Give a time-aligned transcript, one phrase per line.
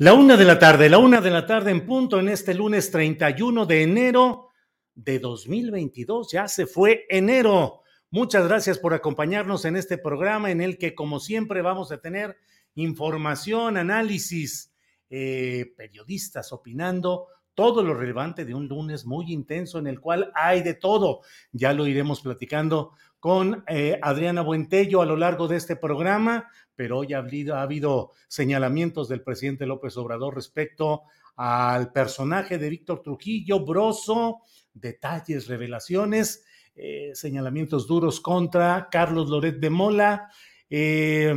[0.00, 2.92] La una de la tarde, la una de la tarde en punto en este lunes
[2.92, 4.50] 31 de enero
[4.94, 6.30] de 2022.
[6.30, 7.82] Ya se fue enero.
[8.08, 12.36] Muchas gracias por acompañarnos en este programa en el que, como siempre, vamos a tener
[12.76, 14.72] información, análisis,
[15.10, 20.62] eh, periodistas opinando, todo lo relevante de un lunes muy intenso en el cual hay
[20.62, 21.22] de todo.
[21.50, 26.98] Ya lo iremos platicando con eh, Adriana Buentello a lo largo de este programa, pero
[26.98, 31.02] hoy ha habido, ha habido señalamientos del presidente López Obrador respecto
[31.34, 36.44] al personaje de Víctor Trujillo, Broso, detalles, revelaciones,
[36.76, 40.30] eh, señalamientos duros contra Carlos Loret de Mola,
[40.70, 41.34] eh,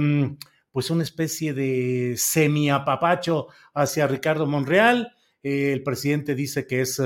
[0.71, 5.15] pues una especie de semiapapacho hacia Ricardo Monreal.
[5.41, 7.01] Eh, el presidente dice que es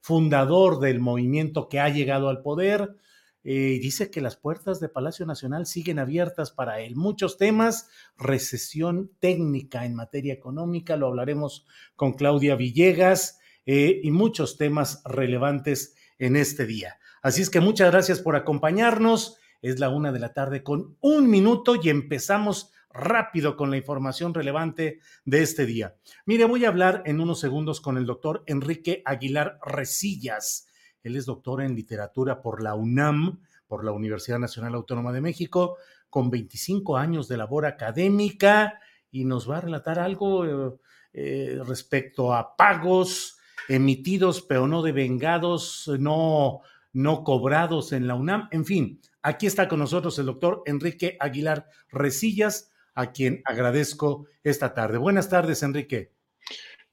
[0.00, 2.94] fundador del movimiento que ha llegado al poder.
[3.42, 6.96] Eh, dice que las puertas de Palacio Nacional siguen abiertas para él.
[6.96, 14.58] Muchos temas, recesión técnica en materia económica, lo hablaremos con Claudia Villegas eh, y muchos
[14.58, 16.98] temas relevantes en este día.
[17.22, 19.38] Así es que muchas gracias por acompañarnos.
[19.62, 24.34] Es la una de la tarde con un minuto y empezamos rápido con la información
[24.34, 25.96] relevante de este día.
[26.26, 30.66] Mire, voy a hablar en unos segundos con el doctor Enrique Aguilar Resillas.
[31.02, 35.76] Él es doctor en literatura por la UNAM, por la Universidad Nacional Autónoma de México,
[36.08, 40.76] con 25 años de labor académica y nos va a relatar algo eh,
[41.12, 46.60] eh, respecto a pagos emitidos, pero no devengados, no,
[46.92, 48.48] no cobrados en la UNAM.
[48.50, 54.74] En fin, aquí está con nosotros el doctor Enrique Aguilar Resillas, a quien agradezco esta
[54.74, 54.98] tarde.
[54.98, 56.12] Buenas tardes, Enrique.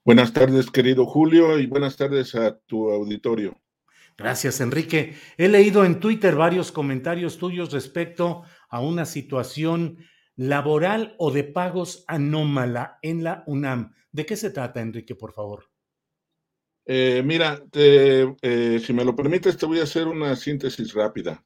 [0.06, 3.60] Buenas tardes, querido Julio, y buenas tardes a tu auditorio.
[4.18, 5.16] Gracias, Enrique.
[5.38, 9.98] He leído en Twitter varios comentarios tuyos respecto a una situación
[10.36, 13.94] laboral o de pagos anómala en la UNAM.
[14.12, 15.70] ¿De qué se trata, Enrique, por favor?
[16.86, 21.46] Eh, mira, te, eh, si me lo permites, te voy a hacer una síntesis rápida.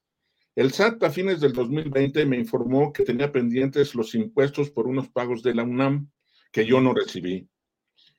[0.56, 5.10] El SAT a fines del 2020 me informó que tenía pendientes los impuestos por unos
[5.10, 6.10] pagos de la UNAM
[6.52, 7.50] que yo no recibí.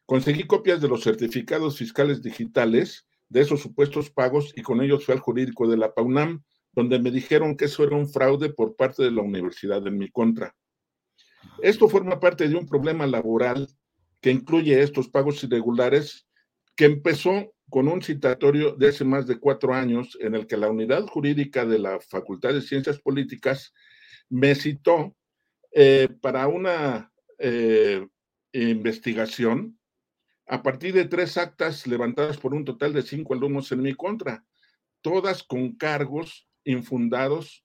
[0.05, 5.15] Conseguí copias de los certificados fiscales digitales de esos supuestos pagos y con ellos fui
[5.15, 9.03] al jurídico de la PAUNAM, donde me dijeron que eso era un fraude por parte
[9.03, 10.55] de la universidad en mi contra.
[11.63, 13.69] Esto forma parte de un problema laboral
[14.21, 16.27] que incluye estos pagos irregulares
[16.77, 20.71] que empezó con un citatorio de hace más de cuatro años en el que la
[20.71, 23.73] unidad jurídica de la Facultad de Ciencias Políticas
[24.29, 25.17] me citó
[25.73, 28.07] eh, para una eh,
[28.53, 29.79] investigación
[30.47, 34.45] a partir de tres actas levantadas por un total de cinco alumnos en mi contra,
[35.01, 37.65] todas con cargos infundados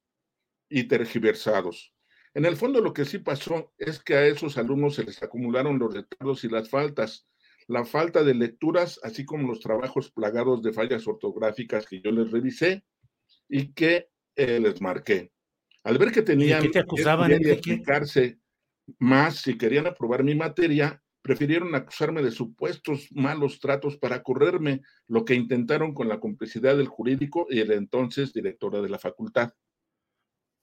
[0.69, 1.94] y tergiversados.
[2.33, 5.79] En el fondo lo que sí pasó es que a esos alumnos se les acumularon
[5.79, 7.27] los retardos y las faltas,
[7.68, 12.31] la falta de lecturas, así como los trabajos plagados de fallas ortográficas que yo les
[12.31, 12.85] revisé
[13.50, 15.31] y que eh, les marqué.
[15.83, 18.39] Al ver que tenían ¿Qué te acusaban, que explicarse
[19.00, 25.25] más si querían aprobar mi materia, prefirieron acusarme de supuestos malos tratos para correrme, lo
[25.25, 29.51] que intentaron con la complicidad del jurídico y el entonces directora de la facultad.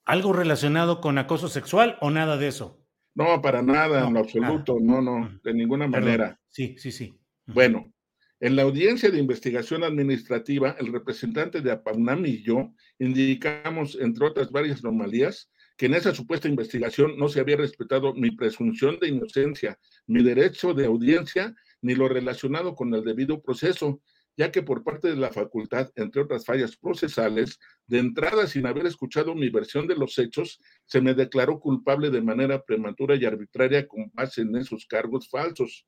[0.05, 2.83] ¿Algo relacionado con acoso sexual o nada de eso?
[3.13, 6.39] No, para nada, en lo absoluto, no, no, de ninguna manera.
[6.49, 7.17] Sí, sí, sí.
[7.45, 7.93] Bueno,
[8.39, 14.51] en la audiencia de investigación administrativa, el representante de APAUNAM y yo indicamos, entre otras
[14.51, 19.77] varias anomalías, que en esa supuesta investigación no se había respetado mi presunción de inocencia,
[20.07, 24.01] mi derecho de audiencia, ni lo relacionado con el debido proceso,
[24.37, 28.85] ya que por parte de la facultad, entre otras fallas procesales, de entrada sin haber
[28.85, 33.87] escuchado mi versión de los hechos, se me declaró culpable de manera prematura y arbitraria
[33.87, 35.85] con base en esos cargos falsos.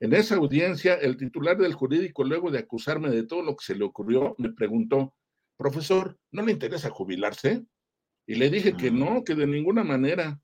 [0.00, 3.74] En esa audiencia, el titular del jurídico, luego de acusarme de todo lo que se
[3.74, 5.14] le ocurrió, me preguntó,
[5.56, 7.64] profesor, ¿no le interesa jubilarse?
[8.28, 10.38] Y le dije que no, que de ninguna manera.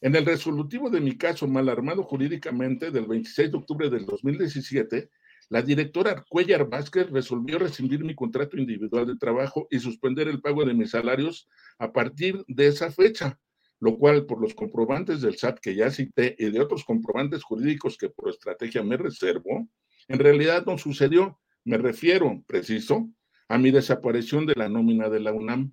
[0.00, 5.10] En el resolutivo de mi caso mal armado jurídicamente del 26 de octubre del 2017,
[5.50, 10.64] la directora Cuellar Vázquez resolvió rescindir mi contrato individual de trabajo y suspender el pago
[10.64, 13.38] de mis salarios a partir de esa fecha,
[13.78, 17.98] lo cual por los comprobantes del SAT que ya cité y de otros comprobantes jurídicos
[17.98, 19.68] que por estrategia me reservo,
[20.08, 21.38] en realidad no sucedió.
[21.62, 23.10] Me refiero, preciso,
[23.48, 25.72] a mi desaparición de la nómina de la UNAM.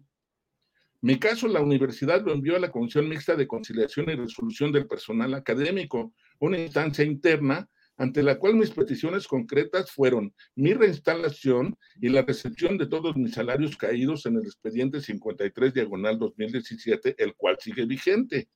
[1.03, 4.87] Mi caso, la universidad lo envió a la Comisión Mixta de Conciliación y Resolución del
[4.87, 12.07] Personal Académico, una instancia interna ante la cual mis peticiones concretas fueron mi reinstalación y
[12.07, 17.57] la recepción de todos mis salarios caídos en el expediente 53 diagonal 2017, el cual
[17.59, 18.47] sigue vigente.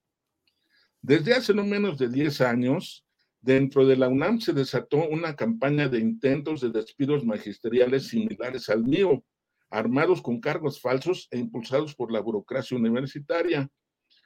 [1.01, 3.05] Desde hace no menos de 10 años,
[3.41, 8.85] dentro de la UNAM se desató una campaña de intentos de despidos magisteriales similares al
[8.85, 9.25] mío,
[9.69, 13.69] armados con cargos falsos e impulsados por la burocracia universitaria.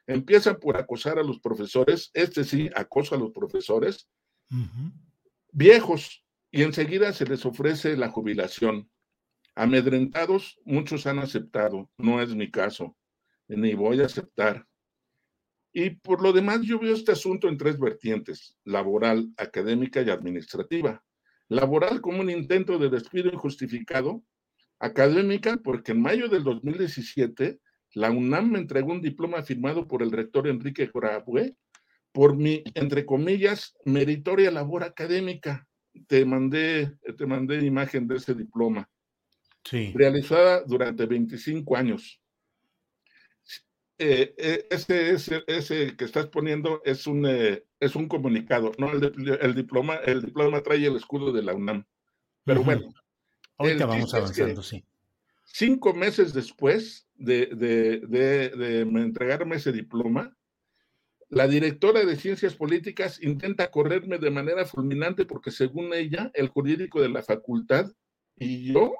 [0.08, 4.10] Empiezan por acosar a los profesores, este sí, acoso a los profesores,
[5.52, 8.90] viejos, y enseguida se les ofrece la jubilación.
[9.56, 12.98] Amedrentados, muchos han aceptado, no es mi caso,
[13.48, 14.68] ni voy a aceptar.
[15.74, 21.04] Y por lo demás, yo veo este asunto en tres vertientes, laboral, académica y administrativa.
[21.48, 24.22] Laboral como un intento de despido injustificado,
[24.81, 27.60] académica porque en mayo del 2017
[27.94, 31.56] la UNAM me entregó un diploma firmado por el rector Enrique Jorabue
[32.12, 35.68] por mi, entre comillas, meritoria labor académica.
[36.07, 38.89] Te mandé, te mandé imagen de ese diploma.
[39.63, 39.94] Sí.
[39.95, 42.19] Realizada durante 25 años.
[43.98, 48.92] Eh, eh, ese, ese, ese, que estás poniendo es un, eh, es un comunicado, ¿no?
[48.92, 51.86] El, el, diploma, el diploma trae el escudo de la UNAM.
[52.44, 52.66] Pero uh -huh.
[52.66, 52.94] bueno.
[53.62, 54.84] Ahorita vamos avanzando, sí.
[55.44, 60.36] Cinco meses después de, de, de, de entregarme ese diploma,
[61.31, 67.02] la directora de Ciencias Políticas intenta correrme de manera fulminante porque según ella, el jurídico
[67.02, 67.90] de la facultad
[68.36, 68.94] y yo,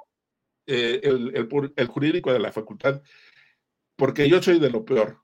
[0.66, 3.02] eh, el, el, el, jurídico de la facultad,
[3.96, 5.18] porque yo soy de lo peor.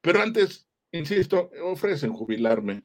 [0.00, 2.84] Pero antes, insisto, ofrecen jubilarme.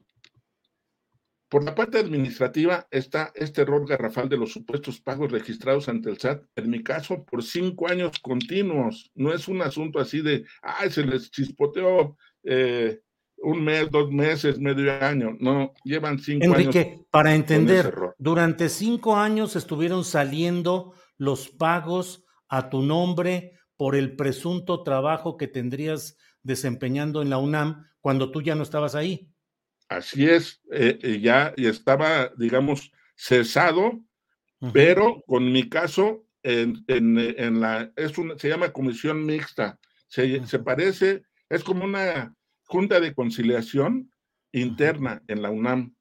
[1.50, 6.16] Por la parte administrativa está este error garrafal de los supuestos pagos registrados ante el
[6.16, 9.10] SAT, en mi caso, por cinco años continuos.
[9.16, 12.16] No es un asunto así de, ay, se les chispoteó.
[12.44, 13.00] Eh,
[13.42, 16.76] un mes, dos meses, medio año, no, llevan cinco Enrique, años.
[16.76, 24.14] Enrique, para entender, durante cinco años estuvieron saliendo los pagos a tu nombre por el
[24.14, 29.29] presunto trabajo que tendrías desempeñando en la UNAM cuando tú ya no estabas ahí.
[29.90, 34.00] Así es, eh, ya estaba, digamos, cesado,
[34.72, 40.46] pero con mi caso, en, en, en la, es una, se llama comisión mixta, se,
[40.46, 44.12] se parece, es como una Junta de Conciliación
[44.52, 45.96] Interna en la UNAM.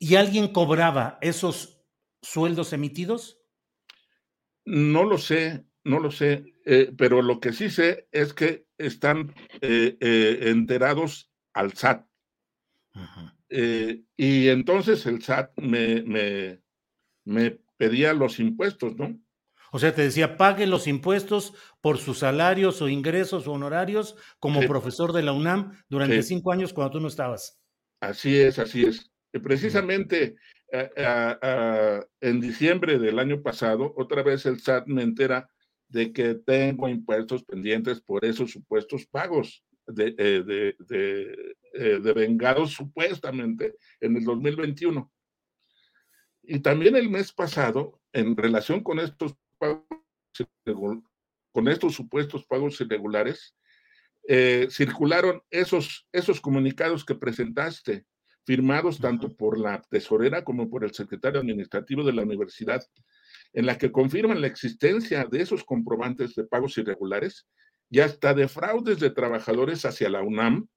[0.00, 1.80] ¿Y alguien cobraba esos
[2.22, 3.38] sueldos emitidos?
[4.64, 9.32] No lo sé, no lo sé, eh, pero lo que sí sé es que están
[9.60, 12.09] eh, eh, enterados al SAT.
[12.94, 14.04] -huh.
[14.16, 16.62] y entonces el SAT me, me,
[17.24, 19.18] me pedía los impuestos, ¿no?
[19.72, 24.60] O sea, te decía, pague los impuestos por sus salarios o ingresos o honorarios como
[24.62, 24.66] sí.
[24.66, 26.34] profesor de la UNAM durante sí.
[26.34, 27.60] cinco años cuando tú no estabas.
[28.00, 29.10] Así es, así es.
[29.42, 30.34] Precisamente
[30.72, 35.48] uh, uh, uh, en diciembre del año pasado, otra vez el SAT me entera
[35.88, 41.49] de que tengo impuestos pendientes por esos supuestos pagos de, eh, de, de,
[41.80, 45.10] eh, de vengados supuestamente en el 2021.
[46.42, 49.86] Y también el mes pasado, en relación con estos pagos,
[51.52, 53.56] con estos supuestos pagos irregulares,
[54.28, 58.04] eh, circularon esos, esos comunicados que presentaste,
[58.44, 62.84] firmados tanto por la tesorera como por el secretario administrativo de la universidad,
[63.54, 67.46] en la que confirman la existencia de esos comprobantes de pagos irregulares
[67.88, 70.68] y hasta de fraudes de trabajadores hacia la UNAM,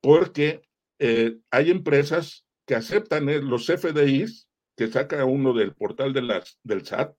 [0.00, 0.62] porque
[0.98, 6.58] eh, hay empresas que aceptan eh, los FDIs que saca uno del portal de las,
[6.62, 7.14] del SAT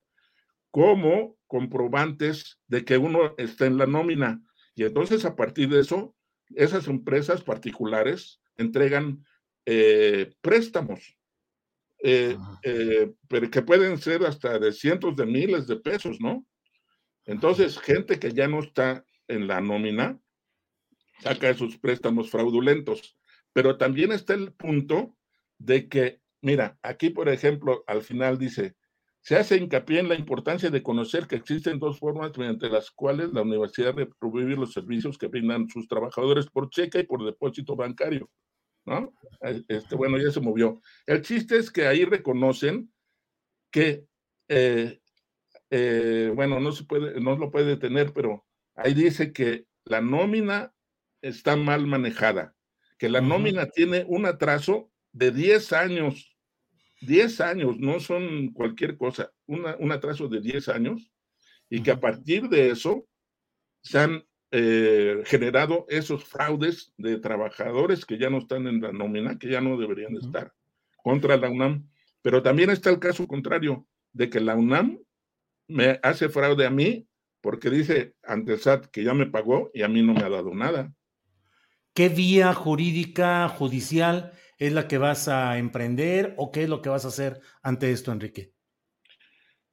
[0.71, 4.41] como comprobantes de que uno está en la nómina.
[4.73, 6.15] Y entonces a partir de eso,
[6.55, 9.25] esas empresas particulares entregan
[9.65, 11.17] eh, préstamos,
[12.01, 16.47] pero que pueden ser hasta de cientos de miles de pesos, ¿no?
[17.25, 20.19] Entonces, gente que ya no está en la nómina
[21.21, 23.15] saca esos préstamos fraudulentos.
[23.53, 25.15] Pero también está el punto
[25.57, 28.75] de que, mira, aquí por ejemplo, al final dice,
[29.21, 33.31] se hace hincapié en la importancia de conocer que existen dos formas mediante las cuales
[33.33, 37.75] la universidad debe prohibir los servicios que brindan sus trabajadores por cheque y por depósito
[37.75, 38.29] bancario.
[38.85, 39.13] ¿no?
[39.41, 40.81] Eh, este, bueno, ya se movió.
[41.05, 42.91] El chiste es que ahí reconocen
[43.71, 44.05] que,
[44.47, 44.99] eh,
[45.69, 50.73] eh, bueno, no se puede, no lo puede detener, pero ahí dice que la nómina
[51.21, 52.55] está mal manejada
[53.01, 56.37] que la nómina tiene un atraso de 10 años.
[57.01, 61.11] 10 años, no son cualquier cosa, un atraso de 10 años,
[61.67, 63.07] y que a partir de eso
[63.81, 69.39] se han eh, generado esos fraudes de trabajadores que ya no están en la nómina,
[69.39, 70.53] que ya no deberían estar
[70.97, 71.89] contra la UNAM.
[72.21, 74.99] Pero también está el caso contrario, de que la UNAM
[75.67, 77.07] me hace fraude a mí
[77.41, 80.29] porque dice ante el SAT que ya me pagó y a mí no me ha
[80.29, 80.93] dado nada.
[81.93, 86.89] ¿Qué vía jurídica, judicial es la que vas a emprender o qué es lo que
[86.89, 88.53] vas a hacer ante esto, Enrique?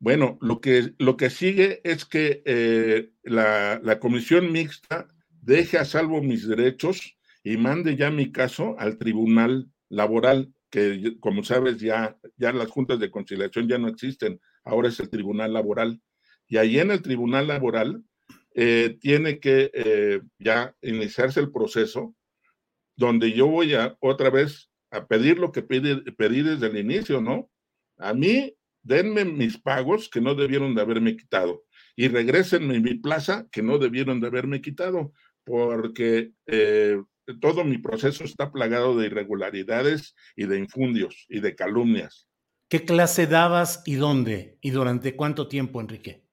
[0.00, 5.08] Bueno, lo que, lo que sigue es que eh, la, la, comisión mixta
[5.42, 11.44] deje a salvo mis derechos y mande ya mi caso al tribunal laboral, que como
[11.44, 16.00] sabes ya, ya las juntas de conciliación ya no existen, ahora es el tribunal laboral.
[16.46, 18.04] Y ahí en el tribunal laboral
[18.60, 22.16] eh, tiene que eh, ya iniciarse el proceso
[22.96, 27.48] donde yo voy a otra vez a pedir lo que pedí, desde el inicio, ¿no?
[27.98, 33.46] A mí, denme mis pagos que no debieron de haberme quitado y regresenme mi plaza
[33.52, 35.12] que no debieron de haberme quitado,
[35.44, 37.00] porque eh,
[37.40, 42.26] todo mi proceso está plagado de irregularidades y de infundios y de calumnias.
[42.68, 44.58] ¿Qué clase dabas y dónde?
[44.60, 46.24] ¿Y durante cuánto tiempo, Enrique?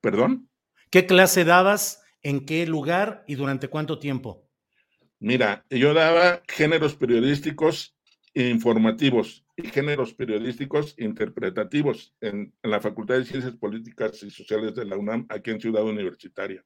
[0.00, 0.49] ¿Perdón?
[0.90, 4.50] ¿Qué clase dabas, en qué lugar y durante cuánto tiempo?
[5.20, 7.96] Mira, yo daba géneros periodísticos
[8.34, 14.96] informativos y géneros periodísticos interpretativos en, la Facultad de Ciencias Políticas y Sociales de la
[14.96, 16.64] UNAM, aquí en Ciudad Universitaria.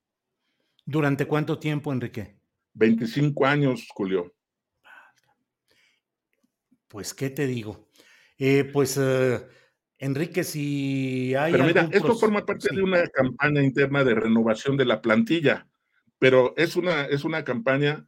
[0.87, 2.38] ¿Durante cuánto tiempo, Enrique?
[2.75, 4.35] 25 años, Julio.
[6.88, 7.90] Pues, ¿qué te digo?
[8.38, 9.47] Eh, pues eh,
[10.04, 11.52] Enrique, si hay.
[11.52, 15.66] Pero mira, esto forma parte de una campaña interna de renovación de la plantilla,
[16.18, 18.06] pero es una, es una campaña.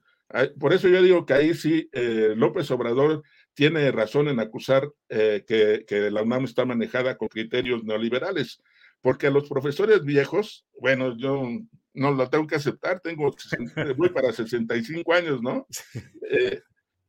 [0.59, 3.23] Por eso yo digo que ahí sí eh, López Obrador
[3.55, 8.61] tiene razón en acusar eh, que, que, la UNAM está manejada con criterios neoliberales,
[9.01, 11.49] porque a los profesores viejos, bueno, yo
[11.95, 13.35] no lo tengo que aceptar, tengo,
[13.97, 15.67] voy para 65 años, ¿no?
[16.29, 16.61] Eh,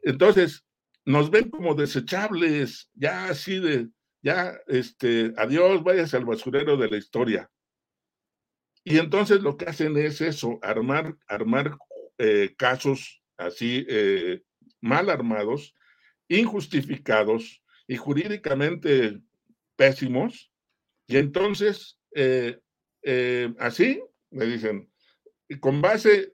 [0.03, 0.63] entonces,
[1.03, 3.89] nos ven como desechables, ya así de,
[4.21, 7.49] ya, este, adiós, vayas al basurero de la historia.
[8.83, 11.77] Y entonces lo que hacen es eso, armar, armar
[12.17, 14.41] eh, casos así eh,
[14.81, 15.75] mal armados,
[16.27, 19.21] injustificados y jurídicamente
[19.75, 20.51] pésimos.
[21.05, 22.59] Y entonces, eh,
[23.59, 24.91] así, me dicen,
[25.59, 26.33] con base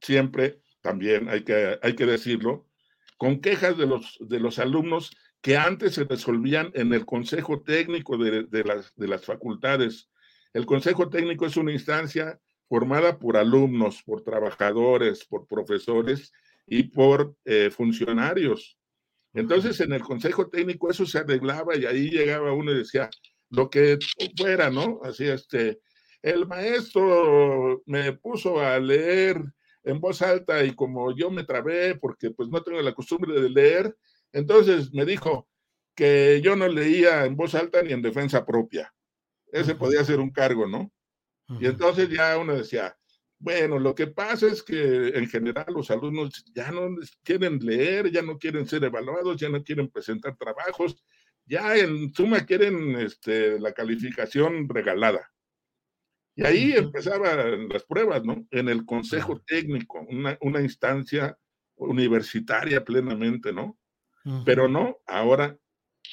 [0.00, 2.68] siempre, también hay que, hay que decirlo,
[3.16, 5.10] con quejas de los, de los alumnos
[5.40, 10.10] que antes se resolvían en el Consejo Técnico de, las, de las facultades.
[10.52, 16.32] El Consejo Técnico es una instancia formada por alumnos, por trabajadores, por profesores
[16.66, 18.78] y por eh, funcionarios.
[19.32, 23.08] Entonces, en el Consejo Técnico eso se arreglaba y ahí llegaba uno y decía,
[23.50, 23.98] lo que
[24.36, 25.00] fuera, ¿no?
[25.02, 25.80] Así, este,
[26.22, 29.42] el maestro me puso a leer
[29.84, 33.48] en voz alta y como yo me trabé porque pues no tengo la costumbre de
[33.48, 33.96] leer,
[34.32, 35.48] entonces me dijo
[35.94, 38.92] que yo no leía en voz alta ni en defensa propia.
[39.52, 40.92] Ese podía ser un cargo, ¿no?
[41.58, 42.96] Y entonces ya uno decía,
[43.40, 46.94] bueno, lo que pasa es que en general los alumnos ya no
[47.24, 51.02] quieren leer, ya no quieren ser evaluados, ya no quieren presentar trabajos,
[51.46, 55.32] ya en suma quieren este, la calificación regalada.
[56.36, 58.46] Y ahí empezaban las pruebas, ¿no?
[58.50, 61.36] En el consejo técnico, una, una instancia
[61.76, 63.78] universitaria plenamente, ¿no?
[64.44, 65.56] Pero no, ahora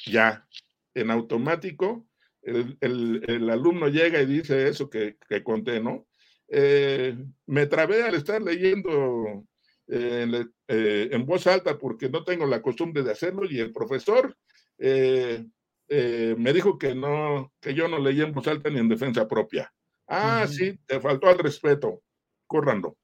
[0.06, 0.46] ya,
[0.94, 2.06] en automático,
[2.42, 6.06] el, alumno llega y dice eso que, conté, ¿no?
[6.48, 9.44] Eh, me trabé al estar leyendo
[9.86, 14.36] en voz alta porque no tengo la costumbre de hacerlo y el profesor
[14.78, 19.72] me dijo que no, que yo no leía en voz alta ni en defensa propia.
[20.08, 22.02] Ah, sí, te faltó al respeto.
[22.46, 22.96] Corrando.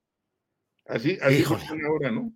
[0.87, 1.45] Así, así
[1.87, 2.33] ahora, ¿no?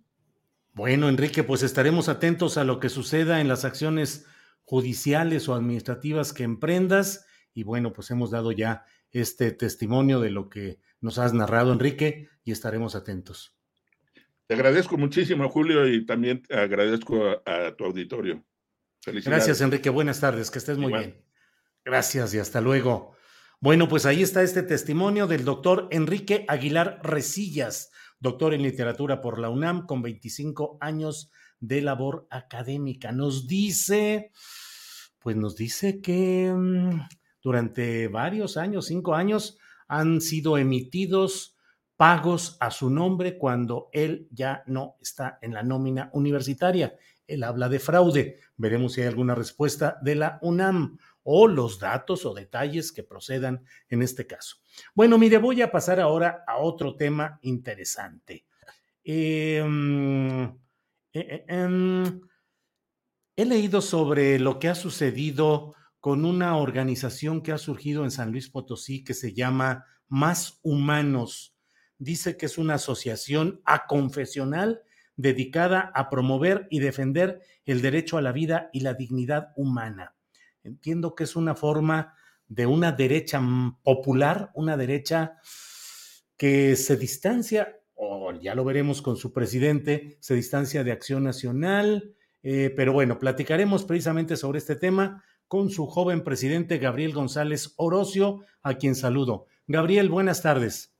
[0.73, 4.25] Bueno, Enrique, pues estaremos atentos a lo que suceda en las acciones
[4.63, 7.25] judiciales o administrativas que emprendas.
[7.53, 12.29] Y bueno, pues hemos dado ya este testimonio de lo que nos has narrado, Enrique,
[12.43, 13.55] y estaremos atentos.
[14.45, 18.43] Te agradezco muchísimo, Julio, y también agradezco a, tu auditorio.
[19.01, 19.45] Felicidades.
[19.45, 19.89] Gracias, Enrique.
[19.89, 21.23] Buenas tardes, que estés muy bien.
[21.85, 23.15] Gracias y hasta luego.
[23.61, 29.39] Bueno, pues ahí está este testimonio del doctor Enrique Aguilar Resillas, doctor en literatura por
[29.39, 33.11] la UNAM, con 25 años de labor académica.
[33.11, 34.31] Nos dice,
[35.19, 37.01] pues nos dice que mm,
[37.41, 39.57] durante varios años, cinco años,
[39.87, 41.55] han sido emitidos
[41.97, 46.95] pagos a su nombre cuando él ya no está en la nómina universitaria.
[47.27, 48.39] Él habla de fraude.
[48.55, 53.63] Veremos si hay alguna respuesta de la UNAM o los datos o detalles que procedan
[53.89, 54.57] en este caso.
[54.93, 58.45] Bueno, mire, voy a pasar ahora a otro tema interesante.
[59.03, 60.53] Em, eh,
[61.13, 62.21] eh, em,
[63.35, 68.31] he leído sobre lo que ha sucedido con una organización que ha surgido en San
[68.31, 71.55] Luis Potosí que se llama Más Humanos.
[71.97, 74.81] Dice que es una asociación aconfesional
[75.17, 80.15] dedicada a promover y defender el derecho a la vida y la dignidad humana.
[80.69, 82.13] Entiendo que es una forma
[82.47, 83.41] de una derecha
[83.83, 85.37] popular, una derecha
[86.37, 92.15] que se distancia, o ya lo veremos con su presidente, se distancia de Acción Nacional,
[92.43, 98.41] eh, pero bueno, platicaremos precisamente sobre este tema con su joven presidente Gabriel González Orocio,
[98.61, 99.47] a quien saludo.
[99.67, 100.93] Gabriel, buenas tardes.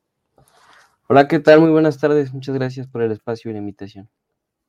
[1.07, 1.61] Hola, ¿qué tal?
[1.61, 2.33] Muy buenas tardes.
[2.33, 4.09] Muchas gracias por el espacio y la invitación.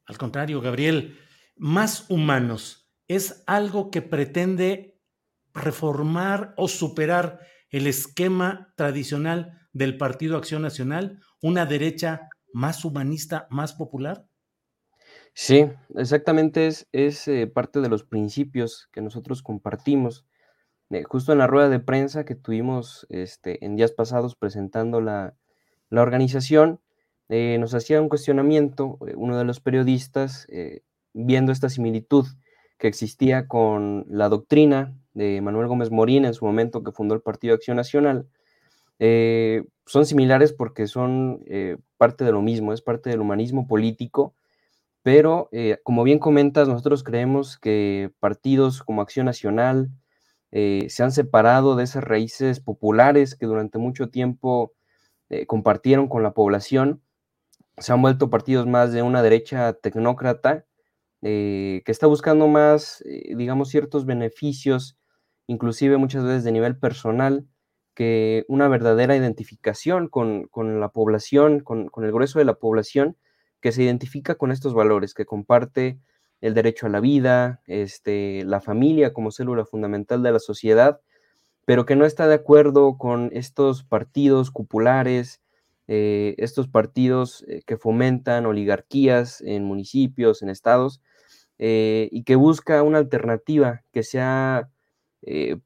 [0.07, 1.19] Al contrario, Gabriel,
[1.57, 4.97] más humanos es algo que pretende
[5.53, 13.73] reformar o superar el esquema tradicional del Partido Acción Nacional, una derecha más humanista, más
[13.73, 14.29] popular?
[15.35, 20.25] Sí, exactamente es, es eh, parte de los principios que nosotros compartimos.
[20.91, 25.35] Eh, justo en la rueda de prensa que tuvimos este, en días pasados presentando la,
[25.91, 26.81] organización,
[27.29, 30.47] eh, nos hacía un cuestionamiento, uno de los periodistas,
[31.13, 32.27] viendo esta similitud
[32.81, 37.21] que existía con la doctrina de Manuel Gómez Morín en su momento que fundó el
[37.21, 38.27] Partido Acción Nacional,
[38.99, 44.35] eh, son similares porque son eh, parte de lo mismo, es parte del humanismo político,
[45.03, 49.91] pero eh, como bien comentas, nosotros creemos que partidos como Acción Nacional
[50.53, 54.73] se han separado de esas raíces populares que durante mucho tiempo
[55.47, 57.03] compartieron con la población,
[57.79, 60.67] se han vuelto partidos más de una derecha tecnócrata
[61.23, 64.97] que está buscando más, digamos, ciertos beneficios
[65.51, 67.45] inclusive muchas veces de nivel personal,
[67.95, 73.17] que una verdadera identificación con, la población, con, el grueso de la población,
[73.61, 75.99] que se identifica con estos valores, que comparte
[76.41, 81.01] el derecho a la vida, este, la familia como célula fundamental de la sociedad,
[81.67, 85.43] pero que no está de acuerdo con estos partidos cupulares,
[85.89, 91.03] eh, estos partidos eh, que fomentan oligarquías en municipios, en estados,
[91.63, 94.71] eh, y que busca una alternativa que sea
[95.21, 95.59] eh,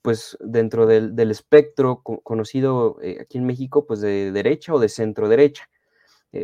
[0.00, 5.28] pues dentro del, espectro conocido eh, aquí en México, pues de derecha o de centro
[5.28, 5.68] derecha.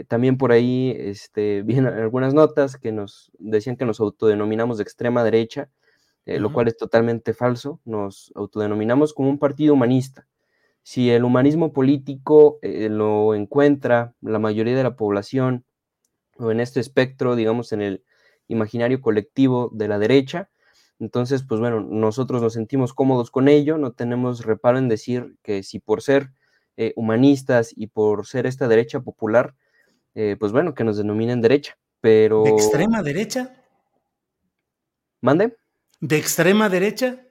[0.09, 5.23] También por ahí este, vienen algunas notas que nos decían que nos autodenominamos de extrema
[5.23, 5.71] derecha,
[6.25, 7.79] lo cual es totalmente falso.
[7.85, 10.27] Nos autodenominamos como un partido humanista.
[10.83, 15.65] Si el humanismo político lo encuentra la mayoría de la población
[16.39, 18.03] o en este espectro, digamos, en el
[18.49, 20.51] imaginario colectivo de la derecha,
[20.99, 25.63] entonces, pues bueno, nosotros nos sentimos cómodos con ello, no tenemos reparo en decir que
[25.63, 26.31] si por ser
[26.77, 29.55] eh, humanistas y por ser esta derecha popular,
[30.15, 32.45] eh, pues bueno, que nos denominen derecha, pero...
[32.45, 33.63] ¿De extrema derecha?
[35.21, 35.57] ¿Mande?
[36.01, 37.27] ¿De extrema derecha?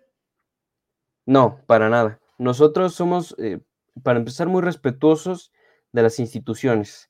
[1.25, 2.19] No, para nada.
[2.37, 3.59] Nosotros somos, eh,
[4.03, 5.51] para empezar, muy respetuosos
[5.91, 7.09] de las instituciones.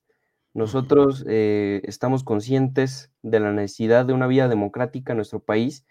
[0.55, 5.85] Nosotros estamos conscientes de la necesidad de una vía democrática en nuestro país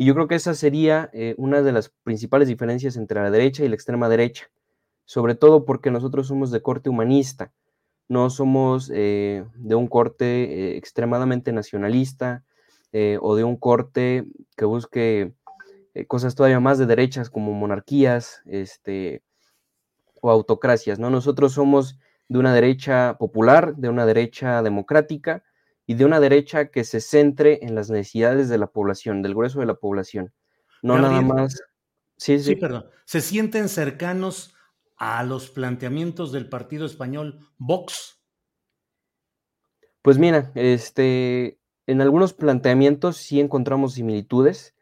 [0.00, 3.62] y yo creo que esa sería eh, una de las principales diferencias entre la derecha
[3.62, 4.50] y la extrema derecha,
[5.04, 7.52] sobre todo porque nosotros somos de corte humanista,
[8.08, 12.44] no somos eh, de un corte eh, extremadamente nacionalista
[13.20, 14.24] o de un corte
[14.56, 15.34] que busque
[16.08, 19.22] cosas todavía más de derechas como monarquías este,
[20.22, 21.10] o autocracias, ¿no?
[21.10, 21.98] Nosotros somos
[22.30, 25.42] de una derecha popular, de una derecha democrática
[25.84, 29.58] y de una derecha que se centre en las necesidades de la población, del grueso
[29.58, 30.32] de la población.
[30.80, 31.60] No nada más.
[32.16, 32.86] Sí, sí, sí, perdón.
[33.04, 34.54] ¿Se sienten cercanos
[34.96, 38.20] a los planteamientos del partido español Vox?
[40.00, 44.76] Pues mira, este, en algunos planteamientos sí encontramos similitudes,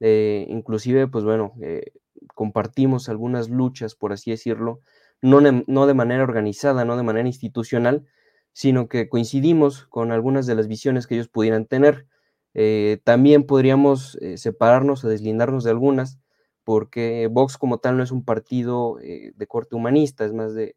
[0.00, 1.92] eh, inclusive, pues bueno, eh,
[2.34, 4.80] compartimos algunas luchas, por así decirlo,
[5.22, 8.06] no, de manera organizada, no de manera institucional,
[8.52, 12.06] sino que coincidimos con algunas de las visiones que ellos pudieran tener.
[12.54, 16.18] Eh, también podríamos separarnos o deslindarnos de algunas,
[16.64, 20.74] porque Vox como tal no es un partido de corte humanista, es más de,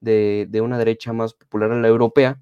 [0.00, 2.40] de, una derecha más popular a la europea.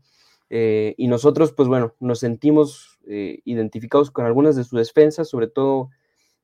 [0.50, 5.90] y nosotros, pues bueno, nos sentimos identificados con algunas de sus defensas, sobre todo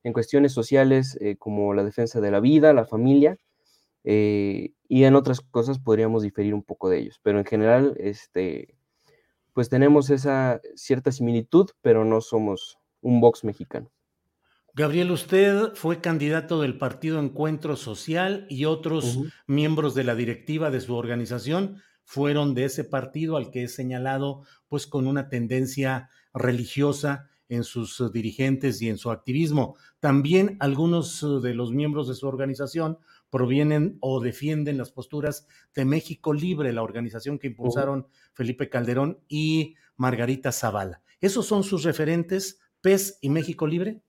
[0.03, 3.37] en cuestiones sociales eh, como la defensa de la vida, la familia,
[4.03, 8.75] eh, y en otras cosas podríamos diferir un poco de ellos, pero en general, este,
[9.53, 13.91] pues tenemos esa cierta similitud, pero no somos un Vox mexicano.
[14.73, 20.79] Gabriel, usted fue candidato del partido Encuentro Social y otros miembros de la directiva de
[20.79, 27.29] su organización fueron de ese partido al que he señalado, pues con una tendencia religiosa
[27.49, 29.75] en sus dirigentes y en su activismo.
[29.99, 36.33] También algunos de los miembros de su organización provienen o defienden las posturas de México
[36.33, 41.01] Libre, la organización que impulsaron Felipe Calderón y Margarita Zavala.
[41.21, 44.01] ¿Esos son sus referentes, PES y México Libre?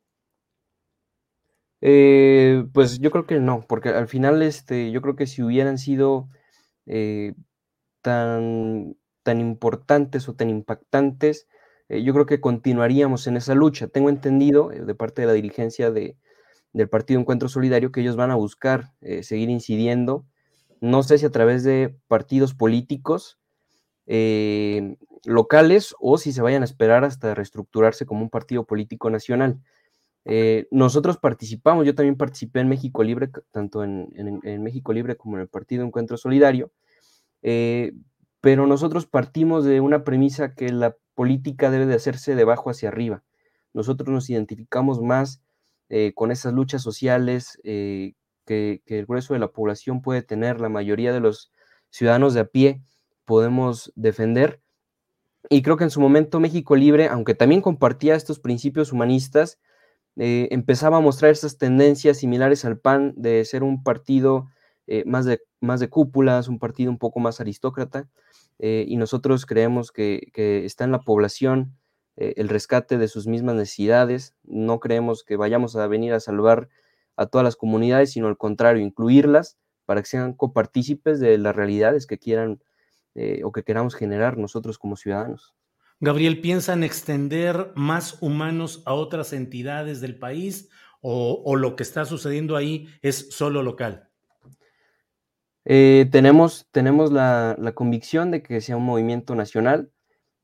[1.80, 5.78] Eh, pues yo creo que no, porque al final este, yo creo que si hubieran
[5.78, 6.28] sido
[8.02, 11.46] tan, tan importantes o tan impactantes,
[11.90, 13.88] eh, yo creo que continuaríamos en esa lucha.
[13.88, 16.16] Tengo entendido eh, de parte de la dirigencia de,
[16.72, 20.24] del Partido Encuentro Solidario que ellos van a buscar eh, seguir incidiendo,
[20.80, 23.38] no sé si a través de partidos políticos
[25.24, 29.60] locales o si se vayan a esperar hasta reestructurarse como un partido político nacional.
[30.72, 35.42] nosotros participamos, yo también participé en México Libre, tanto en, en México Libre como en
[35.42, 36.72] el Partido Encuentro Solidario,
[38.40, 42.88] pero nosotros partimos de una premisa que la política debe de hacerse de abajo hacia
[42.88, 43.22] arriba.
[43.74, 45.42] Nosotros nos identificamos más
[45.92, 48.12] eh, con esas luchas sociales eh,
[48.46, 51.52] que, el grueso de la población puede tener, la mayoría de los
[51.90, 52.80] ciudadanos de a pie
[53.24, 54.60] podemos defender.
[55.48, 59.58] Y creo que en su momento México Libre, aunque también compartía estos principios humanistas,
[60.16, 64.48] eh, empezaba a mostrar estas tendencias similares al PAN de ser un partido
[65.06, 68.08] más, de, más de cúpulas, un partido un poco más aristócrata.
[68.58, 70.30] Y nosotros creemos que,
[70.64, 71.79] está en la población
[72.20, 74.36] eh, el rescate de sus mismas necesidades.
[74.44, 76.68] No creemos que vayamos a venir a salvar
[77.16, 82.06] a todas las comunidades, sino al contrario, incluirlas para que sean copartícipes de las realidades
[82.06, 82.62] que quieran
[83.16, 85.54] eh, o que queramos generar nosotros como ciudadanos.
[85.98, 90.70] Gabriel, ¿piensan extender más humanos a otras entidades del país
[91.02, 94.10] o lo que está sucediendo ahí es solo local?
[95.64, 99.90] Eh, tenemos tenemos la, convicción de que sea un movimiento nacional.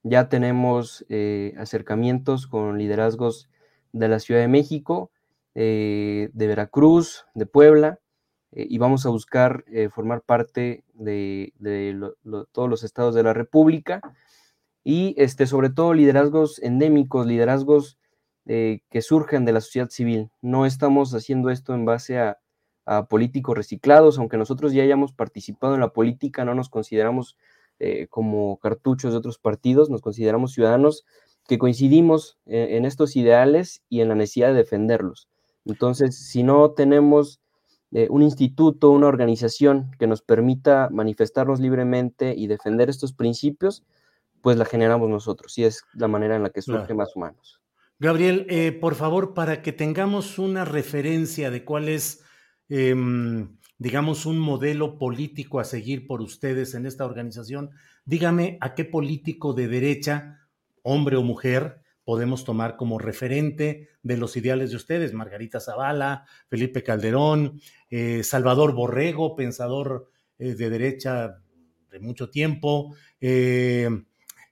[0.09, 3.49] Ya tenemos eh, acercamientos con liderazgos
[3.93, 5.11] de la Ciudad de México,
[5.57, 7.99] eh, de Veracruz, de Puebla,
[8.53, 11.53] y vamos a buscar formar parte de,
[12.53, 14.01] todos los estados de la República
[14.85, 17.99] y este, sobre todo liderazgos endémicos, liderazgos
[18.47, 20.31] que surgen de la sociedad civil.
[20.41, 22.39] No estamos haciendo esto en base a
[23.09, 27.37] políticos reciclados, aunque nosotros ya hayamos participado en la política, no nos consideramos
[27.79, 31.05] eh, como cartuchos de otros partidos, nos consideramos ciudadanos
[31.49, 35.29] que coincidimos en, estos ideales y en la necesidad de defenderlos.
[35.65, 37.41] Entonces, si no tenemos
[37.93, 43.85] eh, un instituto, una organización que nos permita manifestarnos libremente y defender estos principios,
[44.43, 47.61] pues la generamos nosotros y es la manera en la que surge más humanos.
[48.01, 52.25] Gabriel, eh, por favor, para que tengamos una referencia de cuál es
[52.69, 57.71] Em, digamos, un modelo político a seguir por ustedes en esta organización,
[58.05, 60.49] dígame a qué político de derecha,
[60.83, 66.83] hombre o mujer, podemos tomar como referente de los ideales de ustedes, Margarita Zavala, Felipe
[66.83, 67.61] Calderón,
[67.91, 70.09] eh, Salvador Borrego, pensador
[70.39, 71.43] eh, de derecha
[71.91, 73.91] de mucho tiempo, eh,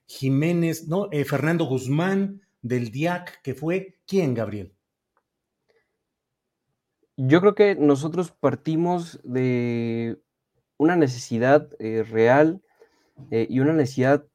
[0.05, 4.74] Jiménez, no, Fernando Guzmán del DIAC, que fue, ¿quién, Gabriel?
[7.17, 10.19] Yo creo que nosotros partimos de
[10.77, 12.61] una necesidad eh, real
[13.31, 14.25] eh, y una necesidad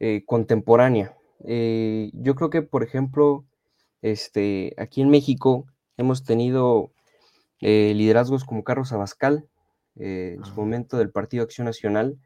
[0.00, 1.16] eh, contemporánea.
[1.42, 3.46] yo creo que, por ejemplo,
[4.02, 6.92] este, aquí en México hemos tenido
[7.60, 9.48] liderazgos como Carlos Abascal,
[9.96, 12.18] en su momento del Partido Acción Nacional,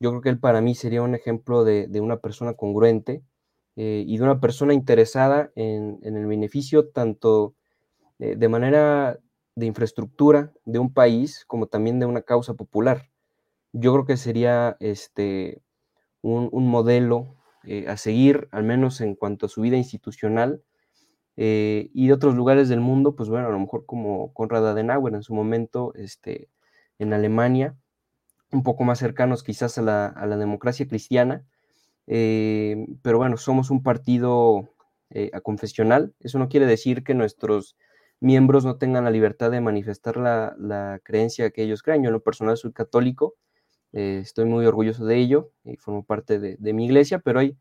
[0.00, 3.22] Yo creo que él para mí sería un ejemplo de, una persona congruente
[3.76, 7.54] y de una persona interesada en, el beneficio tanto
[8.18, 9.18] de manera
[9.58, 13.10] de infraestructura de un país como también de una causa popular.
[13.72, 15.62] Yo creo que sería este,
[16.22, 17.36] un, modelo
[17.86, 20.62] a seguir, al menos en cuanto a su vida institucional,
[21.36, 25.22] y de otros lugares del mundo, pues bueno, a lo mejor como Konrad Adenauer en
[25.22, 26.48] su momento, este,
[26.98, 27.76] en Alemania,
[28.52, 31.44] un poco más cercanos quizás a la, democracia cristiana,
[32.06, 34.70] eh, pero bueno, somos un partido
[35.10, 37.76] eh, aconfesional, eso no quiere decir que nuestros
[38.20, 42.02] miembros no tengan la libertad de manifestar la, creencia que ellos creen.
[42.02, 43.36] Yo en lo personal soy católico,
[43.92, 47.56] eh, estoy muy orgulloso de ello y formo parte de, mi iglesia, pero hay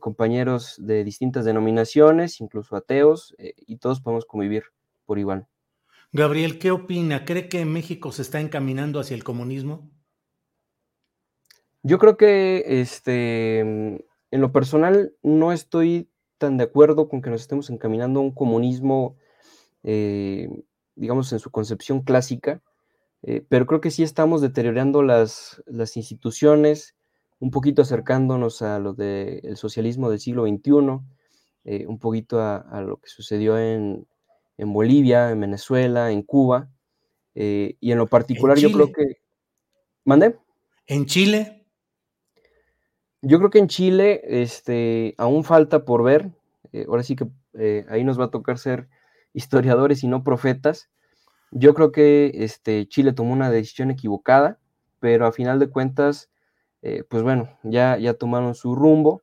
[0.00, 4.64] compañeros de distintas denominaciones, incluso ateos, y todos podemos convivir
[5.06, 5.46] por igual.
[6.12, 7.24] Gabriel, ¿qué opina?
[7.24, 9.90] ¿Cree que México se está encaminando hacia el comunismo?
[11.82, 17.42] Yo creo que este, en lo personal no estoy tan de acuerdo con que nos
[17.42, 19.16] estemos encaminando a un comunismo,
[19.90, 20.50] eh,
[20.96, 22.60] digamos, en su concepción clásica,
[23.22, 26.94] eh, pero creo que sí estamos deteriorando las, las instituciones,
[27.38, 31.00] un poquito acercándonos a lo del socialismo del siglo XXI,
[31.64, 34.06] eh, un poquito a, lo que sucedió en,
[34.58, 36.68] en Bolivia, en Venezuela, en Cuba,
[37.34, 39.22] y en lo particular yo creo que...
[40.04, 40.36] ¿Mande?
[40.86, 41.64] ¿En Chile?
[43.22, 46.30] Yo creo que en Chile este, aún falta por ver.
[46.88, 48.88] Ahora sí que ahí nos va a tocar ser
[49.38, 50.90] historiadores y no profetas.
[51.50, 54.58] Yo creo que este, Chile tomó una decisión equivocada,
[55.00, 56.30] pero a final de cuentas,
[56.82, 59.22] eh, pues bueno, ya, ya tomaron su rumbo.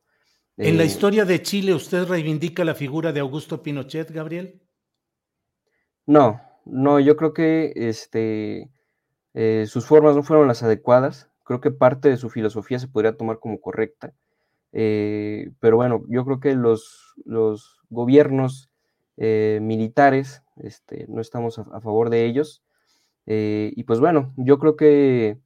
[0.56, 4.62] ¿En la historia de Chile usted reivindica la figura de Augusto Pinochet, Gabriel?
[6.06, 8.70] No, no, yo creo que este,
[9.66, 11.30] sus formas no fueron las adecuadas.
[11.44, 14.14] Creo que parte de su filosofía se podría tomar como correcta.
[14.72, 18.70] Eh, pero bueno, yo creo que los, los gobiernos
[19.16, 22.62] eh, militares este, no estamos a, favor de ellos.
[23.26, 25.38] Eh, y pues bueno, yo creo que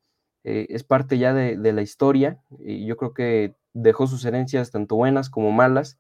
[0.43, 5.29] es parte ya de, la historia y yo creo que dejó sus herencias tanto buenas
[5.29, 5.99] como malas.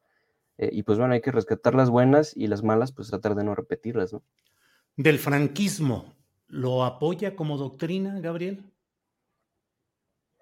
[0.58, 3.54] y pues bueno, hay que rescatar las buenas y las malas, pues tratar de no
[3.54, 4.22] repetirlas, ¿no?
[4.96, 6.14] Del franquismo,
[6.48, 8.64] ¿lo apoya como doctrina, Gabriel?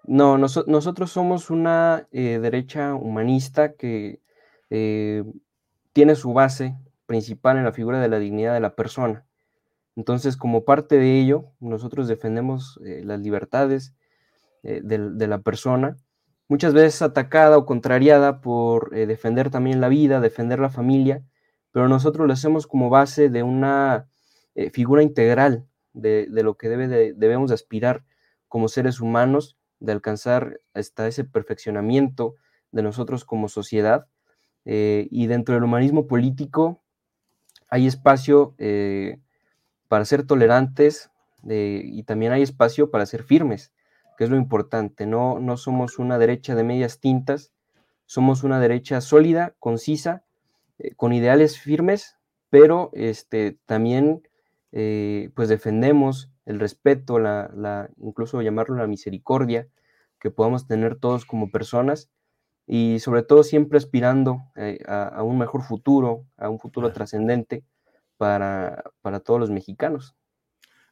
[0.03, 4.21] No, nosotros somos una eh, derecha humanista que
[4.69, 5.23] eh,
[5.93, 6.75] tiene su base
[7.09, 9.25] principal en la figura de la dignidad de la persona.
[9.95, 13.95] Entonces, como parte de ello, nosotros defendemos eh, las libertades
[14.61, 15.95] de, la persona,
[16.49, 21.23] muchas veces atacada o contrariada por defender también la vida, defender la familia,
[21.71, 24.09] pero nosotros lo hacemos como base de una
[24.73, 28.03] figura integral de, lo que debe debemos aspirar
[28.49, 32.35] como seres humanos de alcanzar hasta ese perfeccionamiento
[32.71, 34.07] de nosotros como sociedad.
[34.65, 36.83] Eh, y dentro del humanismo político
[37.69, 39.19] hay espacio eh,
[39.87, 41.11] para ser tolerantes
[41.47, 43.71] eh, y también hay espacio para ser firmes,
[44.17, 45.05] que es lo importante.
[45.05, 47.51] No, no somos una derecha de medias tintas,
[48.05, 50.23] somos una derecha sólida, concisa,
[50.95, 52.17] con ideales firmes,
[52.49, 54.23] pero este, también
[54.71, 59.67] pues defendemos el respeto, la, incluso llamarlo la misericordia
[60.19, 62.09] que podamos tener todos como personas
[62.71, 67.63] y sobre todo siempre aspirando eh, a, un mejor futuro, a un futuro trascendente
[68.15, 70.15] para, para todos los mexicanos.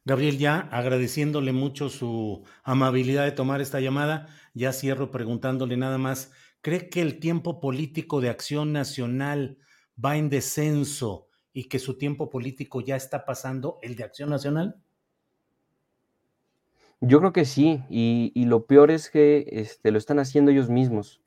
[0.04, 6.32] Gabriel, ya agradeciéndole mucho su amabilidad de tomar esta llamada, ya cierro preguntándole nada más,
[6.62, 9.60] ¿cree que el tiempo político de acción nacional
[10.04, 14.82] va en descenso y que su tiempo político ya está pasando el de acción nacional?
[17.02, 21.22] Yo creo que sí, y, lo peor es que este, lo están haciendo ellos mismos.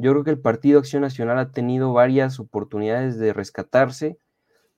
[0.00, 4.16] Yo creo que el Partido Acción Nacional ha tenido varias oportunidades de rescatarse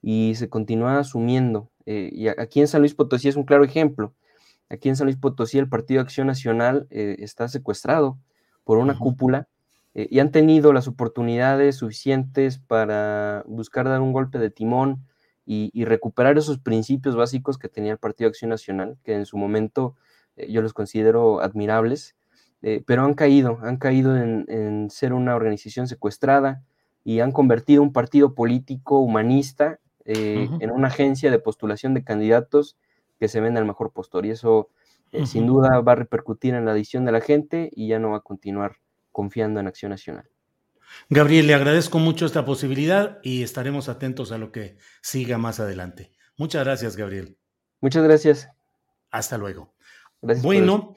[0.03, 1.71] y se continúa asumiendo.
[1.87, 4.15] Eh, y aquí en San Luis Potosí es un claro ejemplo.
[4.69, 8.19] Aquí en San Luis Potosí el Partido Acción Nacional eh, está secuestrado
[8.65, 9.47] por una cúpula
[9.95, 15.07] eh, y han tenido las oportunidades suficientes para buscar dar un golpe de timón
[15.47, 19.37] y, y, recuperar esos principios básicos que tenía el Partido Acción Nacional, que en su
[19.37, 19.95] momento
[20.49, 22.17] yo los considero admirables,
[22.63, 26.63] eh, pero han caído, han caído en, ser una organización secuestrada
[27.05, 32.77] y han convertido un partido político humanista eh, en una agencia de postulación de candidatos
[33.19, 34.27] que se vende al mejor postor.
[34.27, 34.69] Y eso
[35.25, 38.19] sin duda va a repercutir en la adición de la gente y ya no va
[38.19, 38.77] a continuar
[39.11, 40.29] confiando en Acción Nacional.
[41.11, 46.13] Gabriel, le agradezco mucho esta posibilidad y estaremos atentos a lo que siga más adelante.
[46.37, 47.37] Muchas gracias, Gabriel.
[47.81, 48.49] Muchas gracias.
[49.11, 49.73] Hasta luego
[50.23, 50.95] bueno,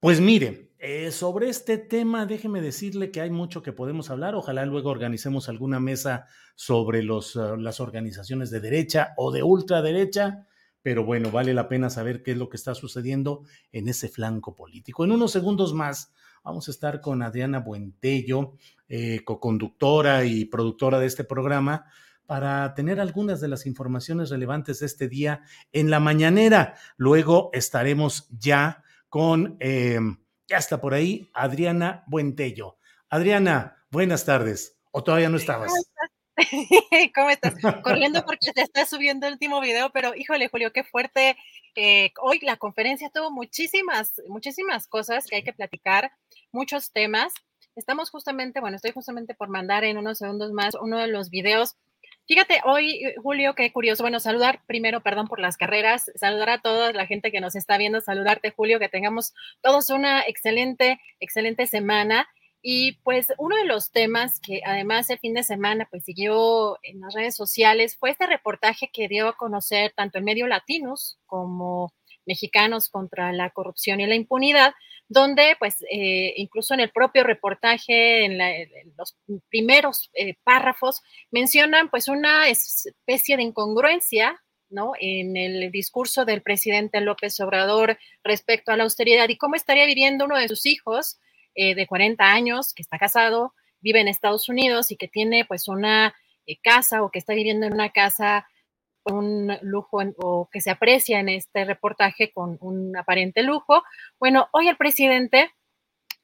[0.00, 4.36] pues mire, eh, sobre este tema, déjeme decirle que hay mucho que podemos hablar.
[4.36, 10.46] Ojalá luego organicemos alguna mesa sobre los, uh, las organizaciones de derecha o de ultraderecha,
[10.80, 14.54] pero bueno, vale la pena saber qué es lo que está sucediendo en ese flanco
[14.54, 15.04] político.
[15.04, 16.12] En unos segundos más
[16.44, 18.52] vamos a estar con Adriana Buentello,
[18.88, 21.86] eh, co-conductora y productora de este programa,
[22.24, 26.74] para tener algunas de las informaciones relevantes de este día en la mañanera.
[26.96, 29.56] Luego estaremos ya con...
[29.58, 29.98] Eh,
[30.48, 32.78] ya está por ahí Adriana Buentello.
[33.10, 34.80] Adriana, buenas tardes.
[34.90, 35.72] ¿O todavía no estabas?
[37.14, 37.54] ¿Cómo estás?
[37.84, 41.36] Corriendo porque te está subiendo el último video, pero híjole, Julio, qué fuerte.
[41.74, 46.12] Eh, hoy la conferencia tuvo muchísimas, muchísimas cosas que hay que platicar,
[46.50, 47.34] muchos temas.
[47.76, 51.76] Estamos justamente, bueno, estoy justamente por mandar en unos segundos más uno de los videos
[52.28, 54.02] Fíjate, hoy, eh, Julio, qué curioso.
[54.02, 57.78] Bueno, saludar primero, perdón por las carreras, saludar a toda la gente que nos está
[57.78, 62.28] viendo, saludarte, Julio, que tengamos todos una excelente, excelente semana.
[62.60, 67.00] Y pues uno de los temas que además el fin de semana pues siguió en
[67.00, 71.94] las redes sociales fue este reportaje que dio a conocer tanto el medio Latinos como
[72.28, 74.74] Mexicanos contra la corrupción y la impunidad,
[75.08, 78.38] donde pues eh, incluso en el propio reportaje, en,
[78.96, 79.16] los
[79.48, 84.92] primeros eh, párrafos, mencionan pues una especie de incongruencia ¿no?
[85.00, 90.26] En el discurso del presidente López Obrador respecto a la austeridad y cómo estaría viviendo
[90.26, 91.18] uno de sus hijos
[91.54, 95.68] eh, de 40 años, que está casado, vive en Estados Unidos y que tiene pues
[95.68, 96.14] una
[96.62, 98.46] casa o que está viviendo en una casa
[99.10, 103.82] un lujo o que se aprecia en este reportaje con un aparente lujo.
[104.18, 105.50] Bueno, hoy el presidente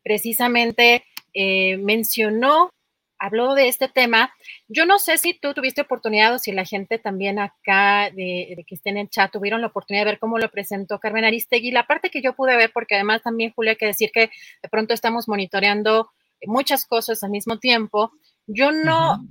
[0.02, 2.70] precisamente eh, mencionó,
[3.18, 4.32] habló de este tema.
[4.68, 8.74] Yo no sé si tú tuviste oportunidad o si la gente también acá de, que
[8.74, 11.70] esté en el chat tuvieron la oportunidad de ver cómo lo presentó Carmen Aristegui.
[11.70, 14.30] La parte que yo pude ver, porque además también, Julia, hay que decir que
[14.62, 16.10] de pronto estamos monitoreando
[16.46, 18.12] muchas cosas al mismo tiempo.
[18.46, 19.24] Yo no,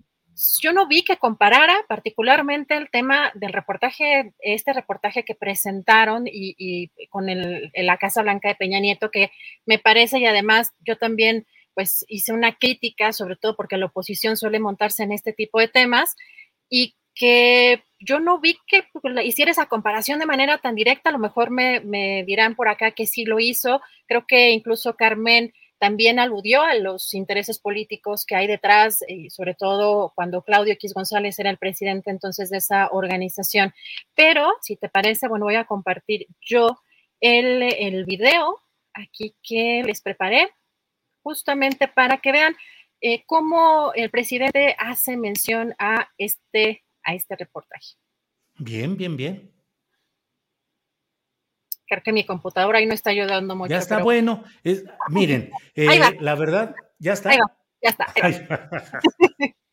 [0.61, 6.89] yo no vi que comparara particularmente el tema del reportaje, este reportaje que presentaron y,
[7.09, 9.31] con el, la Casa Blanca de Peña Nieto, que
[9.65, 14.37] me parece y además yo también pues hice una crítica, sobre todo porque la oposición
[14.37, 16.15] suele montarse en este tipo de temas
[16.69, 18.85] y que yo no vi que
[19.23, 22.91] hiciera esa comparación de manera tan directa, a lo mejor me, me dirán por acá
[22.91, 28.37] que sí lo hizo, creo que incluso Carmen también aludió a los intereses políticos que
[28.37, 32.87] hay detrás, y sobre todo cuando Claudio X González era el presidente entonces de esa
[32.89, 33.73] organización.
[34.15, 36.79] Pero, si te parece, bueno, voy a compartir yo
[37.19, 38.61] el, el video
[38.93, 40.51] aquí que les preparé,
[41.21, 42.55] justamente para que vean
[43.01, 47.97] eh, cómo el presidente hace mención a este, a este reportaje.
[48.55, 49.52] Bien, bien, bien
[51.87, 53.71] creo que mi computadora ahí no está ayudando mucho.
[53.71, 54.43] Ya está bueno.
[55.09, 57.29] miren, eh, la verdad, ya está.
[57.31, 58.07] Ahí va, ya está.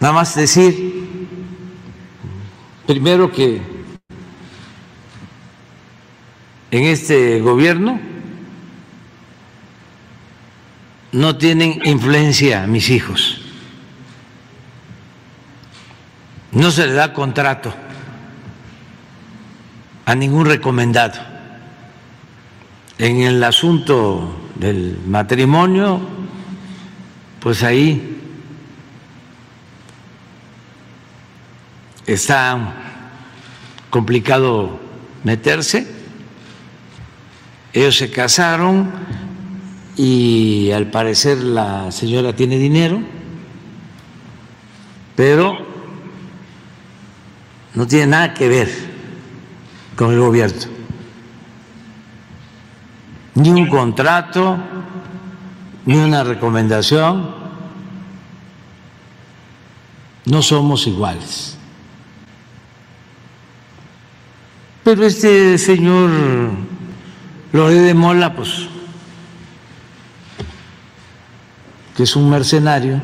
[0.00, 0.92] Nada más decir,
[2.86, 3.60] primero que
[6.70, 7.98] en este gobierno
[11.10, 13.37] no tienen influencia mis hijos.
[16.52, 17.72] No se le da contrato
[20.04, 21.20] a ningún recomendado.
[22.96, 26.00] En el asunto del matrimonio,
[27.40, 28.18] pues ahí
[32.06, 32.58] está
[33.90, 34.80] complicado
[35.24, 35.86] meterse.
[37.74, 38.90] Ellos se casaron
[39.96, 43.00] y al parecer la señora tiene dinero,
[45.14, 45.67] pero
[47.78, 48.68] no tiene nada que ver
[49.94, 50.66] con el gobierno.
[53.36, 54.58] Ni un contrato,
[55.86, 57.36] ni una recomendación.
[60.24, 61.56] No somos iguales.
[64.82, 66.10] Pero este señor
[67.52, 68.66] Lore de Mola, pues,
[71.96, 73.00] que es un mercenario,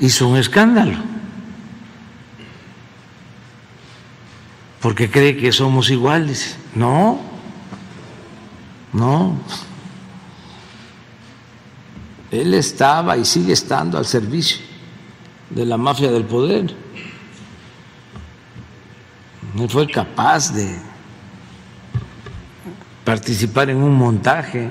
[0.00, 1.11] hizo un escándalo.
[4.82, 6.56] Porque cree que somos iguales.
[6.74, 7.20] No,
[8.92, 9.38] no.
[12.32, 14.58] Él estaba y sigue estando al servicio
[15.50, 16.74] de la mafia del poder.
[19.54, 20.76] No fue capaz de
[23.04, 24.68] participar en un montaje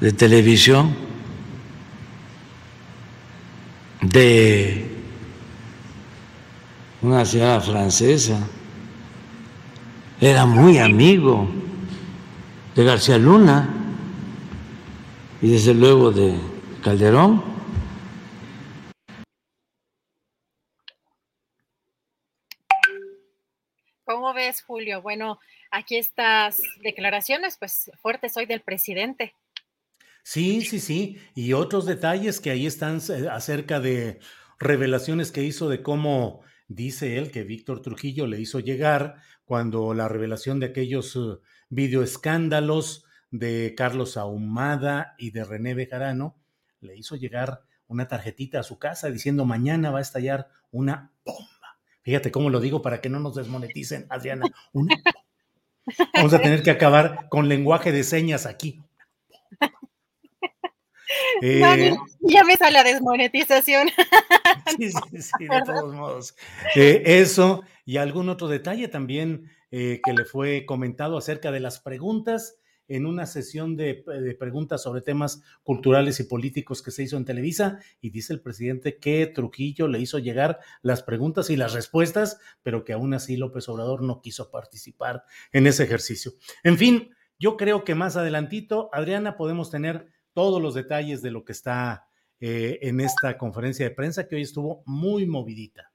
[0.00, 0.94] de televisión
[4.00, 4.90] de
[7.02, 8.38] una ciudad francesa
[10.22, 11.48] era muy amigo
[12.76, 13.68] de García Luna
[15.40, 16.38] y desde luego de
[16.80, 17.42] Calderón.
[24.04, 25.02] ¿Cómo ves, Julio?
[25.02, 25.40] Bueno,
[25.72, 29.34] aquí estas declaraciones, pues fuertes hoy del presidente.
[30.22, 31.18] Sí, sí, sí.
[31.34, 34.20] Y otros detalles que ahí están eh, acerca de
[34.60, 39.16] revelaciones que hizo de cómo dice él que Víctor Trujillo le hizo llegar
[39.52, 46.38] cuando la revelación de aquellos uh, videoescándalos de Carlos Ahumada y de René Bejarano
[46.80, 51.76] le hizo llegar una tarjetita a su casa diciendo mañana va a estallar una bomba.
[52.00, 54.46] Fíjate cómo lo digo para que no nos desmoneticen, Adriana.
[54.72, 54.96] Una
[56.14, 58.80] Vamos a tener que acabar con lenguaje de señas aquí.
[61.42, 63.90] Eh, ya me sale la desmonetización.
[64.78, 66.34] Sí, sí, sí, de todos modos.
[66.74, 71.80] Eh, eso y algún otro detalle también eh, que le fue comentado acerca de las
[71.80, 72.58] preguntas
[72.88, 74.04] en una sesión de,
[74.38, 78.98] preguntas sobre temas culturales y políticos que se hizo en Televisa y dice el presidente
[78.98, 83.68] que Trujillo le hizo llegar las preguntas y las respuestas, pero que aún así López
[83.68, 86.32] Obrador no quiso participar en ese ejercicio.
[86.64, 91.44] En fin, yo creo que más adelantito, Adriana, podemos tener todos los detalles de lo
[91.44, 92.08] que está
[92.40, 95.91] eh, en esta conferencia de prensa que hoy estuvo muy movidita.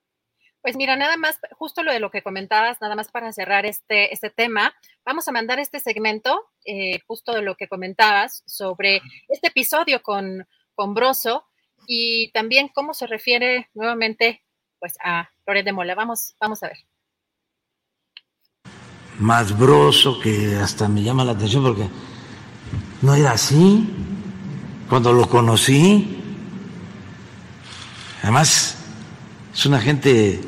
[0.61, 4.13] Pues mira, nada más, justo lo de lo que comentabas, nada más para cerrar este,
[4.13, 4.73] este tema,
[5.05, 10.47] vamos a mandar este segmento, eh, justo de lo que comentabas, sobre este episodio con,
[10.75, 11.45] con Broso
[11.87, 14.43] y también cómo se refiere nuevamente
[14.79, 15.95] pues a Loret de Mola.
[15.95, 16.77] Vamos, vamos a ver.
[19.19, 21.89] Más broso que hasta me llama la atención porque
[23.01, 23.87] no era así
[24.89, 26.21] cuando lo conocí.
[28.21, 28.76] Además,
[29.57, 30.39] es una gente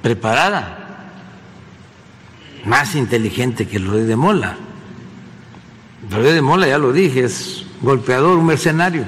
[0.00, 1.12] preparada,
[2.64, 4.56] más inteligente que Loret de Mola.
[6.10, 9.04] Loret de Mola, ya lo dije, es golpeador, un mercenario,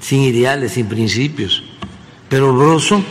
[0.00, 1.64] sin ideales, sin principios.
[2.30, 3.04] Pero Broso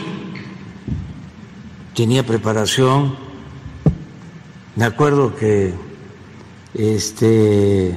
[1.94, 3.14] tenía preparación.
[4.74, 5.74] Me acuerdo que
[6.74, 7.96] este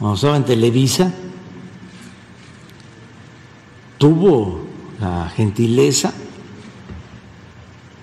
[0.00, 1.14] cuando estaba en Televisa,
[3.98, 4.60] tuvo
[5.00, 6.12] la gentileza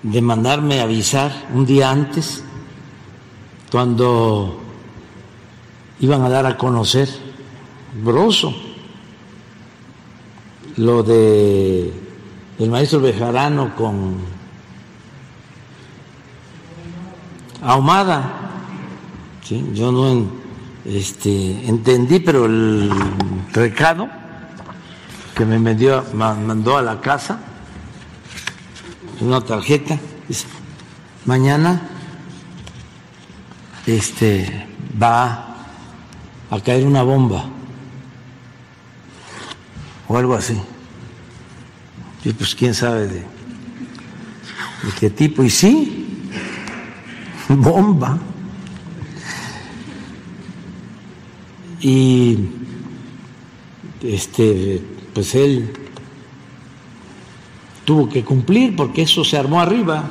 [0.02, 2.44] de mandarme avisar un día antes
[3.70, 4.60] cuando
[6.00, 7.08] iban a dar a conocer
[8.02, 8.54] Broso
[10.76, 11.92] lo de
[12.58, 14.16] el maestro Bejarano con
[17.62, 18.50] Ahumada.
[19.42, 19.64] ¿sí?
[19.72, 20.26] Yo no
[20.84, 22.90] este, entendí, pero el
[23.52, 24.23] recado
[25.34, 27.38] que me mandó a la casa,
[29.20, 30.46] una tarjeta, dice,
[31.24, 31.82] mañana
[33.86, 34.66] este,
[35.00, 35.56] va
[36.50, 37.44] a caer una bomba
[40.08, 40.60] o algo así.
[42.24, 43.26] Y pues quién sabe de
[44.98, 45.42] qué tipo.
[45.42, 46.30] Y sí,
[47.48, 48.18] bomba.
[51.84, 52.38] y
[54.02, 54.80] este
[55.14, 55.72] pues él
[57.84, 60.10] tuvo que cumplir porque eso se armó arriba.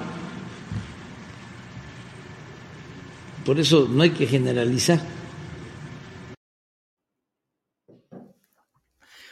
[3.45, 5.01] Por eso no hay que generalizar.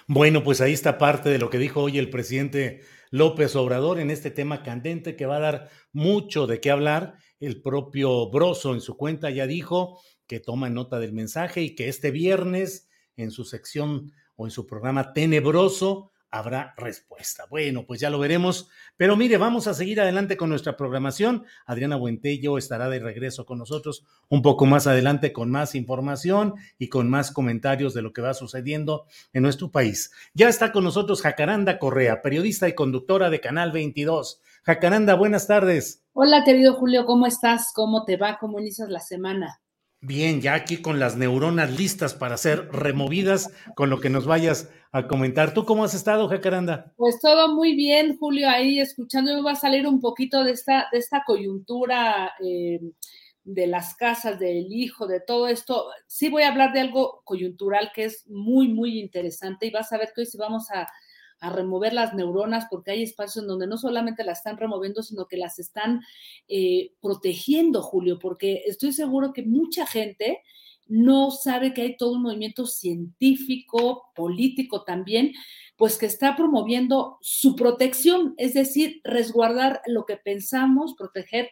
[0.07, 4.11] Bueno, pues ahí está parte de lo que dijo hoy el presidente López Obrador en
[4.11, 7.15] este tema candente que va a dar mucho de qué hablar.
[7.39, 11.87] El propio Broso en su cuenta ya dijo que toma nota del mensaje y que
[11.87, 14.11] este viernes en su sección
[14.41, 17.45] o en su programa Tenebroso habrá respuesta.
[17.49, 18.69] Bueno, pues ya lo veremos.
[18.97, 21.45] Pero mire, vamos a seguir adelante con nuestra programación.
[21.65, 26.87] Adriana Buentello estará de regreso con nosotros un poco más adelante con más información y
[26.87, 30.11] con más comentarios de lo que va sucediendo en nuestro país.
[30.33, 34.41] Ya está con nosotros Jacaranda Correa, periodista y conductora de Canal 22.
[34.63, 36.03] Jacaranda, buenas tardes.
[36.13, 37.71] Hola, querido Julio, ¿cómo estás?
[37.75, 38.39] ¿Cómo te va?
[38.39, 39.61] ¿Cómo inicias la semana?
[40.03, 44.67] Bien, ya aquí con las neuronas listas para ser removidas con lo que nos vayas
[44.91, 45.53] a comentar.
[45.53, 46.91] ¿Tú cómo has estado, Jacaranda?
[46.97, 50.87] Pues todo muy bien, Julio, ahí escuchando, me va a salir un poquito de esta,
[50.91, 52.79] de esta coyuntura eh,
[53.43, 55.85] de las casas, del hijo, de todo esto.
[56.07, 59.99] Sí voy a hablar de algo coyuntural que es muy, muy interesante y vas a
[59.99, 60.87] ver que hoy sí vamos a
[61.41, 65.25] a remover las neuronas porque hay espacios en donde no solamente las están removiendo, sino
[65.25, 66.01] que las están
[66.47, 70.39] eh, protegiendo, Julio, porque estoy seguro que mucha gente
[70.87, 75.33] no sabe que hay todo un movimiento científico, político también,
[75.77, 81.49] pues que está promoviendo su protección, es decir, resguardar lo que pensamos, proteger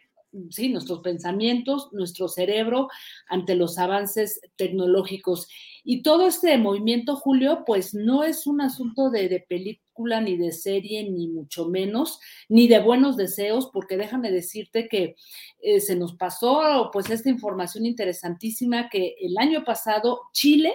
[0.50, 2.90] sí, nuestros pensamientos, nuestro cerebro
[3.28, 5.48] ante los avances tecnológicos.
[5.84, 11.10] Y todo este movimiento, Julio, pues no es un asunto de, película, ni de serie,
[11.10, 15.16] ni mucho menos, ni de buenos deseos, porque déjame decirte que
[15.62, 20.74] eh, se nos pasó pues esta información interesantísima que el año pasado Chile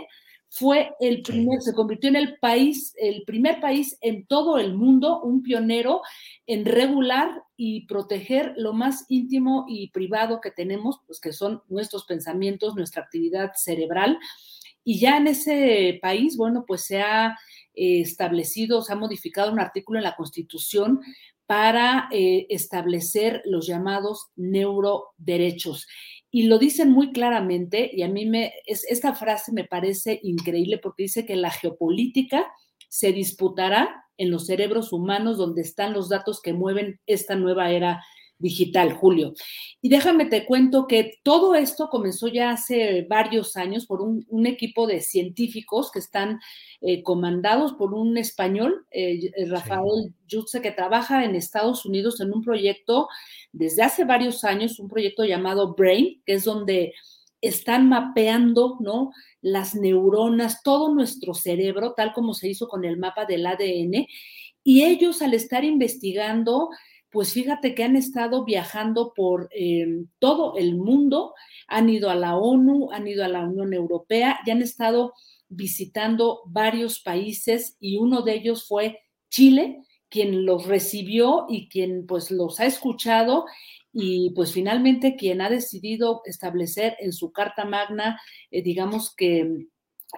[0.57, 5.21] fue el primer, se convirtió en el país, el primer país en todo el mundo,
[5.21, 6.01] un pionero
[6.47, 12.05] en regular y proteger lo más íntimo y privado que tenemos, pues que son nuestros
[12.05, 14.17] pensamientos, nuestra actividad cerebral.
[14.85, 17.37] Y ya en ese país, bueno, pues se ha
[17.75, 21.01] eh, establecido, se ha modificado un artículo en la Constitución
[21.47, 25.87] para eh, establecer los llamados neuroderechos.
[26.31, 30.79] Y lo dicen muy claramente, y a mí me, es, esta frase me parece increíble
[30.79, 32.47] porque dice que la geopolítica
[32.89, 38.03] se disputará en los cerebros humanos donde están los datos que mueven esta nueva era
[38.39, 39.35] digital, Julio.
[39.81, 44.87] Y déjame te cuento que todo esto comenzó ya hace varios años por un, equipo
[44.87, 46.41] de científicos que están
[46.81, 52.33] eh, comandados por un español, eh, eh, Rafael Jutze, que trabaja en Estados Unidos en
[52.33, 53.09] un proyecto
[53.53, 56.93] desde hace varios años, un proyecto llamado Brain, que es donde
[57.41, 59.13] están mapeando, ¿no?
[59.41, 64.07] Las neuronas, todo nuestro cerebro, tal como se hizo con el mapa del ADN.
[64.63, 66.71] Y ellos al estar investigando
[67.15, 71.33] pues fíjate que han estado viajando por em, todo el mundo,
[71.69, 75.13] han ido a la ONU, han ido a la Unión Europea y han estado
[75.49, 78.99] visitando varios países y uno de ellos fue
[79.31, 83.45] Chile, quien los recibió y quien pues los ha escuchado
[83.93, 89.69] y pues finalmente quien ha decidido establecer en su Carta Magna, eh, digamos que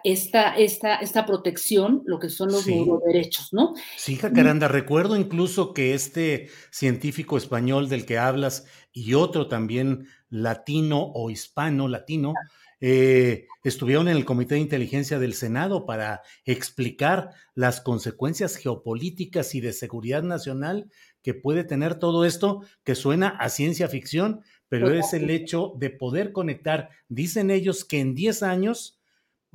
[0.05, 2.85] esta, esta, esta protección, lo que son los sí.
[3.07, 3.75] derechos, ¿no?
[3.97, 11.13] Sí, Jacaranda, recuerdo incluso que este científico español del que hablas y otro también latino
[11.15, 12.35] o hispano, latino,
[12.81, 19.61] eh, estuvieron en el Comité de Inteligencia del Senado para explicar las consecuencias geopolíticas y
[19.61, 20.91] de seguridad nacional
[21.23, 25.91] que puede tener todo esto, que suena a ciencia ficción, pero es el hecho de
[25.91, 28.96] poder conectar, dicen ellos que en 10 años,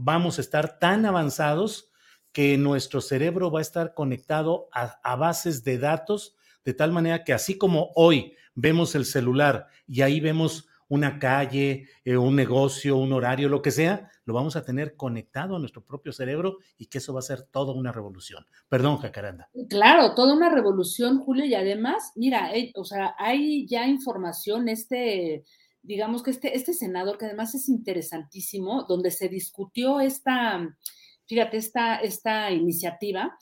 [0.03, 1.91] vamos a estar tan avanzados
[2.31, 7.33] que nuestro cerebro va a estar conectado a, bases de datos, de tal manera que
[7.33, 13.13] así como hoy vemos el celular y ahí vemos una calle, eh, un negocio, un
[13.13, 16.97] horario, lo que sea, lo vamos a tener conectado a nuestro propio cerebro y que
[16.97, 18.45] eso va a ser toda una revolución.
[18.67, 19.49] Perdón, Jacaranda.
[19.69, 25.45] Claro, toda una revolución, Julio, y además, mira, eh, o sea, hay ya información, este
[25.83, 30.75] digamos que este, este senador, que además es interesantísimo, donde se discutió esta,
[31.25, 33.37] fíjate, esta, esta iniciativa,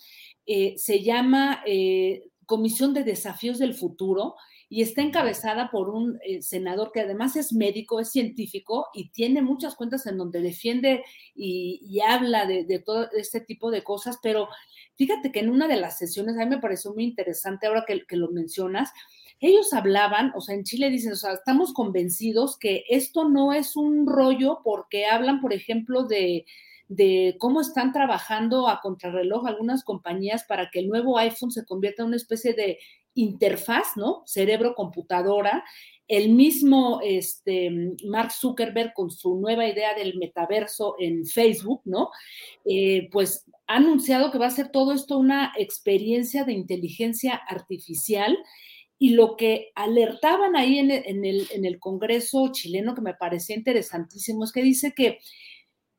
[0.46, 4.36] eh, se llama eh, Comisión de Desafíos del Futuro
[4.70, 9.42] y está encabezada por un eh, senador que además es médico, es científico y tiene
[9.42, 11.04] muchas cuentas en donde defiende
[11.36, 14.48] y, habla de, todo este tipo de cosas, pero
[14.96, 18.06] fíjate que en una de las sesiones, a mí me pareció muy interesante ahora que,
[18.06, 18.92] que lo mencionas,
[19.40, 23.76] ellos hablaban, o sea, en Chile dicen, o sea, estamos convencidos que esto no es
[23.76, 26.46] un rollo porque hablan, por ejemplo, de,
[27.38, 32.10] cómo están trabajando a contrarreloj algunas compañías para que el nuevo iPhone se convierta en
[32.10, 32.80] una especie de
[33.14, 34.24] interfaz, ¿no?
[34.26, 35.64] Cerebro-computadora.
[36.08, 37.70] El mismo este,
[38.06, 42.10] Mark Zuckerberg con su nueva idea del metaverso en Facebook, ¿no?
[42.66, 48.36] Eh, pues ha anunciado que va a ser todo esto una experiencia de inteligencia artificial
[49.02, 54.62] y lo que alertaban ahí en el, Congreso chileno, que me parecía interesantísimo, es que
[54.62, 55.20] dice que,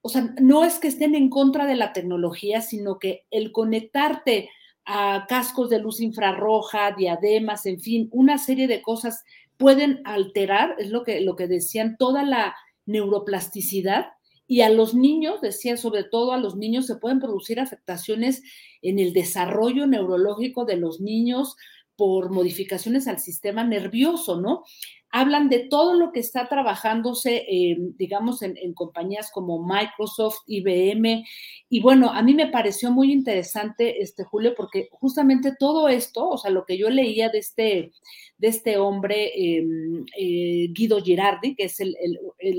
[0.02, 4.50] o sea, no es que estén en contra de la tecnología, sino que el conectarte
[4.84, 9.24] a cascos de luz infrarroja, diademas, en fin, una serie de cosas
[9.56, 14.08] pueden alterar, es lo que, lo que decían, toda la neuroplasticidad
[14.46, 18.42] y a los niños, decía sobre todo a los niños, se pueden producir afectaciones
[18.82, 21.56] en el desarrollo neurológico de los niños,
[22.00, 24.64] por modificaciones al sistema nervioso, ¿no?
[25.10, 31.26] Hablan de todo lo que está trabajándose, eh, digamos, en, compañías como Microsoft, IBM.
[31.68, 36.38] Y bueno, a mí me pareció muy interesante, este Julio, porque justamente todo esto, o
[36.38, 37.92] sea, lo que yo leía de este,
[38.38, 41.98] de este hombre, em, eh, Guido Girardi, que es el,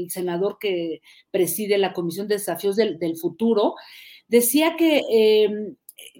[0.09, 3.73] senador que preside la Comisión de Desafíos del, Futuro,
[4.27, 5.01] decía que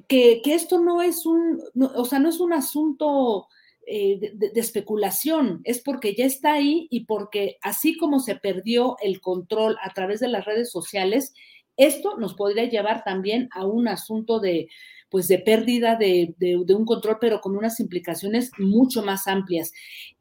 [0.10, 1.62] em, que, esto no es un,
[1.96, 3.48] o sea, no es un asunto
[3.88, 9.22] eh, de, especulación, es porque ya está ahí y porque así como se perdió el
[9.22, 11.34] control a través de las redes sociales,
[11.78, 14.70] esto nos podría llevar también a un asunto de,
[15.12, 16.34] pues, de pérdida de,
[16.70, 19.74] un control, pero con unas implicaciones mucho más amplias.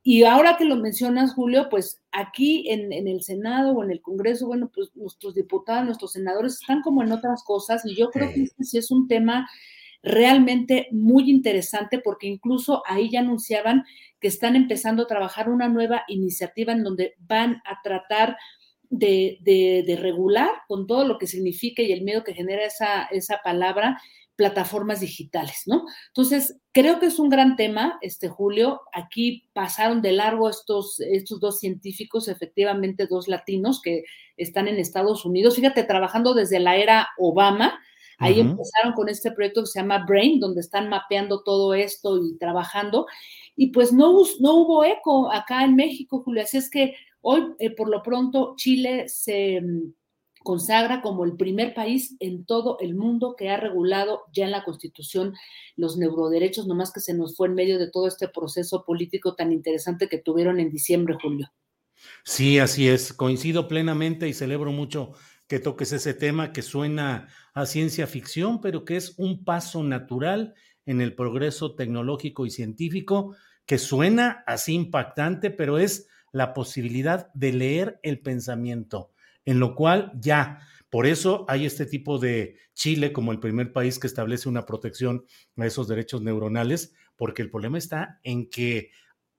[0.03, 4.03] Y ahora que lo mencionas, Julio, pues aquí en, en, el Senado o en el
[4.03, 8.33] Congreso, bueno, pues nuestros diputados, nuestros senadores están como en otras cosas y yo creo
[8.35, 9.49] que este sí es un tema
[10.03, 13.85] realmente muy interesante porque incluso ahí ya anunciaban
[14.19, 18.37] que están empezando a trabajar una nueva iniciativa en donde van a tratar
[18.89, 23.41] de, de, regular con todo lo que significa y el miedo que genera esa, esa
[23.45, 24.01] palabra
[24.41, 25.85] plataformas digitales, ¿no?
[26.07, 28.81] Entonces, creo que es un gran tema, este Julio.
[28.95, 34.05] Aquí pasaron de largo estos, estos dos científicos, efectivamente dos latinos que
[34.39, 37.79] están en Estados Unidos, fíjate, trabajando desde la era Obama,
[38.23, 42.37] Ahí empezaron con este proyecto que se llama Brain, donde están mapeando todo esto y
[42.37, 43.07] trabajando.
[43.57, 46.43] Y pues no, no hubo eco acá en México, Julio.
[46.43, 49.95] Así es que hoy, eh, por lo pronto, Chile se mm,
[50.43, 54.65] consagra como el primer país en todo el mundo que ha regulado ya en la
[54.65, 55.35] Constitución
[55.77, 59.53] los neuroderechos, nomás que se nos fue en medio de todo este proceso político tan
[59.53, 61.53] interesante que tuvieron en diciembre, Julio.
[62.25, 63.13] Sí, así es.
[63.13, 65.13] Coincido plenamente y celebro mucho
[65.47, 70.55] que toques ese tema que suena a ciencia ficción, pero que es un paso natural
[70.87, 73.35] en el progreso tecnológico y científico,
[73.67, 79.11] que suena así impactante, pero es la posibilidad de leer el pensamiento,
[79.45, 80.61] en lo cual ya,
[80.91, 85.25] por eso hay este tipo de Chile como el primer país que establece una protección
[85.57, 88.91] a esos derechos neuronales, porque el problema está en que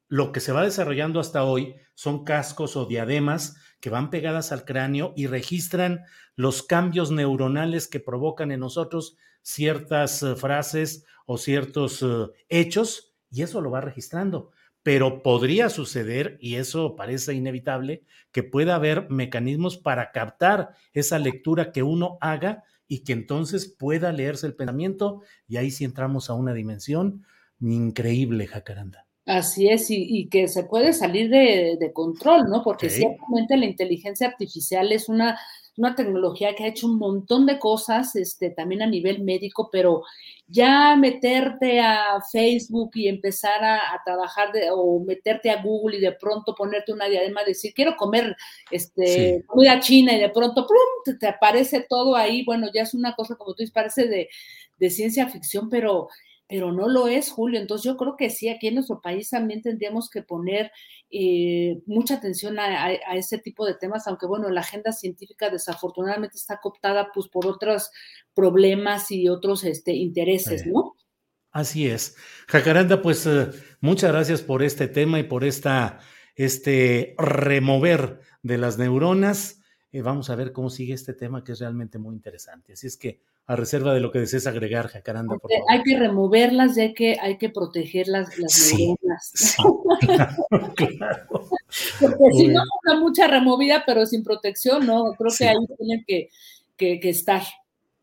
[0.07, 4.65] lo que se va desarrollando hasta hoy son cascos o diademas que van pegadas al
[4.65, 6.01] cráneo y registran
[6.35, 13.41] los cambios neuronales que provocan en nosotros ciertas eh, frases o ciertos eh, hechos, y
[13.41, 14.51] eso lo va registrando.
[14.84, 21.71] Pero podría suceder, y eso parece inevitable, que pueda haber mecanismos para captar esa lectura
[21.71, 26.34] que uno haga y que entonces pueda leerse el pensamiento, y ahí sí entramos a
[26.34, 27.25] una dimensión
[27.59, 29.05] increíble, Jacaranda.
[29.25, 32.63] Así es, y, que se puede salir de, control, ¿no?
[32.63, 35.39] Porque ciertamente la inteligencia artificial es una,
[35.78, 40.03] una, tecnología que ha hecho un montón de cosas, este, también a nivel médico, pero
[40.47, 46.11] ya meterte a Facebook y empezar a, trabajar de, o meterte a Google y de
[46.11, 48.36] pronto ponerte una diadema, decir, quiero comer
[48.69, 50.67] este, comida china y de pronto.
[51.19, 54.30] Te, aparece todo ahí, bueno, ya es una cosa como tú dices, parece de,
[54.78, 56.09] de ciencia ficción, pero
[56.51, 57.61] pero no lo es, Julio.
[57.61, 60.69] Entonces yo creo que sí, aquí en nuestro país también tendríamos que poner
[61.09, 66.59] eh, mucha atención a, ese tipo de temas, aunque bueno, la agenda científica desafortunadamente está
[66.61, 67.89] cooptada pues por otros
[68.33, 70.97] problemas y otros este, intereses, ¿no?
[71.51, 72.17] Así es.
[72.49, 73.47] Jacaranda, pues eh,
[73.79, 75.99] muchas gracias por este tema y por esta,
[76.35, 79.61] este remover de las neuronas.
[79.93, 82.73] Eh, vamos a ver cómo sigue este tema que es realmente muy interesante.
[82.73, 83.21] Así es que
[83.51, 85.65] a reserva de lo que desees agregar, Jacaranda, por favor.
[85.69, 89.55] Hay que removerlas, ya que hay que proteger las, las neuronas.
[90.77, 91.49] claro,
[91.99, 95.13] Porque si no, una mucha removida, pero sin protección, ¿no?
[95.17, 96.29] Creo que ahí tienen que,
[96.77, 97.41] que, estar.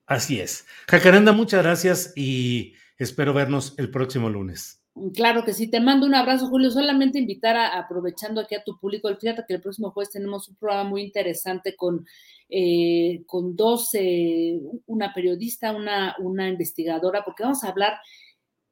[0.04, 0.66] Así es.
[0.86, 4.77] Jacaranda, muchas gracias y espero vernos el próximo lunes.
[5.14, 6.70] Claro que sí, te mando un abrazo, Julio.
[6.70, 10.56] Solamente invitar a, aprovechando aquí a tu público, fíjate que el próximo jueves tenemos un
[10.56, 12.06] programa muy interesante con
[12.50, 17.98] eh, con dos, eh, una periodista, una, una investigadora, porque vamos a hablar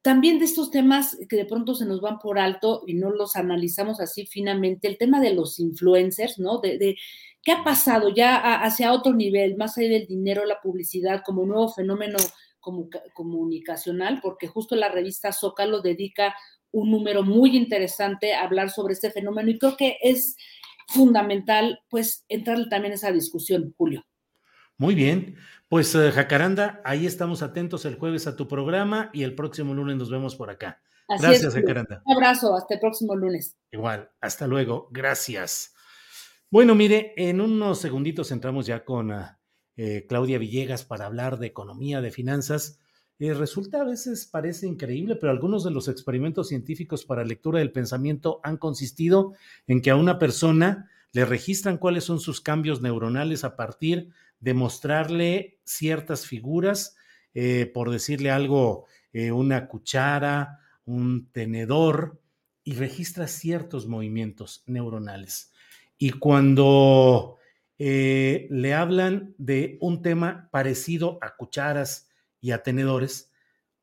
[0.01, 3.35] también de estos temas que de pronto se nos van por alto y no los
[3.35, 6.57] analizamos así finamente, el tema de los influencers, ¿no?
[6.59, 6.95] De,
[7.43, 11.69] qué ha pasado ya hacia otro nivel, más allá del dinero, la publicidad, como nuevo
[11.69, 12.17] fenómeno
[13.13, 16.35] comunicacional, porque justo la revista Zócalo dedica
[16.71, 20.35] un número muy interesante a hablar sobre este fenómeno y creo que es
[20.87, 24.05] fundamental, pues, entrar también en esa discusión, Julio.
[24.77, 25.37] Muy bien,
[25.69, 29.97] pues eh, Jacaranda, ahí estamos atentos el jueves a tu programa y el próximo lunes
[29.97, 30.81] nos vemos por acá.
[31.07, 32.01] gracias, Jacaranda.
[32.05, 33.57] Un abrazo, hasta el próximo lunes.
[33.71, 35.73] Igual, hasta luego, gracias.
[36.49, 39.39] Bueno, mire, en unos segunditos entramos ya con ah,
[39.77, 42.79] eh, Claudia Villegas para hablar de economía, de finanzas.
[43.19, 47.71] Eh, resulta a veces parece increíble, pero algunos de los experimentos científicos para lectura del
[47.71, 49.33] pensamiento han consistido
[49.67, 54.09] en que a una persona le registran cuáles son sus cambios neuronales a partir
[54.39, 56.95] de mostrarle ciertas figuras,
[57.33, 58.85] eh, por decirle algo,
[59.33, 62.19] una cuchara, un tenedor,
[62.67, 65.53] y registra ciertos movimientos neuronales.
[65.97, 67.37] Y cuando
[67.77, 72.07] le hablan de un tema parecido a cucharas,
[72.41, 73.31] y a tenedores,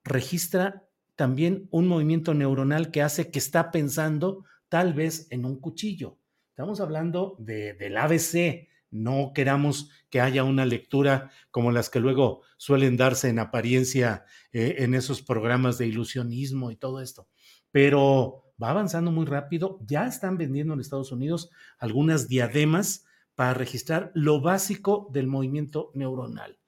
[0.05, 6.19] registra también un movimiento neuronal que hace que está pensando tal vez en un cuchillo.
[6.51, 8.69] Estamos hablando de, del ABC.
[8.91, 14.77] No queramos que haya una lectura como las que luego suelen darse en apariencia eh,
[14.79, 17.29] en esos programas de ilusionismo y todo esto.
[17.73, 19.81] Pero va avanzando muy rápido.
[19.85, 23.05] Ya están vendiendo en Estados Unidos algunas diademas
[23.35, 26.59] para registrar lo básico del movimiento neuronal.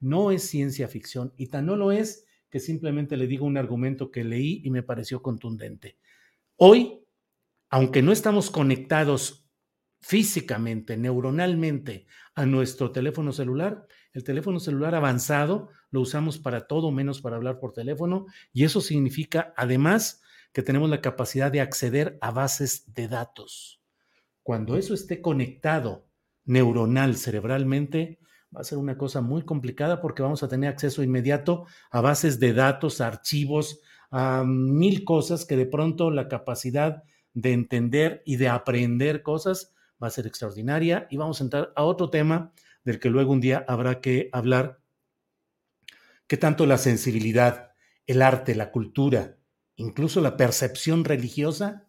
[0.00, 4.10] No es ciencia ficción y tan no lo es que simplemente le digo un argumento
[4.10, 5.98] que leí y me pareció contundente.
[6.56, 7.04] Hoy,
[7.70, 9.46] aunque no estamos conectados
[10.00, 17.20] físicamente, neuronalmente a nuestro teléfono celular, el teléfono celular avanzado lo usamos para todo menos
[17.20, 20.22] para hablar por teléfono y eso significa además
[20.52, 23.82] que tenemos la capacidad de acceder a bases de datos.
[24.42, 26.05] Cuando eso esté conectado
[26.46, 28.18] neuronal cerebralmente,
[28.56, 32.40] va a ser una cosa muy complicada porque vamos a tener acceso inmediato a bases
[32.40, 33.80] de datos, archivos,
[34.10, 37.02] a mil cosas que de pronto la capacidad
[37.34, 41.06] de entender y de aprender cosas va a ser extraordinaria.
[41.10, 42.52] Y vamos a entrar a otro tema
[42.84, 44.80] del que luego un día habrá que hablar,
[46.26, 47.72] que tanto la sensibilidad,
[48.06, 49.36] el arte, la cultura,
[49.74, 51.88] incluso la percepción religiosa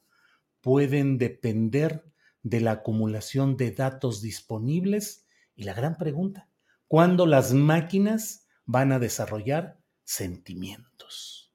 [0.61, 2.03] pueden depender
[2.49, 5.25] de la acumulación de datos disponibles
[5.55, 6.47] y la gran pregunta,
[6.87, 11.51] ¿cuándo las máquinas van a desarrollar sentimientos?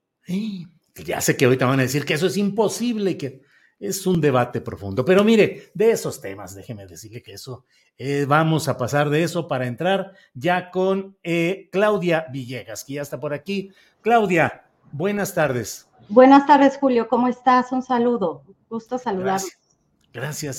[0.94, 3.42] Ya sé que ahorita van a decir que eso es imposible, que
[3.78, 7.64] es un debate profundo, pero mire, de esos temas, déjeme decirle que eso,
[7.98, 13.02] eh, vamos a pasar de eso para entrar ya con eh, Claudia Villegas, que ya
[13.02, 13.72] está por aquí.
[14.00, 15.88] Claudia, buenas tardes.
[16.08, 17.72] Buenas tardes, Julio, ¿cómo estás?
[17.72, 19.42] Un saludo, gusto saludarlos.
[19.42, 19.61] Gracias,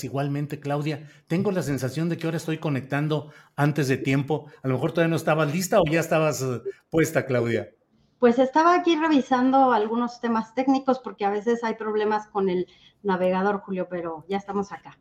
[0.03, 1.07] igualmente, Claudia.
[1.27, 4.47] Tengo la sensación de que ahora estoy conectando antes de tiempo.
[4.61, 7.69] A lo mejor todavía no estabas lista o ya estabas eh, puesta, Claudia.
[8.19, 12.67] Pues estaba aquí revisando algunos temas técnicos porque a veces hay problemas con el
[13.03, 14.97] navegador, Julio, pero ya estamos acá.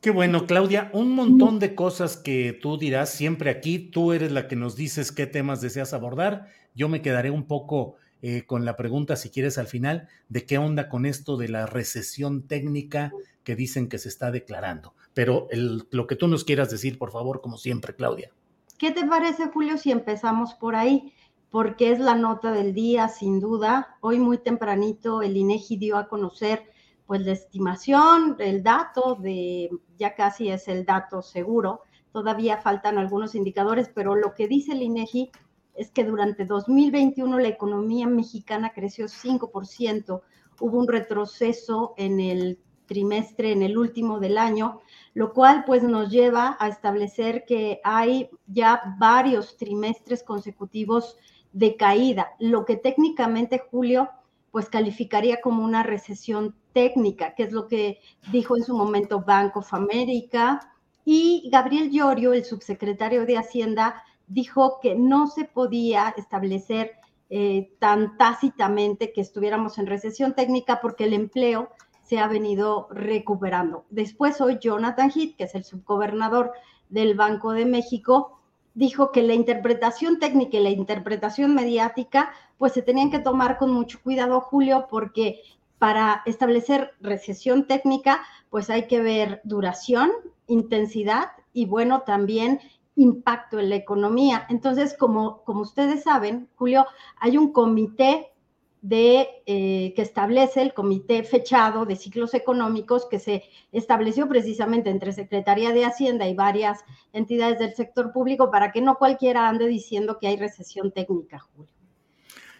[0.00, 0.90] Qué bueno, Claudia.
[0.92, 3.78] Un montón de cosas que tú dirás siempre aquí.
[3.78, 6.46] Tú eres la que nos dices qué temas deseas abordar.
[6.74, 10.58] Yo me quedaré un poco eh, con la pregunta, si quieres, al final, de qué
[10.58, 13.12] onda con esto de la recesión técnica
[13.48, 14.92] que dicen que se está declarando.
[15.14, 15.48] Pero
[15.90, 18.30] lo que tú nos quieras decir, por favor, como siempre, Claudia.
[18.76, 21.14] ¿Qué te parece, Julio, si empezamos por ahí?
[21.48, 23.96] Porque es la nota del día, sin duda.
[24.02, 26.70] Hoy muy tempranito el INEGI dio a conocer
[27.06, 31.80] pues la estimación, el dato de, ya casi es el dato seguro,
[32.12, 35.30] todavía faltan algunos indicadores, pero lo que dice el INEGI
[35.74, 40.20] es que durante 2021 la economía mexicana creció 5%,
[40.60, 42.58] hubo un retroceso en el
[42.88, 44.80] trimestre, en el último del año,
[45.14, 51.16] lo cual pues nos lleva a establecer que hay ya varios trimestres consecutivos
[51.52, 54.08] de caída, lo que técnicamente Julio
[54.50, 58.00] pues calificaría como una recesión técnica, que es lo que
[58.32, 60.72] dijo en su momento Bank of America.
[61.04, 66.92] Y Gabriel Llorio, el subsecretario de Hacienda, dijo que no se podía establecer
[67.30, 71.70] eh, tan tácitamente que estuviéramos en recesión técnica porque el empleo
[72.08, 73.84] se ha venido recuperando.
[73.90, 76.52] Después hoy Jonathan Heath, que es el subgobernador
[76.88, 78.40] del Banco de México,
[78.72, 83.72] dijo que la interpretación técnica y la interpretación mediática pues se tenían que tomar con
[83.72, 85.42] mucho cuidado, Julio, porque
[85.78, 90.10] para establecer recesión técnica pues hay que ver duración,
[90.46, 92.60] intensidad y bueno, también
[92.96, 94.46] impacto en la economía.
[94.48, 96.86] Entonces, como, como ustedes saben, Julio,
[97.20, 98.32] hay un comité
[98.80, 105.12] de, eh, que establece el Comité Fechado de Ciclos Económicos que se estableció precisamente entre
[105.12, 106.80] Secretaría de Hacienda y varias
[107.12, 111.72] entidades del sector público para que no cualquiera ande diciendo que hay recesión técnica, Julio.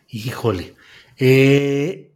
[0.09, 0.75] Híjole.
[1.19, 2.13] Eh,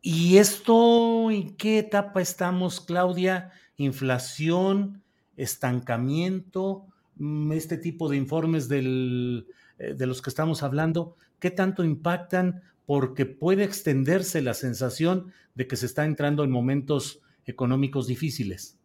[0.00, 3.52] ¿Y esto en qué etapa estamos, Claudia?
[3.76, 5.02] ¿Inflación?
[5.36, 6.86] ¿Estancamiento?
[7.16, 9.46] Mm, ¿Este tipo de informes del,
[9.78, 11.16] eh, de los que estamos hablando?
[11.38, 12.62] ¿Qué tanto impactan?
[12.86, 18.78] Porque puede extenderse la sensación de que se está entrando en momentos económicos difíciles.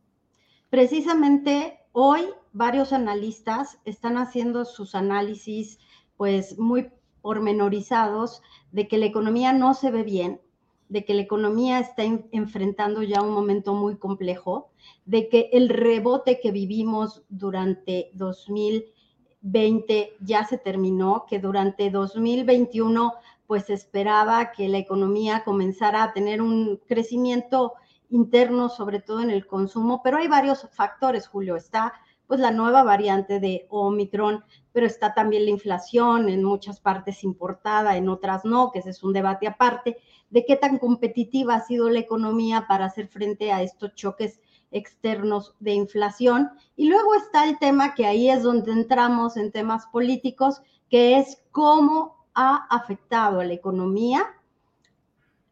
[0.69, 2.21] Precisamente hoy
[2.53, 5.79] varios analistas están haciendo sus análisis
[6.17, 6.89] pues muy
[7.21, 8.41] pormenorizados
[8.71, 10.41] de que la economía no se ve bien,
[10.89, 14.71] de que la economía está enfrentando ya un momento muy complejo,
[15.05, 23.13] de que el rebote que vivimos durante 2020 ya se terminó, que durante 2021
[23.49, 27.73] pues esperaba que la economía comenzara a tener un crecimiento
[28.11, 31.55] interno, sobre todo en el consumo, pero hay varios factores, Julio.
[31.55, 31.93] Está
[32.27, 37.97] pues la nueva variante de Omicron, pero está también la inflación en muchas partes importada,
[37.97, 39.97] en otras no, que ese es un debate aparte,
[40.29, 44.39] de qué tan competitiva ha sido la economía para hacer frente a estos choques
[44.69, 46.51] externos de inflación.
[46.75, 51.41] Y luego está el tema que ahí es donde entramos en temas políticos, que es
[51.49, 54.27] cómo ha afectado a la economía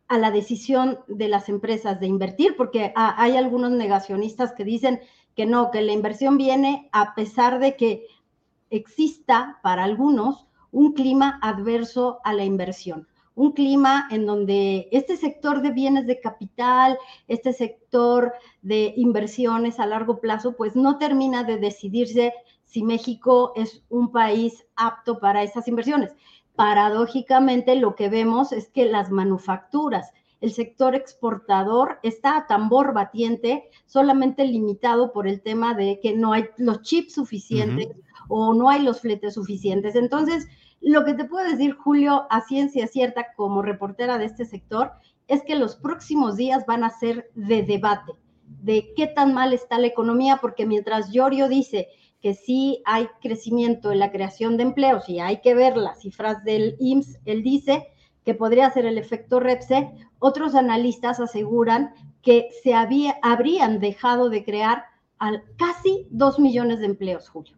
[0.07, 5.01] a la decisión de las empresas de invertir, porque hay algunos negacionistas que dicen
[5.35, 8.07] que no, que la inversión viene a pesar de que
[8.69, 15.61] exista para algunos un clima adverso a la inversión, un clima en donde este sector
[15.61, 16.97] de bienes de capital,
[17.27, 23.83] este sector de inversiones a largo plazo, pues no termina de decidirse si México es
[23.89, 26.13] un país apto para esas inversiones
[26.57, 33.69] paradójicamente lo que vemos es que las manufacturas, el sector exportador está a tambor batiente,
[33.85, 37.89] solamente limitado por el tema de que no hay los chips suficientes
[38.27, 39.95] o no hay los fletes suficientes.
[39.95, 40.47] Entonces,
[40.81, 44.93] lo que te puedo decir, Julio, a ciencia cierta como reportera de este sector,
[45.27, 48.13] es que los próximos días van a ser de debate,
[48.63, 51.87] de qué tan mal está la economía, porque mientras Giorgio dice
[52.21, 56.43] que sí hay crecimiento en la creación de empleos y hay que ver las cifras
[56.43, 57.87] del IMSS, él dice
[58.25, 64.83] que podría ser el efecto REPSE, otros analistas aseguran que se habrían dejado de crear
[65.17, 67.55] al, casi dos millones de empleos, Julio.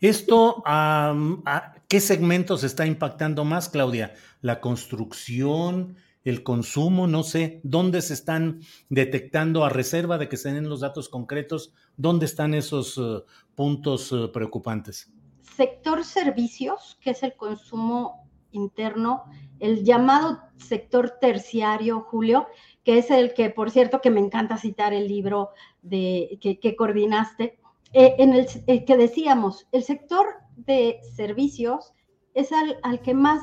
[0.00, 4.14] Esto, ¿a qué segmentos está impactando más, Claudia?
[4.42, 10.52] ¿La construcción, el consumo, no sé, dónde se están detectando a reserva de que se
[10.52, 13.22] den los datos concretos, dónde están esos eh,
[13.54, 15.12] puntos eh, preocupantes.
[15.56, 19.24] Sector servicios, que es el consumo interno,
[19.60, 22.46] el llamado sector terciario, Julio,
[22.84, 25.50] que es el que, por cierto, que me encanta citar el libro
[25.82, 27.58] de, que, coordinaste,
[27.92, 31.92] eh, en el que decíamos, el sector de servicios
[32.32, 33.42] es al, al que más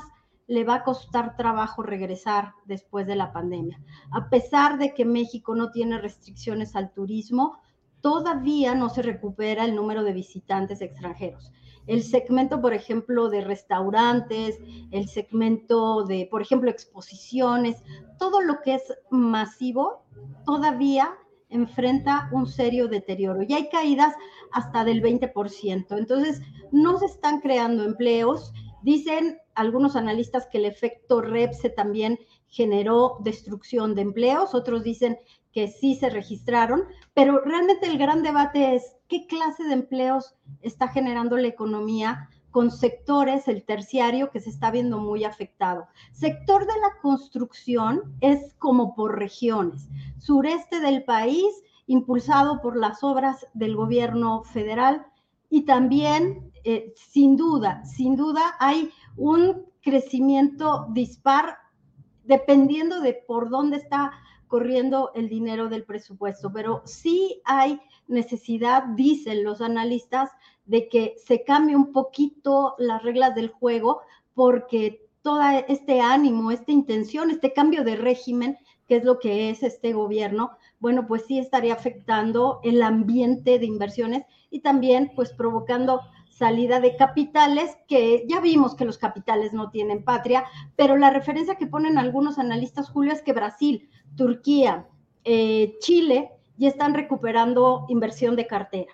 [0.52, 3.80] le va a costar trabajo regresar después de la pandemia.
[4.12, 7.62] A pesar de que México no tiene restricciones al turismo,
[8.02, 11.54] todavía no se recupera el número de visitantes extranjeros.
[11.88, 14.60] El segmento, por ejemplo, de restaurantes,
[14.92, 17.82] el segmento de, por ejemplo, exposiciones,
[18.20, 20.04] todo lo que es masivo,
[20.46, 21.14] todavía
[21.48, 24.14] enfrenta un serio deterioro y hay caídas
[24.52, 25.98] hasta del 20%.
[25.98, 26.42] Entonces,
[26.74, 33.96] no se están creando empleos Dicen algunos analistas que el efecto REPSE también generó destrucción
[33.96, 35.18] de empleos, otros dicen
[35.52, 36.84] que sí se registraron,
[37.14, 42.70] pero realmente el gran debate es qué clase de empleos está generando la economía con
[42.70, 45.88] sectores, el terciario, que se está viendo muy afectado.
[46.12, 49.88] Sector de la construcción es como por regiones.
[50.20, 55.06] Sureste del país, impulsado por las obras del gobierno federal,
[55.50, 61.58] y también eh, sin duda, sin duda hay un crecimiento dispar
[62.24, 64.12] dependiendo de por dónde está
[64.48, 70.30] corriendo el dinero del presupuesto, pero sí hay necesidad, dicen los analistas,
[70.66, 74.02] de que se cambie un poquito las reglas del juego
[74.34, 78.58] porque todo este ánimo, esta intención, este cambio de régimen,
[78.88, 83.66] que es lo que es este gobierno, bueno, pues sí estaría afectando el ambiente de
[83.66, 86.02] inversiones y también pues provocando
[86.32, 91.56] salida de capitales, que ya vimos que los capitales no tienen patria, pero la referencia
[91.56, 94.88] que ponen algunos analistas, Julio, es que Brasil, Turquía,
[95.24, 98.94] eh, Chile ya están recuperando inversión de cartera.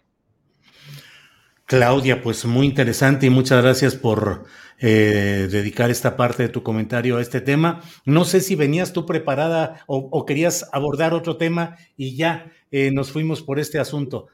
[1.66, 4.46] Claudia, pues muy interesante y muchas gracias por
[4.80, 7.82] eh, dedicar esta parte de tu comentario a este tema.
[8.06, 13.12] No sé si venías tú preparada o, querías abordar otro tema y ya eh, nos
[13.12, 14.28] fuimos por este asunto.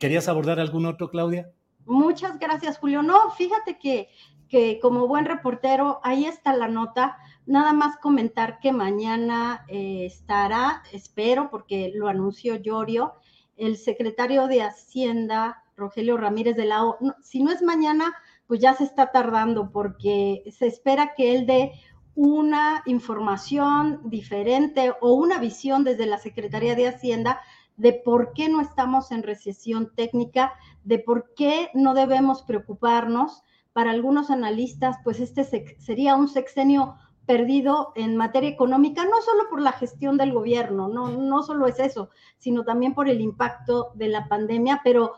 [0.00, 1.50] ¿Querías abordar algún otro, Claudia?
[1.90, 3.02] Muchas gracias, Julio.
[3.02, 4.10] No, fíjate que,
[4.48, 7.18] que como buen reportero, ahí está la nota.
[7.46, 13.14] Nada más comentar que mañana eh, estará, espero, porque lo anunció Llorio,
[13.56, 16.96] el secretario de Hacienda, Rogelio Ramírez de la O.
[17.24, 18.14] si no es mañana,
[18.46, 21.72] pues ya se está tardando, porque se espera que él dé
[22.14, 27.40] una información diferente o una visión desde la Secretaría de Hacienda
[27.76, 30.52] de por qué no estamos en recesión técnica,
[30.84, 33.42] de por qué no debemos preocuparnos.
[33.72, 35.44] Para algunos analistas, pues este
[35.78, 36.96] sería un sexenio
[37.26, 41.78] perdido en materia económica, no solo por la gestión del gobierno, no, no solo es
[41.78, 45.12] eso, sino también por el impacto de la pandemia, pero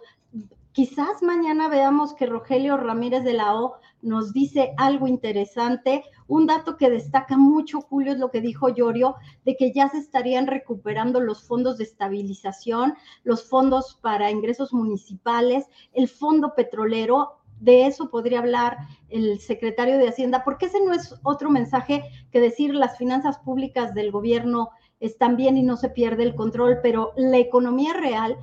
[0.73, 6.05] quizás mañana veamos que Rogelio Ramírez de la O nos dice algo interesante.
[6.33, 9.99] Un dato que destaca mucho, Julio, es lo que dijo Llorio, de que ya se
[9.99, 17.43] estarían recuperando los fondos de estabilización, los fondos para ingresos municipales, el fondo petrolero.
[17.61, 18.79] De eso podría hablar
[19.11, 23.93] el secretario de Hacienda, porque ese no es otro mensaje que decir las finanzas públicas
[23.93, 24.71] del gobierno
[25.01, 28.39] están bien y no se pierde el control, pero la economía real,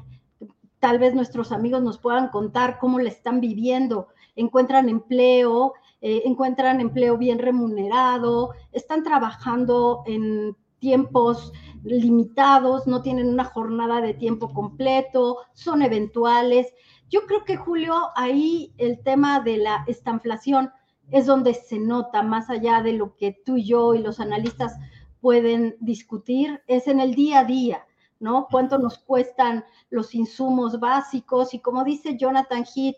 [0.77, 4.09] tal vez nuestros amigos nos puedan contar cómo la están viviendo
[4.39, 11.51] encuentran empleo, eh, encuentran empleo bien remunerado, están trabajando en tiempos
[11.83, 16.73] limitados, no tienen una jornada de tiempo completo, son eventuales.
[17.09, 20.71] Yo creo que, Julio, ahí el tema de la estanflación
[21.11, 24.77] es donde se nota, más allá de lo que tú y yo y los analistas
[25.21, 27.85] pueden discutir, es en el día a día,
[28.19, 28.47] ¿no?
[28.49, 32.97] Cuánto nos cuestan los insumos básicos y como dice Jonathan Heath,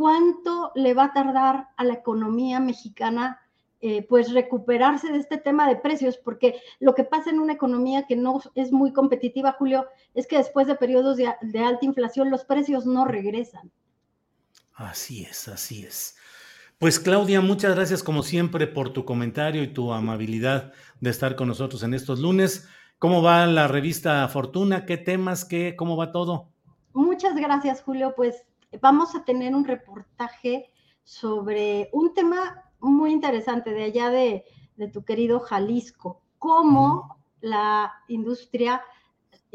[0.00, 3.38] cuánto le va a tardar a la economía mexicana
[3.82, 8.06] eh, pues recuperarse de este tema de precios, porque lo que pasa en una economía
[8.06, 12.30] que no es muy competitiva, Julio, es que después de periodos de, de alta inflación
[12.30, 13.70] los precios no regresan.
[14.72, 16.16] Así es, así es.
[16.78, 21.48] Pues Claudia, muchas gracias como siempre por tu comentario y tu amabilidad de estar con
[21.48, 22.66] nosotros en estos lunes.
[22.98, 24.86] ¿Cómo va la revista Fortuna?
[24.86, 25.44] ¿Qué temas?
[25.44, 26.48] ¿Qué, ¿Cómo va todo?
[26.94, 28.14] Muchas gracias, Julio.
[28.16, 28.46] Pues
[28.80, 30.70] vamos a tener un reportaje
[31.04, 34.44] sobre un tema muy interesante de allá de,
[34.92, 38.82] tu querido Jalisco, cómo la industria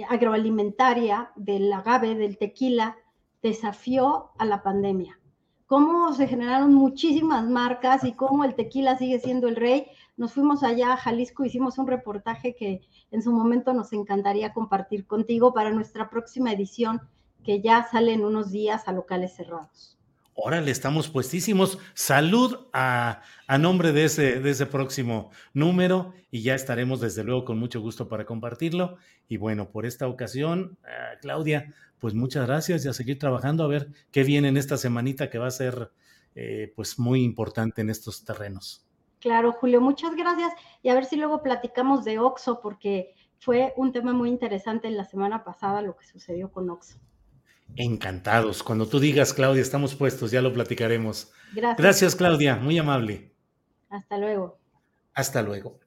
[0.07, 2.95] agroalimentaria del agave, del tequila,
[3.41, 5.20] desafió a la pandemia.
[5.66, 9.88] Cómo se generaron muchísimas marcas y cómo el tequila sigue siendo el rey.
[10.16, 15.07] Nos fuimos allá a Jalisco, hicimos un reportaje que en su momento nos encantaría compartir
[15.07, 17.01] contigo para nuestra próxima edición
[17.45, 19.95] que ya salen unos días a locales cerrados.
[20.37, 21.77] Órale, estamos puestísimos.
[21.93, 23.21] Salud a,
[23.57, 28.09] nombre de ese, de ese próximo número y ya estaremos desde luego con mucho gusto
[28.09, 28.97] para compartirlo.
[29.29, 33.67] Y bueno, por esta ocasión, eh, Claudia, pues muchas gracias y a seguir trabajando a
[33.67, 35.91] ver qué viene en esta semanita que va a ser
[36.35, 38.85] eh, pues muy importante en estos terrenos.
[39.21, 40.51] Claro, Julio, muchas gracias
[40.83, 44.97] y a ver si luego platicamos de Oxo porque fue un tema muy interesante en
[44.97, 46.99] la semana pasada lo que sucedió con Oxo.
[47.76, 48.63] Encantados.
[48.63, 51.32] Cuando tú digas, Claudia, estamos puestos, ya lo platicaremos.
[51.53, 51.78] Gracias.
[51.78, 52.55] Gracias, Claudia.
[52.55, 53.34] Muy amable.
[53.89, 54.59] Hasta luego.
[55.13, 55.80] Hasta luego.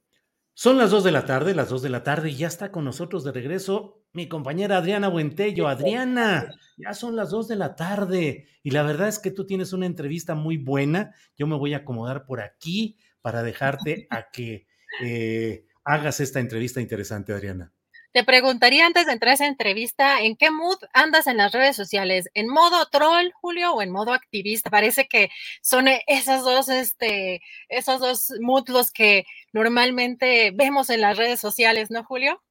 [0.54, 2.84] Son las dos de la tarde, las dos de la tarde, y ya está con
[2.84, 5.68] nosotros de regreso mi compañera Adriana Buentello.
[5.68, 9.72] Adriana, ya son las dos de la tarde, y la verdad es que tú tienes
[9.72, 11.14] una entrevista muy buena.
[11.36, 14.66] Yo me voy a acomodar por aquí para dejarte a que
[15.00, 17.72] eh, hagas esta entrevista interesante, Adriana.
[18.12, 21.76] Te preguntaría antes de entrar a esa entrevista, ¿en qué mood andas en las redes
[21.76, 22.30] sociales?
[22.32, 24.70] ¿En modo troll, Julio, o en modo activista?
[24.70, 25.28] Parece que
[25.60, 31.90] son esas dos, este, esos dos moods los que normalmente vemos en las redes sociales,
[31.90, 32.42] ¿no, Julio?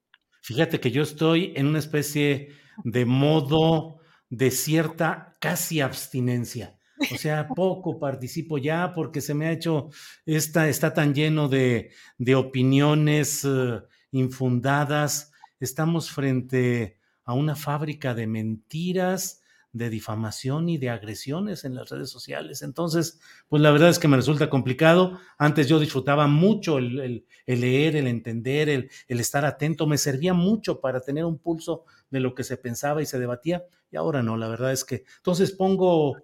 [0.43, 2.49] Fíjate que yo estoy en una especie
[2.83, 3.99] de modo
[4.29, 6.77] de cierta casi abstinencia.
[7.11, 9.89] O sea, poco participo ya porque se me ha hecho,
[10.25, 13.81] esta, está tan lleno de, de opiniones uh,
[14.11, 19.41] infundadas estamos frente a una fábrica de mentiras,
[19.73, 22.61] de difamación y de agresiones en las redes sociales.
[22.61, 25.19] Entonces, pues la verdad es que me resulta complicado.
[25.37, 29.85] Antes yo disfrutaba mucho el, leer, el entender, el, el, estar atento.
[29.85, 33.65] Me servía mucho para tener un pulso de lo que se pensaba y se debatía.
[33.91, 36.17] Y ahora no, la verdad es que entonces pongo,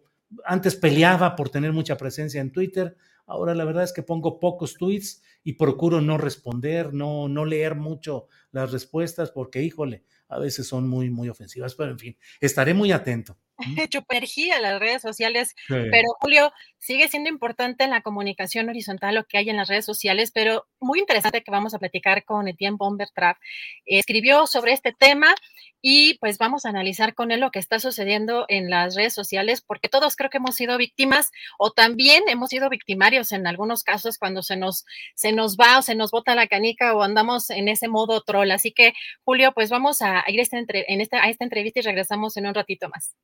[0.45, 2.97] antes peleaba por tener mucha presencia en Twitter.
[3.26, 7.76] Ahora la verdad es que pongo pocos tweets y procuro no responder, no, no leer
[7.76, 12.74] mucho las respuestas porque, híjole, a veces son muy, muy ofensivas, pero en fin, estaré
[12.74, 13.38] muy atento.
[13.64, 19.38] Energía las redes sociales, pero Julio, sigue siendo importante en la comunicación horizontal lo que
[19.38, 23.38] hay en las redes sociales, pero muy interesante que vamos a platicar con Etienne Bombertrap.
[23.86, 25.34] Escribió sobre este tema
[25.82, 29.61] y pues vamos a analizar con él lo que está sucediendo en las redes sociales,
[29.61, 34.18] porque todos creo que hemos sido víctimas o también hemos sido victimarios en algunos casos
[34.18, 34.86] cuando se nos,
[35.16, 38.51] se nos va o se nos bota la canica o andamos en ese modo troll.
[38.51, 38.93] Así que,
[39.24, 42.47] Julio, pues vamos a ir a esta, en esta, a esta entrevista y regresamos en
[42.47, 43.16] un ratito más.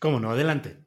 [0.00, 0.30] ¿Cómo no?
[0.30, 0.78] Adelante.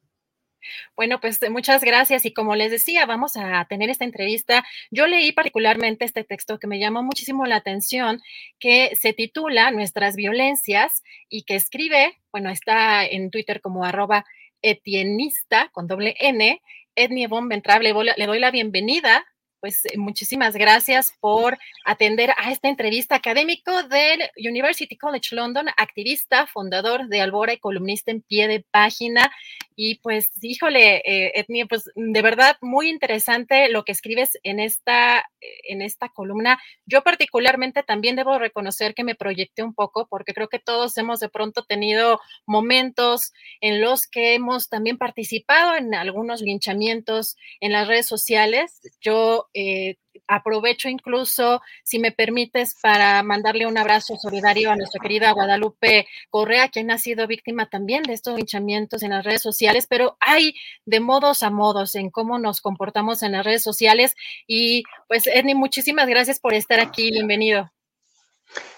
[0.96, 4.64] Bueno, pues muchas gracias y como les decía, vamos a tener esta entrevista.
[4.92, 8.22] Yo leí particularmente este texto que me llamó muchísimo la atención,
[8.60, 14.26] que se titula Nuestras violencias y que escribe, bueno, está en Twitter como arroba
[14.62, 16.62] etienista con doble N,
[16.96, 19.26] Etnie Von le doy la bienvenida
[19.64, 26.48] pues eh, muchísimas gracias por atender a esta entrevista académico del University College London, activista,
[26.48, 29.32] fundador de Albora y columnista en pie de página.
[29.76, 35.30] Y pues, híjole, eh, pues de verdad muy interesante lo que escribes en esta,
[35.68, 36.60] en esta columna.
[36.86, 41.20] Yo particularmente también debo reconocer que me proyecté un poco porque creo que todos hemos
[41.20, 47.88] de pronto tenido momentos en los que hemos también participado en algunos linchamientos en las
[47.88, 48.82] redes sociales.
[49.02, 49.96] Yo eh,
[50.28, 56.70] aprovecho incluso, si me permites, para mandarle un abrazo solidario a nuestra querida Guadalupe Correa,
[56.70, 60.56] quien ha sido víctima también de estos linchamientos en las redes sociales, pero hay
[60.86, 64.16] de modos a modos en cómo nos comportamos en las redes sociales.
[64.48, 67.12] Y pues, Edny, muchísimas gracias por estar aquí.
[67.12, 67.72] Bienvenido.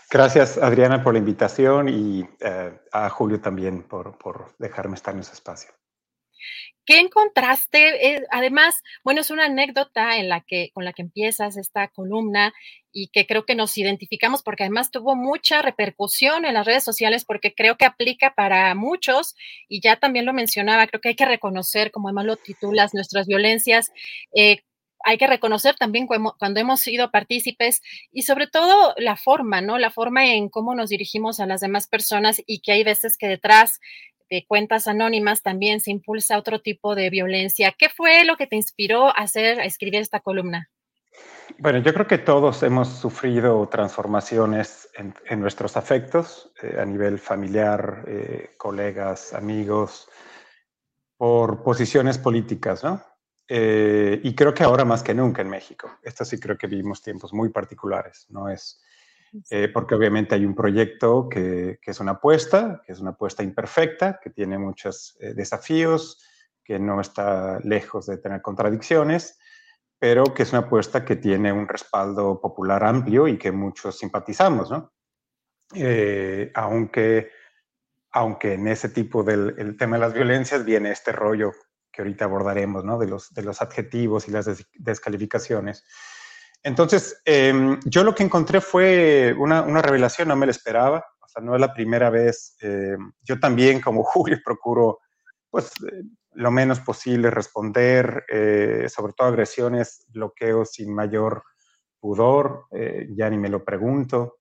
[0.10, 5.22] Gracias, Adriana, por la invitación y eh, a Julio también por, por dejarme estar en
[5.22, 5.72] ese espacio.
[6.86, 8.14] ¿Qué encontraste?
[8.16, 12.54] Eh, además, bueno, es una anécdota en la que, con la que empiezas esta columna
[12.92, 17.26] y que creo que nos identificamos porque además tuvo mucha repercusión en las redes sociales
[17.26, 19.36] porque creo que aplica para muchos
[19.68, 23.28] y ya también lo mencionaba, creo que hay que reconocer, como además lo titulas, nuestras
[23.28, 23.92] violencias.
[24.36, 24.60] Eh,
[25.06, 27.82] hay que reconocer también cuando hemos sido partícipes
[28.12, 29.78] y sobre todo la forma, ¿no?
[29.78, 33.28] La forma en cómo nos dirigimos a las demás personas y que hay veces que
[33.28, 33.80] detrás
[34.30, 37.74] de cuentas anónimas también se impulsa otro tipo de violencia.
[37.78, 40.70] ¿Qué fue lo que te inspiró a hacer, a escribir esta columna?
[41.60, 48.04] Bueno, yo creo que todos hemos sufrido transformaciones en, nuestros afectos eh, a nivel familiar,
[48.08, 50.10] eh, colegas, amigos,
[51.18, 53.02] por posiciones políticas, ¿no?
[53.48, 56.00] Eh, y creo que ahora más que nunca en México.
[56.02, 58.82] Esto sí creo que vivimos tiempos muy particulares, no es
[59.50, 64.20] eh, porque obviamente hay un proyecto que, es una apuesta, que es una apuesta imperfecta,
[64.22, 66.24] que tiene muchos eh, desafíos,
[66.64, 69.38] que no está lejos de tener contradicciones,
[70.00, 74.72] pero que es una apuesta que tiene un respaldo popular amplio y que muchos simpatizamos,
[74.72, 74.94] ¿no?
[75.74, 77.32] Eh, aunque,
[78.12, 81.54] aunque en ese tipo del tema de las violencias viene este rollo
[81.92, 82.98] que ahorita abordaremos, ¿no?
[82.98, 85.86] De los, de los adjetivos y las descalificaciones.
[86.66, 91.44] Entonces, em, yo lo que encontré fue una, revelación, no me la esperaba, o sea,
[91.44, 92.58] no es la primera vez.
[92.60, 94.98] Em, yo también, como Julio, procuro,
[95.52, 96.02] pues, eh,
[96.34, 101.44] lo menos posible responder, eh, sobre todo agresiones, bloqueos sin mayor
[102.00, 104.40] pudor, eh, ya ni me lo pregunto,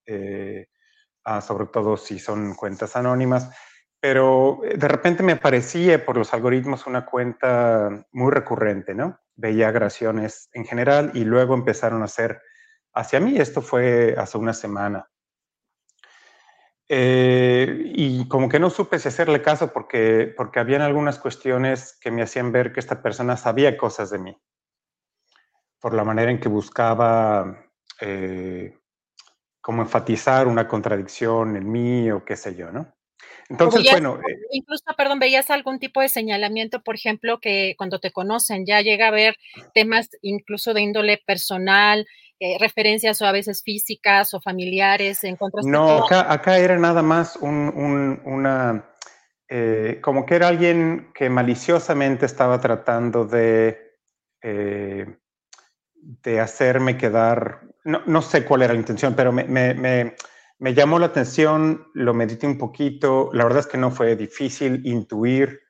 [1.24, 3.50] ah, sobre todo si son cuentas anónimas
[4.00, 9.18] pero de repente me aparecía por los algoritmos una cuenta muy recurrente, ¿no?
[9.36, 12.40] Veía agresiones en general y luego empezaron a hacer
[12.92, 13.36] hacia mí.
[13.36, 15.08] Esto fue hace una semana.
[16.88, 22.10] Eh, y como que no supe si hacerle caso porque, porque habían algunas cuestiones que
[22.10, 24.36] me hacían ver que esta persona sabía cosas de mí,
[25.80, 27.70] por la manera en que buscaba
[28.00, 28.78] eh,
[29.62, 32.94] como enfatizar una contradicción en mí o qué sé yo, ¿no?
[33.48, 34.18] Entonces, bueno.
[34.26, 38.80] Eh incluso, perdón, veías algún tipo de señalamiento, por ejemplo, que cuando te conocen ya
[38.80, 39.36] llega a haber
[39.74, 42.06] temas incluso de índole personal,
[42.40, 47.02] eh, referencias o a veces físicas o familiares en contra No, acá, acá, era nada
[47.02, 48.90] más un, una.
[49.48, 53.80] Eh, como que era alguien que maliciosamente estaba tratando de.
[54.42, 57.60] de hacerme quedar.
[57.84, 60.14] No, no, sé cuál era la intención, pero me, me me
[60.60, 65.60] llamó la atención, lo medité un poquito, la verdad es que no fue difícil intuir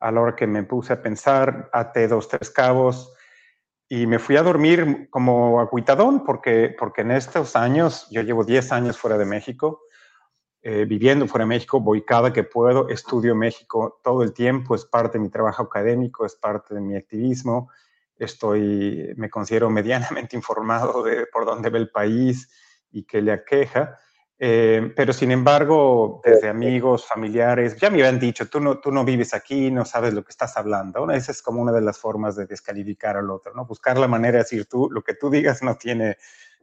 [0.00, 3.14] a la hora que me puse a pensar, até dos, tres cabos
[3.88, 8.72] y me fui a dormir como aguitadón porque, porque en estos años, yo llevo 10
[8.72, 9.82] años fuera de México,
[10.62, 14.86] eh, viviendo fuera de México, voy cada que puedo, estudio México todo el tiempo, es
[14.86, 17.70] parte de mi trabajo académico, es parte de mi activismo,
[18.16, 22.50] estoy, me considero medianamente informado de por dónde ve el país
[22.90, 23.98] y qué le aqueja.
[24.38, 29.04] Eh, pero sin embargo, desde amigos, familiares, ya me habían dicho, tú no, tú no
[29.04, 31.08] vives aquí, no sabes lo que estás hablando.
[31.10, 33.64] Esa es como una de las formas de descalificar al otro, ¿no?
[33.64, 36.16] Buscar la manera de decir, tú, lo que tú digas no tiene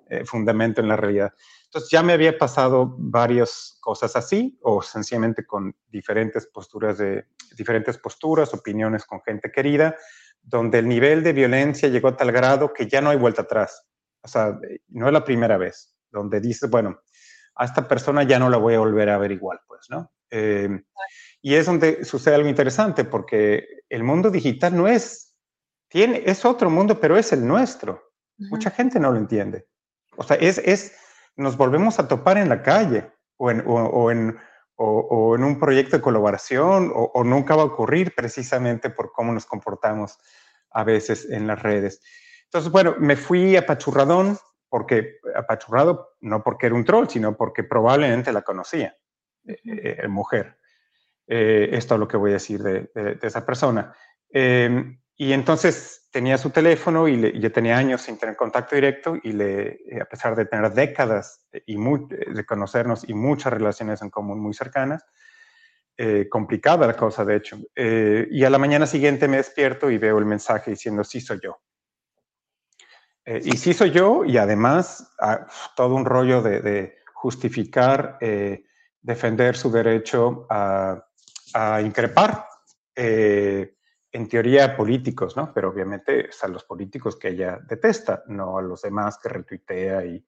[0.10, 1.34] eh, fundamento en la realidad.
[1.66, 7.98] Entonces ya me había pasado varias cosas así, o sencillamente con diferentes posturas, de, diferentes
[7.98, 9.96] posturas, opiniones con gente querida,
[10.44, 13.88] donde el nivel de violencia llegó a tal grado que ya no hay vuelta atrás.
[14.22, 17.00] O sea, no es la primera vez, donde dices, bueno,
[17.56, 20.12] a esta persona ya no la voy a volver a ver igual, pues, ¿no?
[20.30, 20.84] Em,
[21.42, 25.36] y es donde sucede algo interesante, porque el mundo digital no es,
[25.90, 28.12] tiene, es otro mundo, pero es el nuestro.
[28.38, 29.68] Mucha gente no lo entiende.
[30.18, 30.96] O sea, es, es,
[31.36, 34.38] nos volvemos a topar en la calle o en, o, en,
[34.76, 39.46] o, en un proyecto de colaboración o, nunca va a ocurrir precisamente por cómo nos
[39.46, 40.18] comportamos
[40.72, 42.02] a veces en las redes.
[42.46, 44.38] Entonces, bueno, me fui apachurradón,
[44.72, 48.96] porque apachurrado, no porque era un troll, sino porque probablemente la conocía,
[49.46, 50.58] eh, eh, mujer.
[51.28, 52.90] Eh, esto es lo que voy a decir de,
[53.22, 53.94] esa persona.
[54.30, 59.34] Em, y entonces tenía su teléfono y, yo tenía años sin tener contacto directo y
[59.34, 64.54] le, a pesar de tener décadas y de conocernos y muchas relaciones en común muy
[64.54, 65.04] cercanas,
[66.30, 67.60] complicada la cosa, de hecho.
[67.76, 71.60] y a la mañana siguiente me despierto y veo el mensaje diciendo, sí soy yo.
[73.26, 75.46] Eh, y sí soy yo, y además ah,
[75.76, 78.64] todo un rollo de, justificar, eh,
[79.00, 81.06] defender su derecho a,
[81.84, 82.48] increpar,
[82.96, 83.76] eh,
[84.12, 85.54] en teoría políticos, ¿no?
[85.54, 90.26] Pero obviamente a los políticos que ella detesta, no a los demás que retuitea y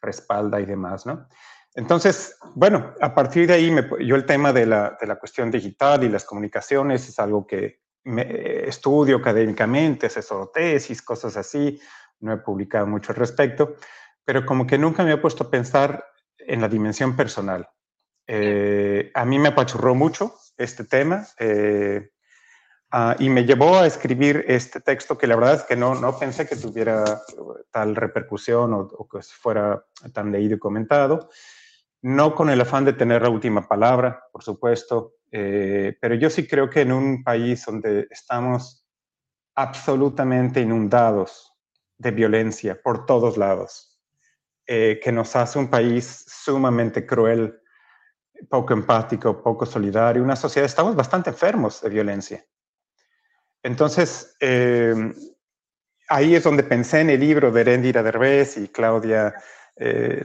[0.00, 1.28] respalda y demás, ¿no?
[1.74, 5.50] Entonces, bueno, a partir de ahí, me, yo el tema de la, de la, cuestión
[5.50, 11.80] digital y las comunicaciones es algo que me, estudio académicamente, asesoro tesis, cosas así,
[12.20, 13.76] no he publicado mucho al respecto,
[14.24, 16.04] pero como que nunca me he puesto a pensar
[16.38, 17.68] en la dimensión personal.
[18.26, 22.10] Eh, a mí me apachurró mucho este tema eh,
[22.92, 26.16] ah, y me llevó a escribir este texto que la verdad es que no, no
[26.18, 27.22] pensé que tuviera
[27.70, 31.30] tal repercusión o, que fuera tan leído y comentado.
[32.02, 36.46] No con el afán de tener la última palabra, por supuesto, eh, pero yo sí
[36.46, 38.86] creo que en un país donde estamos
[39.54, 41.49] absolutamente inundados
[42.00, 44.00] de violencia por todos lados,
[44.66, 47.60] eh, que nos hace un país sumamente cruel,
[48.48, 52.44] poco empático, poco solidario, una sociedad, estamos bastante enfermos de violencia.
[53.62, 55.12] Entonces, eh,
[56.08, 59.34] ahí es donde pensé en el libro de Erendira Derbez y Claudia,
[59.76, 60.24] eh,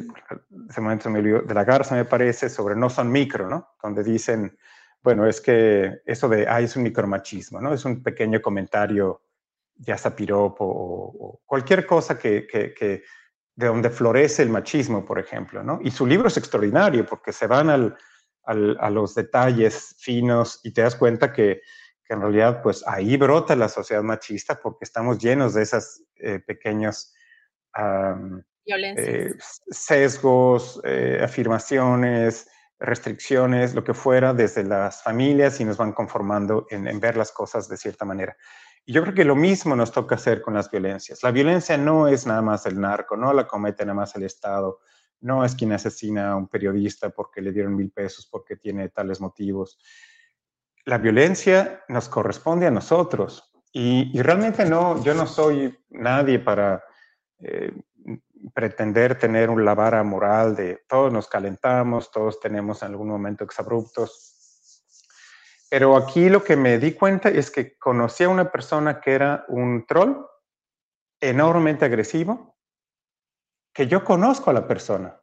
[0.69, 3.75] ese momento me de la Garza me parece, sobre no son micro, ¿no?
[3.83, 4.57] Donde dicen,
[5.03, 7.73] bueno, es que eso de, ah, es un micromachismo, ¿no?
[7.73, 9.24] Es un pequeño comentario
[9.77, 13.03] ya sea piropo o, cualquier cosa que, que,
[13.55, 15.79] de donde florece el machismo, por ejemplo, ¿no?
[15.81, 17.97] Y su libro es extraordinario porque se van al,
[18.43, 21.61] al, a los detalles finos y te das cuenta que,
[22.03, 26.39] que, en realidad, pues ahí brota la sociedad machista porque estamos llenos de esas eh,
[26.39, 27.13] pequeños
[28.67, 29.33] eh,
[29.69, 32.47] sesgos, eh, afirmaciones,
[32.79, 37.31] restricciones, lo que fuera, desde las familias y nos van conformando en, en ver las
[37.31, 38.35] cosas de cierta manera.
[38.85, 41.23] Y yo creo que lo mismo nos toca hacer con las violencias.
[41.23, 44.79] La violencia no es nada más el narco, no la comete nada más el Estado,
[45.21, 49.19] no es quien asesina a un periodista porque le dieron mil pesos, porque tiene tales
[49.19, 49.79] motivos.
[50.85, 53.51] La violencia nos corresponde a nosotros.
[53.71, 56.83] Y, realmente no, yo no soy nadie para
[57.39, 57.73] eh,
[58.53, 64.34] pretender tener un lavara moral de todos nos calentamos, todos tenemos en algún momento exabruptos
[65.75, 69.43] pero aquí lo que me di cuenta es que conocí a una persona que era
[69.49, 70.25] un troll
[71.19, 72.55] enormemente agresivo,
[73.73, 75.19] que yo conozco a la persona.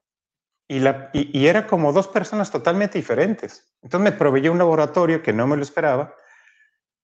[0.68, 3.74] Y, la, y, era como dos personas totalmente diferentes.
[3.80, 6.14] Entonces me proveyó un laboratorio que no me lo esperaba,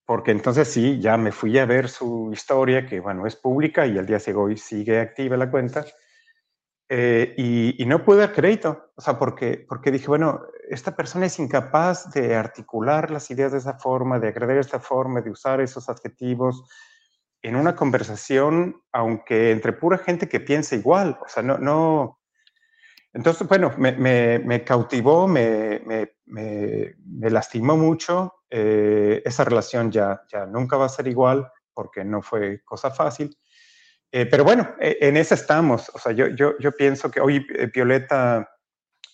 [0.05, 3.97] porque entonces sí, ya me fui a ver su historia, que bueno, es pública y
[3.97, 5.87] al día de hoy sigue activa la cuenta.
[6.91, 11.39] Eh, y, no pude dar crédito, o sea, porque, porque dije, bueno, esta persona es
[11.39, 15.89] incapaz de articular las ideas de esa forma, de agregar esta forma, de usar esos
[15.89, 16.65] adjetivos
[17.43, 22.20] en una conversación, aunque entre pura gente que piensa igual, o sea, no, no.
[23.12, 23.93] Entonces, bueno, me,
[24.39, 25.82] me, cautivó, me,
[26.27, 28.35] me, lastimó mucho.
[28.51, 33.36] Eh, esa relación ya, ya nunca va a ser igual porque no fue cosa fácil.
[34.11, 35.90] Eh, pero bueno, e, en eso estamos.
[35.95, 38.49] O sea, yo, yo, yo pienso que hoy eh, Violeta,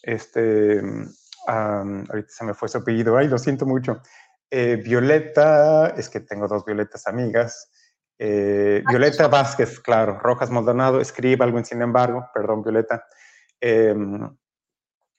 [0.03, 0.83] este,
[1.47, 4.01] ahorita se me fue su apellido, ay, lo siento mucho.
[4.51, 7.71] Eh, Violeta, es que tengo dos Violetas amigas.
[8.21, 13.05] Ah, Violeta Vázquez, claro, Rojas Maldonado, escribe algo en Sin embargo, perdón, Violeta.
[13.61, 14.37] Em,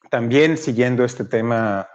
[0.10, 1.90] también siguiendo este tema,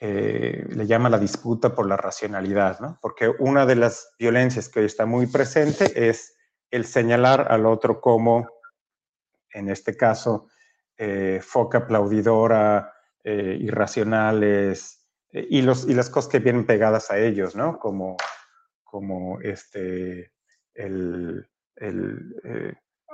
[0.00, 2.98] le llama la disputa por la racionalidad, ¿no?
[3.00, 6.34] Porque una de las violencias que hoy está muy presente es
[6.72, 8.48] el señalar al otro como,
[9.52, 10.48] en este caso,
[10.96, 12.92] eh, foca aplaudidora,
[13.24, 17.78] eh, irracionales, eh, y, los, y las cosas que vienen pegadas a ellos, ¿no?
[17.78, 18.16] Como,
[18.82, 20.32] como este,
[20.74, 21.46] el,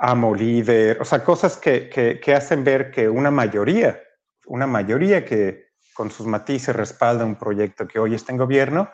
[0.01, 4.01] amo líder, o sea, cosas que, que, hacen ver que una mayoría,
[4.47, 8.91] una mayoría que con sus matices respalda un proyecto que hoy está en gobierno,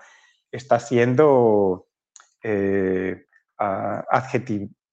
[0.50, 1.86] está siendo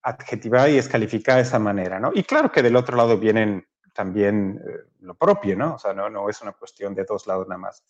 [0.03, 2.11] adjetivar y descalificar de esa manera, ¿no?
[2.13, 5.75] Y claro que del otro lado vienen también eh, lo propio, ¿no?
[5.75, 7.83] O sea, no, no es una cuestión de dos lados nada más.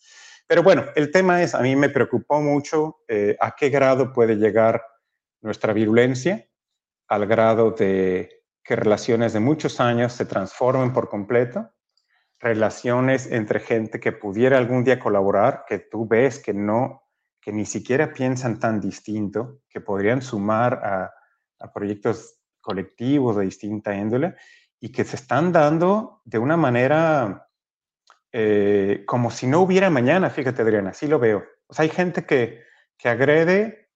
[0.46, 4.36] Pero bueno, el tema es, a mí me preocupó mucho eh, a qué grado puede
[4.36, 4.82] llegar
[5.40, 6.48] nuestra virulencia
[7.08, 11.70] al grado de que relaciones de muchos años se transformen por completo,
[12.38, 17.02] relaciones entre gente que pudiera algún día colaborar, que tú ves que no,
[17.40, 21.14] que ni siquiera piensan tan distinto, que podrían sumar a,
[21.72, 24.34] proyectos colectivos de distinta índole
[24.82, 27.48] y que se están dando de una manera
[28.32, 31.44] eh, como si no hubiera mañana, fíjate Adriana, así lo veo.
[31.68, 32.64] O sea, hay gente que,
[32.98, 33.90] que agrede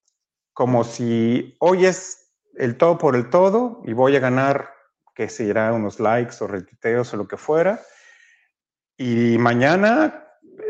[0.53, 4.71] como si hoy es el todo por el todo y voy a ganar,
[5.13, 7.81] que será unos likes o retuiteos o lo que fuera,
[8.97, 10.25] y mañana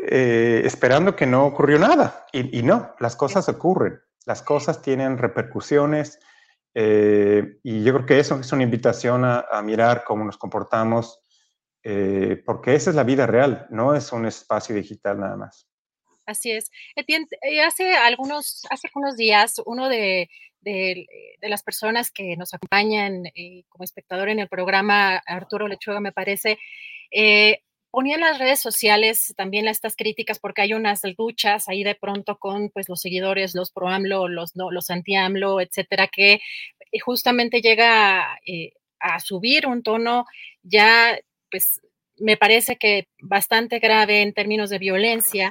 [0.08, 2.26] eh, esperando que no ocurrió nada.
[2.32, 6.20] Y, no, las cosas ocurren, las cosas tienen repercusiones.
[6.78, 11.18] Eh, y yo creo que eso es una invitación a, mirar cómo nos comportamos,
[11.82, 15.66] eh, porque esa es la vida real, no es un espacio digital nada más.
[16.26, 16.70] Así es.
[17.64, 20.28] hace algunos, hace algunos días, uno de,
[20.60, 21.06] de,
[21.40, 23.22] las personas que nos acompañan
[23.70, 26.58] como espectador en el programa, Arturo Lechuga, me parece,
[27.96, 32.36] ponía en las redes sociales también estas críticas porque hay unas luchas ahí de pronto
[32.36, 36.98] con pues los seguidores, los pro AMLO, los, no, los anti AMLO, etcétera, que eh,
[37.02, 40.26] justamente llega eh, a subir un tono
[40.62, 41.18] ya
[41.50, 41.80] pues
[42.18, 45.50] me parece que bastante grave en términos de violencia.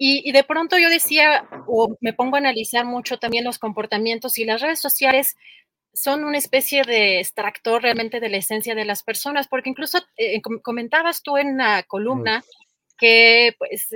[0.00, 4.36] Y, y, de pronto yo decía, o me pongo a analizar mucho también los comportamientos
[4.38, 5.36] y las redes sociales
[6.00, 10.40] son una especie de extractor realmente de la esencia de las personas, porque incluso eh,
[10.62, 12.44] comentabas tú en una columna
[12.96, 13.88] que pues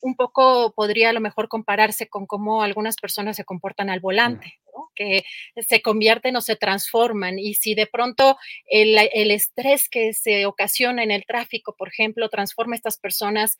[0.00, 4.60] un poco podría a lo mejor compararse con cómo algunas personas se comportan al volante,
[4.94, 5.24] que
[5.56, 7.40] se convierten o se transforman.
[7.40, 8.38] Y si de pronto
[8.70, 13.56] el, el, estrés que se ocasiona en el tráfico, por ejemplo, transforma a estas personas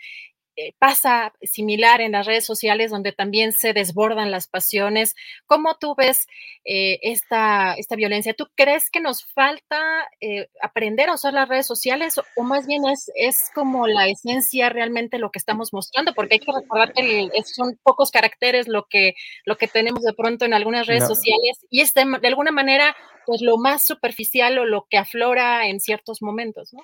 [0.78, 5.14] pasa similar en las redes sociales donde también se desbordan las pasiones.
[5.46, 6.26] ¿Cómo tú ves
[6.64, 8.34] eh, esta, esta violencia?
[8.34, 9.80] ¿Tú crees que nos falta
[10.20, 14.68] eh, aprender a usar las redes sociales o más bien es, es como la esencia
[14.68, 16.12] realmente lo que estamos mostrando?
[16.14, 19.14] Porque hay que recordar que son pocos caracteres lo que,
[19.44, 22.96] lo que tenemos de pronto en algunas redes sociales y es de, de, alguna manera
[23.26, 26.80] pues lo más superficial o lo que aflora en ciertos momentos, ¿no?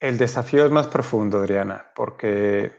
[0.00, 2.72] El desafío es más profundo, Adriana, porque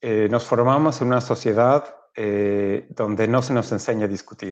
[0.00, 4.50] eh, nos formamos en una sociedad eh, donde no se nos enseña a discutir.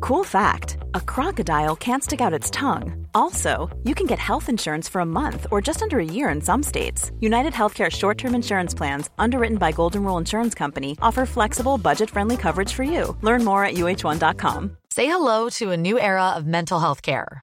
[0.00, 3.06] Cool fact a crocodile can't stick out its tongue.
[3.14, 6.40] Also, you can get health insurance for a month or just under a year in
[6.40, 7.10] some states.
[7.20, 12.10] United Healthcare short term insurance plans, underwritten by Golden Rule Insurance Company, offer flexible, budget
[12.10, 13.16] friendly coverage for you.
[13.22, 14.76] Learn more at uh1.com.
[14.90, 17.42] Say hello to a new era of mental health care.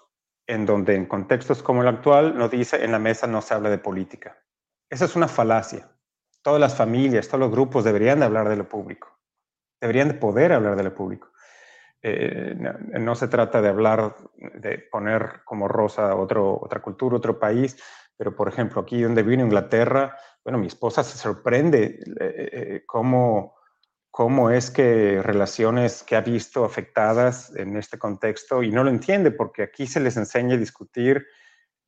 [0.47, 3.69] en donde en contextos como el actual nos dice en la mesa no se habla
[3.69, 4.37] de política.
[4.89, 5.89] Esa es una falacia.
[6.41, 9.19] Todas las familias, todos los grupos deberían de hablar de lo público.
[9.79, 11.31] Deberían de poder hablar de lo público.
[12.03, 12.55] Eh,
[12.99, 17.77] no, se trata de hablar, de poner como rosa otro, otra cultura, otro país,
[18.17, 23.55] pero por ejemplo, aquí donde vino Inglaterra, bueno, mi esposa se sorprende eh, eh, cómo
[24.11, 29.31] cómo es que relaciones que ha visto afectadas en este contexto y no lo entiende
[29.31, 31.25] porque aquí se les enseña a discutir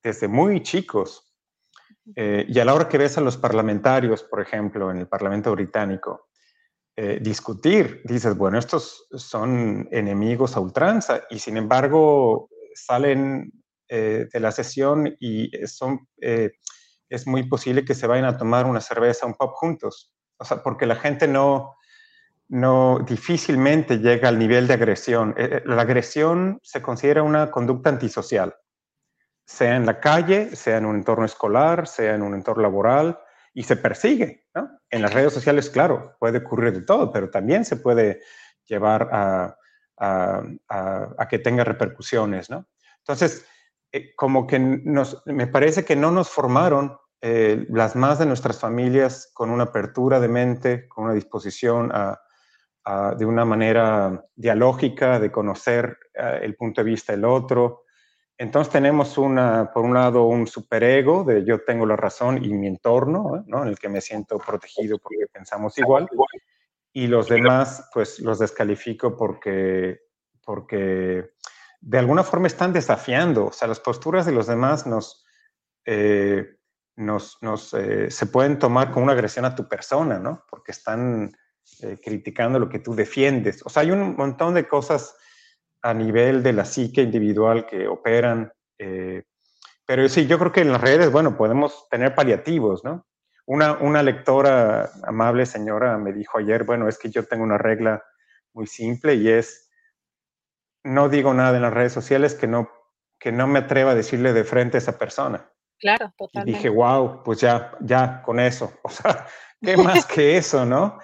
[0.01, 1.35] desde muy chicos.
[2.15, 5.51] Eh, y a la hora que ves a los parlamentarios, por ejemplo, en el Parlamento
[5.51, 6.29] británico,
[6.95, 13.51] eh, discutir, dices, bueno, estos son enemigos a ultranza y sin embargo salen
[13.89, 18.79] eh, de la sesión y son, es muy posible que se vayan a tomar una
[18.79, 20.13] cerveza, un pop juntos.
[20.37, 21.75] O sea, porque la gente no,
[22.53, 25.33] no difícilmente llega al nivel de agresión.
[25.35, 28.55] Eh, eh, la agresión se considera una conducta antisocial,
[29.43, 33.19] sea en la calle, sea en un entorno escolar, sea en un entorno laboral,
[33.55, 34.45] y se persigue.
[34.89, 38.21] En las redes sociales, claro, puede ocurrir de todo, pero también se puede
[38.65, 39.57] llevar a,
[41.27, 42.49] que tenga repercusiones.
[42.99, 43.47] Entonces,
[43.91, 49.31] eh, como que nos, me parece que no nos formaron las más de nuestras familias
[49.33, 52.19] con una apertura de mente, con una disposición a,
[53.17, 57.85] de una manera dialógica de conocer eh, el punto de vista del otro.
[58.37, 62.67] Entonces tenemos una, por un lado, un superego de yo tengo la razón y mi
[62.67, 63.63] entorno, ¿no?
[63.63, 66.09] en el que me siento protegido porque pensamos igual,
[66.91, 70.01] y los demás, pues los descalifico porque,
[70.43, 71.31] porque
[71.79, 75.25] de alguna forma están desafiando, o sea, las posturas de los demás nos,
[75.85, 76.57] eh,
[76.95, 80.43] nos, nos eh, se pueden tomar como una agresión a tu persona, ¿no?
[80.49, 81.33] Porque están
[81.81, 83.61] eh, criticando lo que tú defiendes.
[83.65, 85.15] O sea, hay un montón de cosas
[85.81, 88.51] a nivel de la psique individual que operan.
[88.77, 89.23] Eh,
[89.85, 93.05] pero sí, yo creo que en las redes, bueno, podemos tener paliativos, ¿no?
[93.45, 98.01] Una, una lectora amable señora me dijo ayer, bueno, es que yo tengo una regla
[98.53, 99.69] muy simple y es,
[100.83, 102.69] no digo nada en las redes sociales que no,
[103.19, 105.49] que no me atreva a decirle de frente a esa persona.
[105.79, 106.51] Claro, totalmente.
[106.51, 108.71] Y dije, wow, pues ya, ya con eso.
[108.83, 109.27] O sea,
[109.61, 110.99] ¿qué más que eso, no?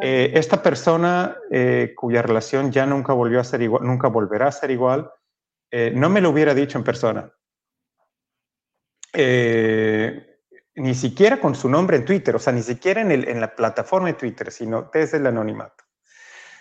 [0.00, 4.52] Eh, esta persona eh, cuya relación ya nunca volvió a ser igual, nunca volverá a
[4.52, 5.10] ser igual,
[5.70, 7.32] eh, no me lo hubiera dicho en persona.
[10.76, 14.14] ni siquiera con su nombre en Twitter, o sea, ni siquiera en, la plataforma de
[14.14, 15.84] Twitter, sino desde el anonimato.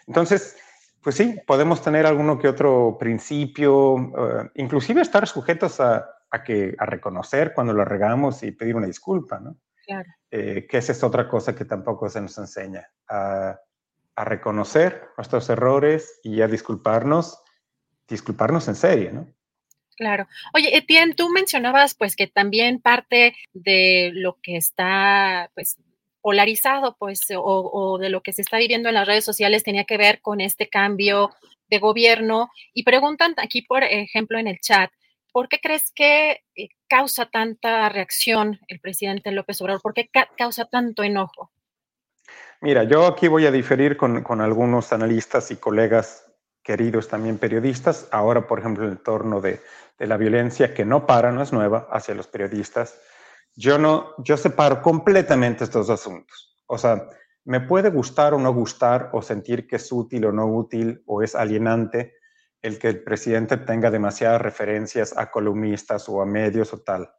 [0.05, 0.55] Entonces,
[1.01, 7.73] pues sí, podemos tener alguno que otro principio, inclusive estar sujetos a, a reconocer cuando
[7.73, 9.57] lo regamos y pedir una disculpa, ¿no?
[9.85, 10.09] Claro.
[10.31, 13.59] Eh, que esa es otra cosa que tampoco se nos enseña, a,
[14.15, 17.43] a, reconocer nuestros errores y a disculparnos,
[18.07, 19.33] disculparnos en serio, ¿no?
[19.95, 20.27] Claro.
[20.53, 25.77] Oye, Etienne, tú mencionabas pues que también parte de lo que está pues
[26.21, 29.83] polarizado pues o, o de lo que se está viviendo en las redes sociales tenía
[29.83, 31.31] que ver con este cambio
[31.69, 34.89] de gobierno y preguntan aquí, por ejemplo, en el chat,
[35.33, 39.81] ¿por qué crees que eh, causa tanta reacción el presidente López Obrador?
[39.81, 41.51] ¿Por qué causa tanto enojo?
[42.61, 46.25] Mira, yo aquí voy a diferir con, algunos analistas y colegas
[46.63, 48.07] queridos también periodistas.
[48.11, 49.59] Ahora, por ejemplo, en el torno de,
[49.99, 52.97] de, la violencia que no para, no es nueva, hacia los periodistas.
[53.55, 56.55] Yo no, yo separo completamente estos asuntos.
[56.67, 57.09] O sea,
[57.43, 61.21] me puede gustar o no gustar, o sentir que es útil o no útil, o
[61.21, 62.13] es alienante
[62.63, 67.13] el que el presidente tenga demasiadas referencias a columnistas o a medios o tal.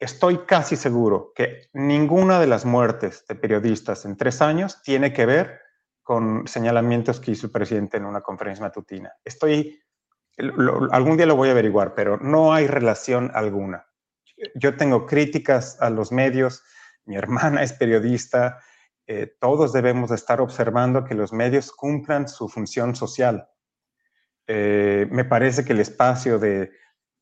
[0.00, 5.26] Estoy casi seguro que ninguna de las muertes de periodistas en tres años tiene que
[5.26, 5.60] ver
[6.02, 9.12] con señalamientos que hizo el presidente en una conferencia matutina.
[9.24, 9.78] Estoy,
[10.90, 13.86] algún día lo voy a averiguar, pero no hay relación alguna.
[14.54, 16.64] Yo tengo críticas a los medios,
[17.04, 18.58] mi hermana es periodista,
[19.06, 23.51] eh, todos debemos estar observando que los medios cumplan su función social
[24.46, 26.72] eh, me parece que el espacio de,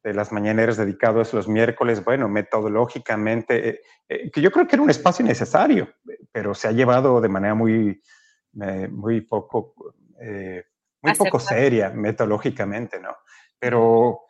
[0.02, 4.88] las mañaneras dedicados los miércoles, bueno, metodológicamente, eh, eh, que yo creo que era un
[4.88, 5.92] espacio necesario,
[6.32, 8.02] pero se ha llevado de manera muy,
[8.52, 9.74] muy poco,
[11.02, 13.14] muy poco seria metodológicamente, ¿no?
[13.58, 14.22] Pero,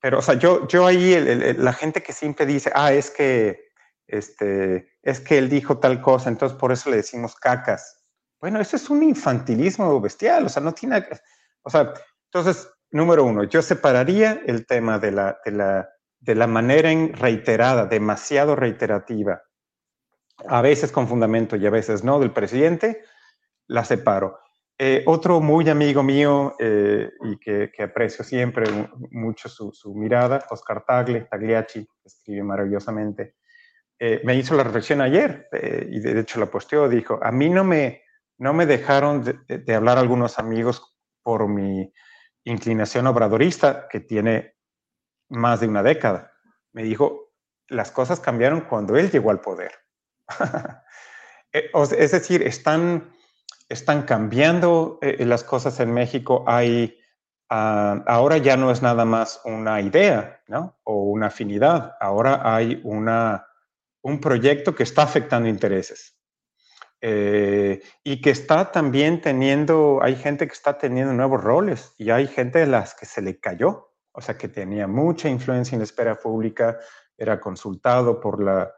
[0.00, 3.68] pero, o sea, yo, yo ahí, la gente que siempre dice, ah, es que,
[4.06, 8.02] este, es que él dijo tal cosa, entonces por eso le decimos cacas.
[8.40, 11.04] Bueno, eso es un infantilismo bestial, o sea, no tiene,
[11.62, 11.92] o sea,
[12.32, 15.88] entonces, número uno, yo separaría el tema de la, de la,
[16.20, 19.42] de la manera reiterada, demasiado reiterativa,
[20.46, 23.02] a veces con fundamento y a veces no, del presidente,
[23.66, 24.38] la separo.
[24.80, 28.64] Eh, otro muy amigo mío eh, y que, que, aprecio siempre
[29.10, 33.34] mucho su, su, mirada, Oscar Tagle, Tagliacci, escribe maravillosamente,
[33.98, 35.48] eh, me hizo la reflexión ayer
[35.90, 38.02] y de hecho la posteó, dijo, a mí no me,
[38.38, 41.92] no me dejaron de, de hablar algunos amigos por mi
[42.44, 44.54] inclinación obradorista que tiene
[45.28, 46.32] más de una década.
[46.72, 47.32] Me dijo,
[47.68, 49.72] las cosas cambiaron cuando él llegó al poder.
[51.50, 53.10] Eh, es decir, están,
[53.70, 56.44] están cambiando eh, las cosas en México.
[56.46, 60.78] Ah, ahora ya no es nada más una idea ¿no?
[60.84, 61.96] o una afinidad.
[62.00, 63.46] Ahora hay una,
[64.02, 66.17] un proyecto que está afectando intereses.
[67.00, 72.26] Eh, y que está también teniendo, hay gente que está teniendo nuevos roles y hay
[72.26, 75.84] gente de las que se le cayó, o sea, que tenía mucha influencia en la
[75.84, 76.78] esfera pública,
[77.16, 78.72] era consultado por la,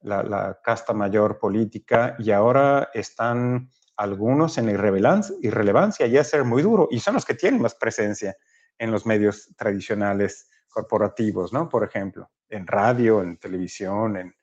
[0.00, 6.62] la, casta mayor política y ahora están algunos en irrelevancia, irrelevancia y a ser muy
[6.62, 8.36] duro, y son los que tienen más presencia
[8.78, 11.68] en los medios tradicionales corporativos, ¿no?
[11.68, 14.34] Por ejemplo, en radio, en televisión, en,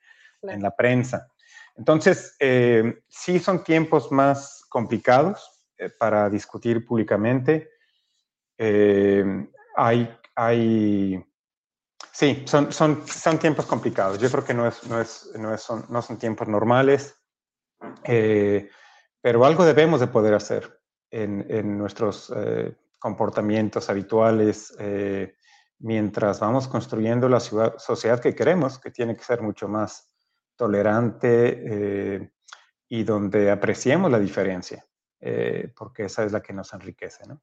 [0.41, 1.27] en la prensa.
[1.75, 7.71] Entonces, eh, sí son tiempos más complicados eh, para discutir públicamente.
[8.57, 11.25] Eh, hay, hay,
[12.11, 14.19] Sí, son, son, son tiempos complicados.
[14.19, 17.15] Yo creo que no, es, no, es, no, es, son, no son tiempos normales,
[18.03, 18.69] eh,
[19.19, 20.79] pero algo debemos de poder hacer
[21.09, 22.31] en, en nuestros
[22.99, 24.75] comportamientos habituales
[25.79, 30.12] mientras vamos construyendo la ciudad, sociedad que queremos, que tiene que ser mucho más
[30.55, 32.31] tolerante
[32.87, 34.85] y donde apreciemos la diferencia,
[35.75, 37.41] porque esa es la que nos enriquece, ¿no?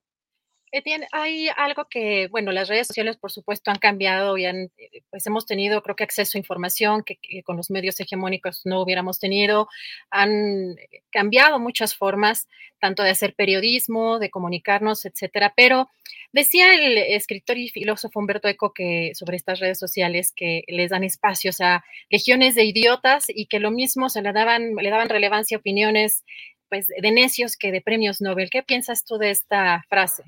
[0.73, 5.03] Etienne, hay algo que, bueno, las redes sociales, por supuesto, han cambiado y han, eh,
[5.11, 9.19] pues hemos tenido, creo que, acceso a información que, con los medios hegemónicos no hubiéramos
[9.19, 9.69] tenido.
[10.11, 10.77] Han
[11.11, 12.49] cambiado muchas formas,
[12.79, 15.53] tanto de hacer periodismo, de comunicarnos, etcétera.
[15.57, 15.91] Pero
[16.33, 21.05] decía el escritor y filósofo Humberto Eco que sobre estas redes sociales que les dan
[21.05, 25.57] espacios a legiones de idiotas y que lo mismo se le daban, le daban relevancia
[25.57, 26.25] a opiniones
[26.69, 28.51] pues, de necios que de premios Nobel.
[28.51, 30.23] ¿Qué piensas tú de esta frase?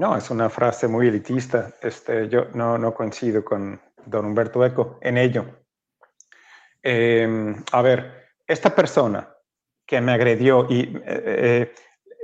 [0.00, 1.74] No, es una frase muy elitista.
[1.82, 5.44] Este, yo no, no coincido con don Humberto Eco en ello.
[6.82, 9.28] Em, a ver, esta persona
[9.84, 11.70] que me agredió y eh,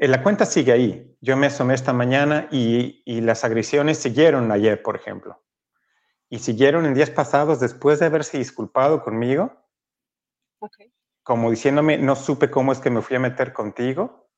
[0.01, 1.19] eh, la cuenta sigue ahí.
[1.21, 5.45] Yo me asomé esta mañana y, y, las agresiones siguieron ayer, por ejemplo.
[6.31, 9.53] Y siguieron en días pasados después de haberse disculpado conmigo.
[11.23, 14.31] Como diciéndome, no supe cómo es que me fui a meter contigo.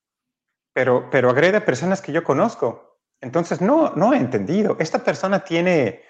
[0.73, 2.88] Pero, pero agrede a personas que yo conozco
[3.21, 4.77] entonces, no, no he entendido.
[4.79, 6.03] Esta persona tiene,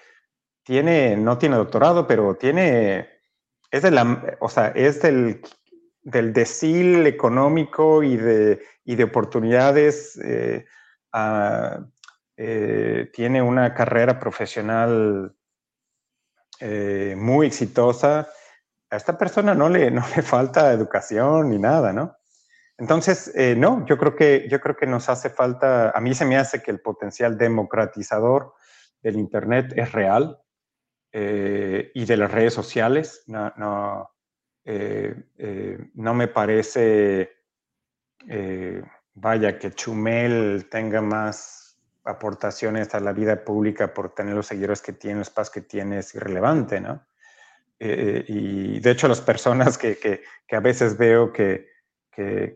[0.62, 3.08] tiene, no tiene doctorado, pero tiene,
[3.70, 5.42] es de la, o sea, es del,
[6.02, 10.18] del decil económico y de, y de oportunidades.
[10.22, 10.64] Eh,
[12.36, 15.34] eh, tiene una carrera profesional
[16.60, 18.28] eh, muy exitosa.
[18.90, 22.16] A esta persona no le, no le falta educación ni nada, ¿no?
[22.80, 26.24] Entonces, eh, no, yo creo, que, yo creo que nos hace falta, a mí se
[26.24, 28.54] me hace que el potencial democratizador
[29.02, 30.38] del Internet es real
[31.12, 33.22] eh, y de las redes sociales.
[33.26, 34.10] No, no,
[34.64, 35.14] eh,
[35.92, 37.32] no me parece,
[39.12, 44.94] vaya, que Chumel tenga más aportaciones a la vida pública por tener los seguidores que
[44.94, 47.04] tiene, los espacio que tiene, es irrelevante, ¿no?
[47.82, 51.69] y de hecho las personas que, que, que a veces veo que,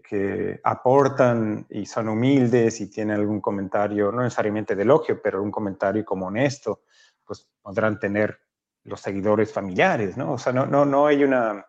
[0.03, 5.51] que, aportan y son humildes y tienen algún comentario, no necesariamente de elogio, pero un
[5.51, 6.83] comentario como honesto,
[7.25, 8.39] pues podrán tener
[8.85, 10.33] los seguidores familiares, ¿no?
[10.33, 11.67] O sea, no, no, no hay una...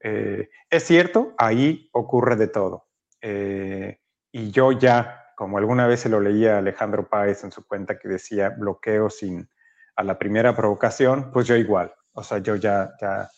[0.00, 2.86] Eh, es cierto, ahí ocurre de todo.
[3.20, 3.98] Eh,
[4.30, 8.08] y yo ya, como alguna vez se lo leía Alejandro Páez en su cuenta que
[8.08, 9.48] decía bloqueo sin
[9.96, 11.92] a la primera provocación, pues yo igual.
[12.12, 13.28] O sea, yo ya, ya,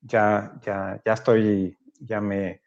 [0.00, 2.60] ya, ya, ya estoy, ya me,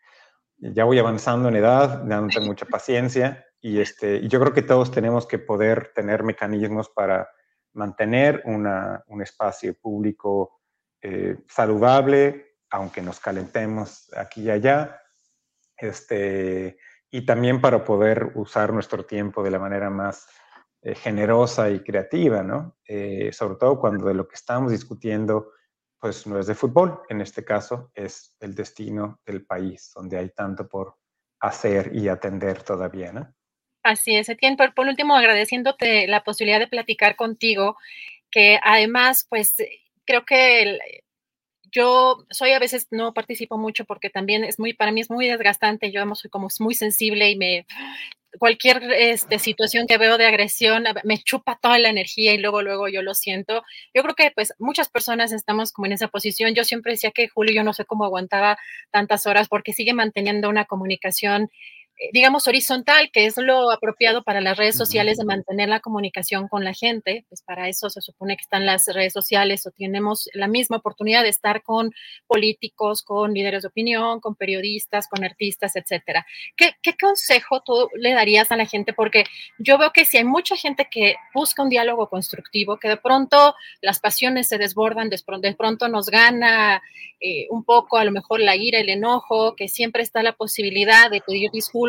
[0.57, 5.25] ya voy avanzando en edad, dándote mucha paciencia y, este, yo creo que todos tenemos
[5.25, 7.29] que poder tener mecanismos para
[7.73, 10.61] mantener un espacio público
[11.01, 15.01] eh, saludable, aunque nos calentemos aquí y allá,
[15.77, 16.77] este,
[17.11, 20.27] y también para poder usar nuestro tiempo de la manera más
[20.81, 22.77] eh, generosa y creativa, ¿no?
[22.87, 25.51] Eh, sobre todo cuando de lo que estamos discutiendo
[25.99, 30.29] pues no es de fútbol, en este caso es el destino del país, donde hay
[30.29, 30.95] tanto por
[31.39, 33.33] hacer y atender todavía, ¿no?
[33.83, 34.57] Así es, Etienne.
[34.57, 37.77] Por, por último, agradeciéndote la posibilidad de platicar contigo,
[38.31, 39.55] que además, pues
[40.05, 40.79] creo que
[41.71, 45.27] yo soy a veces no participo mucho porque también es muy, para mí es muy
[45.27, 47.65] desgastante, yo soy como muy sensible y me
[48.37, 52.87] cualquier este, situación que veo de agresión me chupa toda la energía y luego, luego
[52.87, 53.63] yo lo siento.
[53.93, 56.53] Yo creo que pues muchas personas estamos como en esa posición.
[56.55, 58.57] Yo siempre decía que Julio, yo no sé cómo aguantaba
[58.91, 61.49] tantas horas porque sigue manteniendo una comunicación
[62.11, 66.63] digamos, horizontal, que es lo apropiado para las redes sociales de mantener la comunicación con
[66.63, 70.47] la gente, pues para eso se supone que están las redes sociales o tenemos la
[70.47, 71.91] misma oportunidad de estar con
[72.27, 76.25] políticos, con líderes de opinión, con periodistas, con artistas, etcétera.
[76.57, 78.93] ¿Qué, qué consejo tú le darías a la gente?
[78.93, 79.23] Porque
[79.57, 83.55] yo veo que si hay mucha gente que busca un diálogo constructivo, que de pronto
[83.81, 86.81] las pasiones se desbordan, de pronto nos gana
[87.21, 91.09] eh, un poco a lo mejor la ira, el enojo, que siempre está la posibilidad
[91.09, 91.84] de pedir disculpas,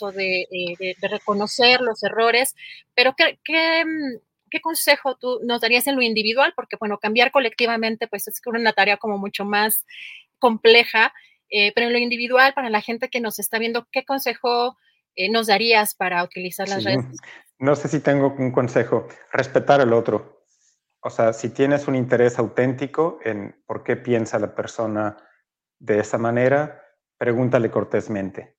[0.00, 0.46] o eh,
[0.78, 2.54] de, reconocer los errores,
[2.94, 6.52] pero ¿qué, mm, qué, consejo tú nos darías en lo individual?
[6.56, 9.84] Porque, bueno, cambiar colectivamente, pues es una tarea como mucho más
[10.38, 11.12] compleja,
[11.50, 14.76] eh, pero en lo individual, para la gente que nos está viendo, ¿qué consejo
[15.14, 17.04] eh, nos darías para utilizar las redes?
[17.58, 20.44] No sé si tengo un consejo, respetar al otro.
[21.00, 25.16] O sea, si tienes un interés auténtico en por qué piensa la persona
[25.78, 26.82] de esa manera,
[27.18, 28.56] pregúntale cortésmente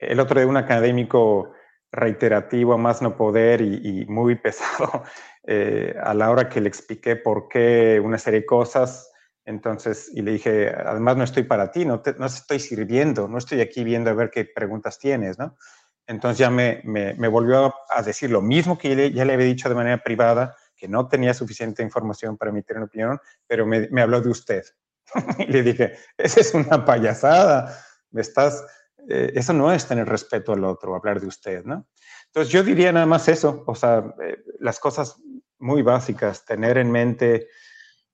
[0.00, 1.52] el otro de un académico
[1.92, 5.04] reiterativo más no poder y, muy pesado,
[5.46, 9.10] eh, a la hora que le expliqué por qué una serie de cosas,
[9.44, 13.38] entonces, y le dije, además no estoy para ti, no, te, no estoy sirviendo, no
[13.38, 15.56] estoy aquí viendo a ver qué preguntas tienes, ¿no?
[16.06, 19.68] Entonces ya me, me, me volvió a, decir lo mismo que ya le había dicho
[19.68, 24.02] de manera privada, que no tenía suficiente información para emitir una opinión, pero me, me
[24.02, 24.64] habló de usted.
[25.38, 27.76] y le dije, esa es una payasada,
[28.10, 28.64] me estás,
[29.08, 31.86] eh, eso no es tener respeto al otro, hablar de usted, ¿no?
[32.26, 35.20] Entonces yo diría nada más eso, o sea, eh, las cosas
[35.58, 37.48] muy básicas, tener en mente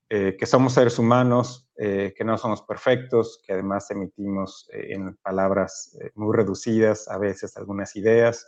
[0.08, 6.34] eh, que somos seres humanos, que no somos perfectos, que además emitimos en palabras muy
[6.34, 8.46] reducidas a veces algunas ideas,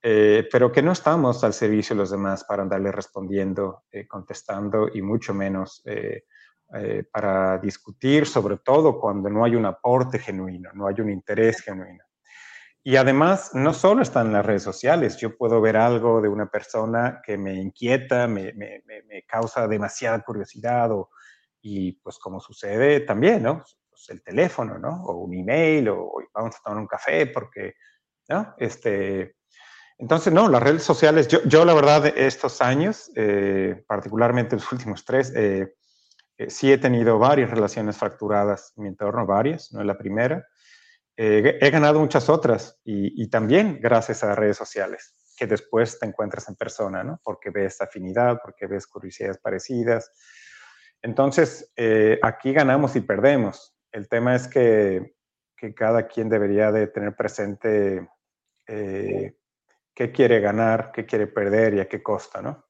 [0.00, 5.34] pero que no estamos al servicio de los demás para andarle respondiendo, contestando y mucho
[5.34, 5.84] menos
[7.12, 12.04] para discutir, sobre todo cuando no hay un aporte genuino, no hay un interés genuino.
[12.82, 17.20] Y además, no solo están las redes sociales, yo puedo ver algo de una persona
[17.24, 21.10] que me inquieta, me, me, me causa demasiada curiosidad, o,
[21.68, 23.64] y pues como sucede también, ¿no?
[23.90, 25.02] Pues el teléfono, ¿no?
[25.02, 27.74] O un email, o, vamos a tomar un café, porque,
[28.28, 28.54] ¿no?
[28.56, 29.34] Este,
[29.98, 35.04] entonces, no, las redes sociales, yo, yo la verdad, estos años, eh, particularmente los últimos
[35.04, 35.74] tres, eh,
[36.38, 40.46] eh, sí he tenido varias relaciones fracturadas en mi entorno, varias, no es la primera.
[41.16, 46.46] Eh, he ganado muchas otras y, también gracias a redes sociales, que después te encuentras
[46.48, 47.20] en persona, ¿no?
[47.24, 50.12] Porque ves afinidad, porque ves curiosidades parecidas.
[51.00, 53.74] Entonces, eh, aquí ganamos y perdemos.
[53.92, 55.14] El tema es que,
[55.56, 58.10] que, cada quien debería de tener presente
[58.66, 59.36] eh,
[59.94, 62.62] qué quiere ganar, qué quiere perder y a qué costa, ¿no?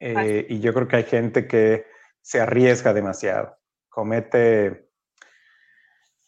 [0.00, 1.86] y yo creo que hay gente que
[2.28, 3.56] se arriesga demasiado,
[3.88, 4.90] comete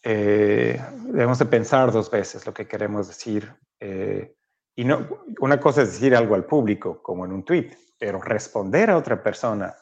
[0.03, 3.55] eh, debemos de pensar dos veces lo que queremos decir.
[3.79, 4.35] Eh,
[4.77, 5.07] y no,
[5.41, 9.23] una cosa es decir algo al público, como en un tweet, pero responder a otra
[9.23, 9.77] persona,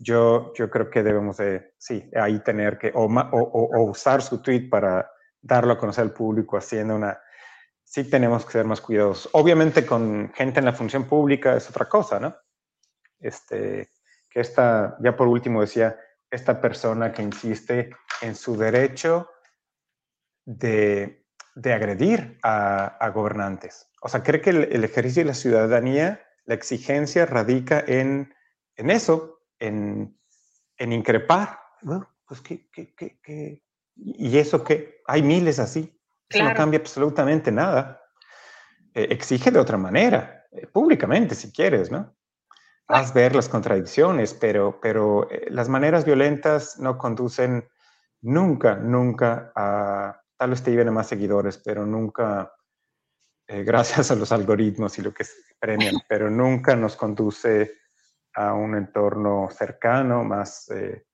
[0.00, 4.68] yo, yo creo que debemos de, sí, ahí tener que, o, o, usar su tweet
[4.68, 5.08] para
[5.40, 7.20] darlo a conocer al público haciendo una,
[7.84, 9.30] sí tenemos que ser más cuidadosos.
[9.34, 12.34] Obviamente con gente en la función pública es otra cosa, ¿no?
[13.20, 13.90] Este,
[14.30, 15.98] que esta, ya por último decía,
[16.30, 17.90] esta persona que insiste
[18.22, 19.28] en su derecho
[20.44, 21.26] de,
[21.64, 23.88] agredir a, gobernantes.
[24.02, 28.32] O sea, cree que el, ejercicio de la ciudadanía, la exigencia radica en,
[28.76, 30.16] eso, en,
[30.78, 31.58] increpar.
[32.26, 33.62] pues, ¿qué,
[33.96, 35.92] y eso que hay miles así.
[36.28, 38.00] Eso no cambia absolutamente nada.
[38.94, 42.14] Eh, exige de otra manera, eh, públicamente si quieres, ¿no?
[42.92, 47.68] Haz ver las contradicciones, pero, pero eh, las maneras violentas no conducen
[48.20, 52.52] nunca, nunca a, tal vez te lleven a más seguidores, pero nunca,
[53.46, 55.24] eh, gracias a los algoritmos y lo que
[55.60, 57.74] premian, pero nunca nos conduce
[58.34, 61.06] a un entorno cercano, más, eh,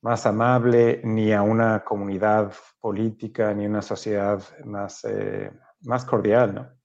[0.00, 5.02] más amable, ni a una comunidad política, ni una sociedad más,
[5.82, 6.83] más cordial, ¿no?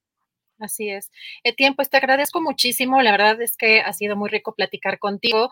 [0.60, 1.12] Así es.
[1.44, 3.02] Etienne, pues te agradezco muchísimo.
[3.02, 5.50] La verdad es que ha sido muy rico platicar contigo.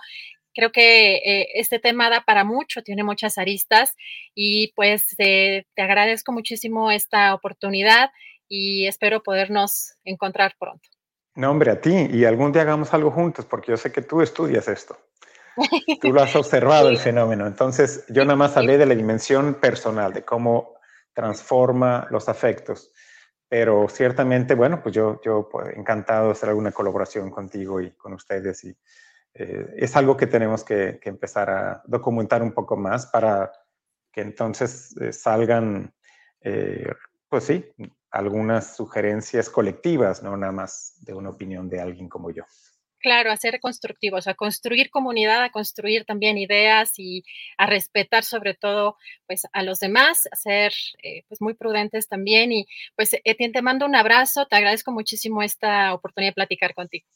[0.53, 3.95] Creo que eh, este tema da para mucho, tiene muchas aristas
[4.33, 8.09] y pues te agradezco muchísimo esta oportunidad
[8.47, 10.89] y espero podernos encontrar pronto.
[11.35, 14.21] No, hombre, a ti y algún día hagamos algo juntos porque yo sé que tú
[14.21, 14.97] estudias esto.
[16.01, 17.47] Tú lo has observado el fenómeno.
[17.47, 20.75] Entonces, yo nada más hablé de la dimensión personal, de cómo
[21.13, 22.91] transforma los afectos
[23.49, 28.13] pero ciertamente, bueno, pues yo, yo pues, encantado de hacer alguna colaboración contigo y con
[28.13, 28.75] ustedes y
[29.33, 33.51] eh, es algo que tenemos que, empezar a documentar un poco más para
[34.11, 35.93] que entonces eh, salgan,
[36.41, 36.91] eh,
[37.29, 37.63] pues sí,
[38.09, 42.43] algunas sugerencias colectivas, no nada más de una opinión de alguien como yo.
[43.07, 47.23] Claro, a ser constructivos, a construir comunidad, a construir también ideas y
[47.57, 52.51] a respetar sobre todo pues a los demás, a ser eh, pues muy prudentes también
[52.51, 52.67] y
[52.97, 57.07] pues Etienne te mando un abrazo, te agradezco muchísimo esta oportunidad de platicar contigo.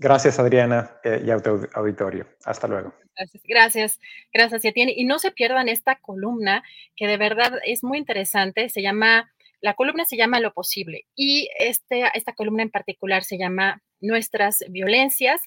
[0.00, 2.26] Gracias Adriana eh, y a tu auditorio.
[2.44, 2.92] Hasta luego.
[3.14, 4.00] Gracias, gracias,
[4.32, 4.92] gracias Etienne.
[4.96, 6.64] Y no se pierdan esta columna
[6.96, 11.48] que de verdad es muy interesante, se llama la columna se llama Lo Posible y
[11.60, 15.40] este, esta columna en particular se llama Nuestras Violencias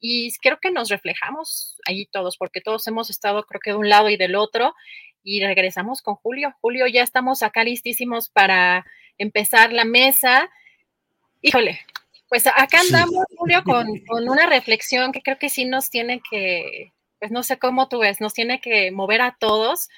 [0.00, 3.88] y creo que nos reflejamos ahí todos porque todos hemos estado creo que de un
[3.88, 4.74] lado y del otro
[5.22, 6.54] y regresamos con Julio.
[6.60, 8.86] Julio, ya estamos acá listísimos para
[9.18, 10.48] empezar la mesa.
[11.42, 11.80] Híjole,
[12.28, 16.92] pues acá andamos, Julio, con, con una reflexión que creo que sí nos tiene que,
[17.18, 19.88] pues no sé cómo tú ves, nos tiene que mover a todos.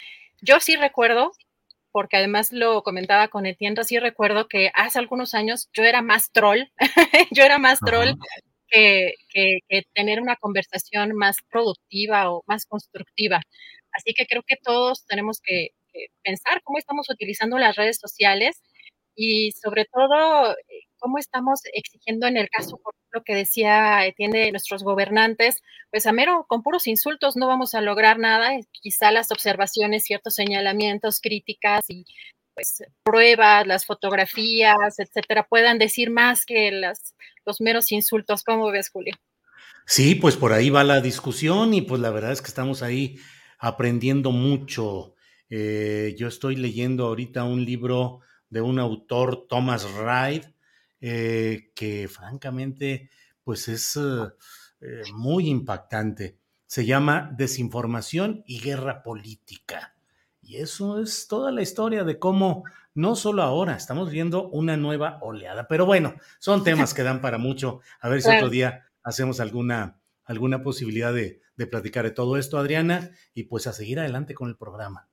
[0.41, 1.33] Yo sí recuerdo
[1.99, 6.31] porque además lo comentaba con Etienne, sí recuerdo que hace algunos años yo era más
[6.31, 6.61] troll,
[7.33, 8.15] yo era más troll
[8.69, 9.15] que,
[9.95, 13.41] tener una conversación más productiva o más constructiva.
[13.91, 15.71] Así que creo que todos tenemos que,
[16.23, 18.63] pensar cómo estamos utilizando las redes sociales
[19.17, 20.57] y sobre todo eh,
[20.99, 22.79] cómo estamos exigiendo en el caso,
[23.13, 27.81] lo que decía tiene nuestros gobernantes, pues a mero, con puros insultos no vamos a
[27.81, 32.05] lograr nada, quizá las observaciones, ciertos señalamientos, críticas y
[32.55, 37.15] pues pruebas, las fotografías, etcétera, puedan decir más que las,
[37.47, 38.43] los meros insultos.
[38.43, 39.15] ¿Cómo ves, Julio?
[39.87, 43.19] Sí, pues por ahí va la discusión y pues la verdad es que estamos ahí
[43.59, 45.15] aprendiendo mucho.
[45.51, 48.21] Eh, yo estoy leyendo ahorita un libro
[48.51, 50.45] de un autor, Thomas Reid,
[51.01, 53.11] eh, que francamente
[53.45, 56.39] pues es eh, muy impactante.
[56.67, 59.95] Se llama Desinformación y Guerra Política.
[60.43, 62.65] Y eso es toda la historia de cómo
[62.95, 65.69] no solo ahora estamos viendo una nueva oleada.
[65.69, 67.81] Pero bueno, son temas que dan para mucho.
[68.01, 72.59] A ver si otro día hacemos alguna, alguna posibilidad de, de platicar de todo esto,
[72.59, 75.09] Adriana, y pues a seguir adelante con el programa.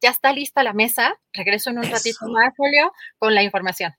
[0.00, 1.14] Ya está lista la mesa.
[1.32, 3.92] Regreso en un ratito más, Julio, con la información.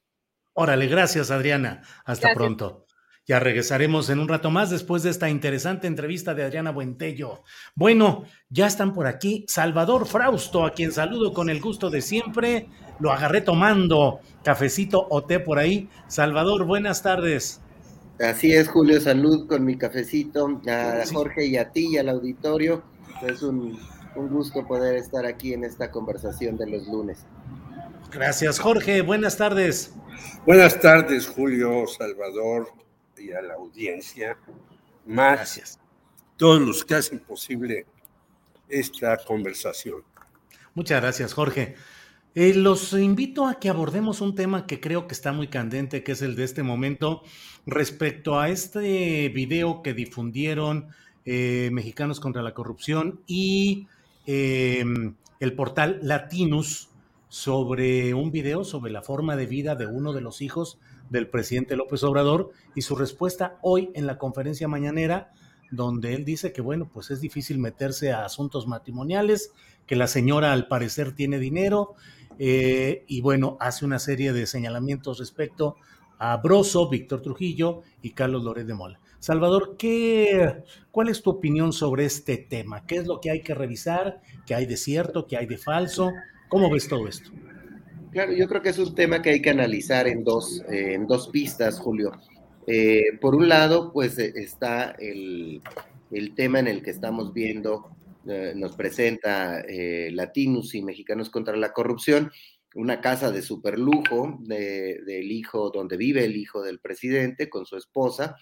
[0.53, 1.81] Órale, gracias, Adriana.
[2.05, 2.85] Hasta pronto.
[3.25, 7.43] Ya regresaremos en un rato más después de esta interesante entrevista de Adriana Buentello.
[7.73, 12.67] Bueno, ya están por aquí Salvador Frausto, a quien saludo con el gusto de siempre.
[12.99, 15.89] Lo agarré tomando cafecito o té por ahí.
[16.07, 17.61] Salvador, buenas tardes.
[18.19, 20.61] Así es, Julio, salud con mi cafecito.
[20.67, 22.83] A Jorge y a ti y al auditorio.
[23.25, 23.79] Es un,
[24.17, 27.25] un gusto poder estar aquí en esta conversación de los lunes.
[28.13, 29.01] Gracias, Jorge.
[29.01, 29.93] Buenas tardes.
[30.45, 32.69] Buenas tardes, Julio, Salvador,
[33.17, 34.37] y a la audiencia,
[35.05, 35.79] más Gracias.
[36.37, 37.85] todos los que hacen posible
[38.69, 40.03] esta conversación.
[40.75, 41.75] Muchas gracias, Jorge.
[42.35, 46.11] Eh, los invito a que abordemos un tema que creo que está muy candente, que
[46.11, 47.23] es el de este momento,
[47.65, 50.89] respecto a este video que difundieron
[51.25, 53.87] eh, Mexicanos contra la Corrupción y
[54.25, 56.89] em, el portal Latinus
[57.33, 60.77] sobre un video sobre la forma de vida de uno de los hijos
[61.09, 65.31] del presidente López Obrador y su respuesta hoy en la conferencia mañanera,
[65.71, 69.51] donde él dice que, bueno, pues es difícil meterse a asuntos matrimoniales,
[69.87, 71.95] que la señora al parecer tiene dinero
[72.37, 75.77] eh, y, bueno, hace una serie de señalamientos respecto
[76.19, 78.99] a Broso, Víctor Trujillo y Carlos Loret de Mola.
[79.17, 82.85] Salvador, ¿qué, ¿cuál es tu opinión sobre este tema?
[82.85, 84.21] ¿Qué es lo que hay que revisar?
[84.45, 85.25] ¿Qué hay de cierto?
[85.25, 86.11] ¿Qué hay de falso?
[86.53, 87.31] ¿Cómo ves todo esto?
[88.11, 91.07] Claro, yo creo que es un tema que hay que analizar en dos, eh, en
[91.07, 92.11] dos pistas, Julio.
[92.67, 95.63] Eh, por un lado, pues eh, está el,
[96.35, 97.89] tema en el que estamos viendo,
[98.23, 99.63] nos presenta
[100.11, 102.31] Latinos y Mexicanos contra la Corrupción,
[102.75, 108.37] una casa de superlujo del hijo, donde vive el hijo del presidente con su esposa,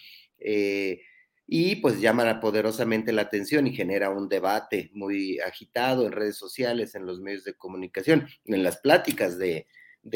[1.53, 6.95] y pues llama poderosamente la atención y genera un debate muy agitado en redes sociales,
[6.95, 9.67] en los medios de comunicación, en las pláticas de,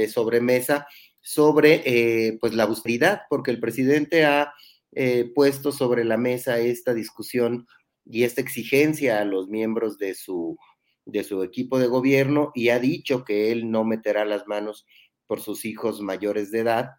[0.07, 0.87] sobremesa
[1.19, 4.53] sobre eh, pues la austeridad, porque el presidente ha
[4.93, 7.67] eh, puesto sobre la mesa esta discusión
[8.05, 10.57] y esta exigencia a los miembros de su,
[11.03, 14.85] de su equipo de gobierno y ha dicho que él no meterá las manos
[15.27, 16.91] por sus hijos mayores de edad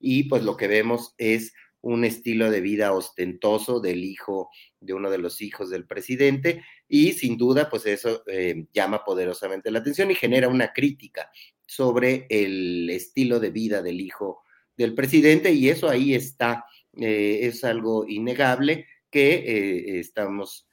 [0.00, 1.52] y pues lo que vemos es
[1.82, 4.50] un estilo de vida ostentoso del hijo,
[4.80, 9.70] de uno de los hijos del presidente, y sin duda, pues eso eh, llama poderosamente
[9.70, 11.30] la atención y genera una crítica
[11.66, 14.42] sobre el estilo de vida del hijo
[14.76, 16.64] del presidente, y eso ahí está,
[16.96, 20.66] eh, es algo innegable que eh, estamos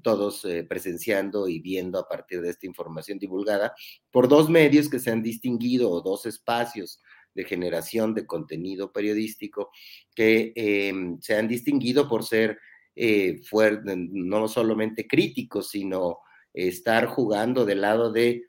[0.00, 3.74] todos presenciando y viendo a partir de esta información divulgada
[4.12, 7.00] por dos medios que se han distinguido o dos espacios
[7.36, 9.70] de generación de contenido periodístico
[10.14, 12.58] que em, se han distinguido por ser
[12.96, 13.40] eh,
[13.84, 16.20] no solamente críticos, sino
[16.54, 18.46] estar jugando del lado de,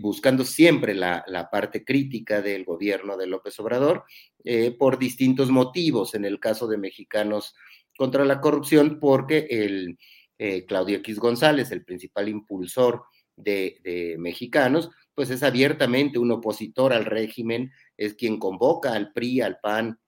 [0.00, 4.02] buscando siempre la, parte crítica del gobierno de López Obrador
[4.42, 6.14] eh, por distintos motivos.
[6.14, 7.54] En el caso de Mexicanos
[7.96, 9.96] contra la corrupción, porque el
[10.38, 13.04] eh, Claudio X González, el principal impulsor
[13.36, 19.58] de Mexicanos, pues es abiertamente un opositor al régimen, es quien convoca al PRI, al
[19.60, 19.98] PAN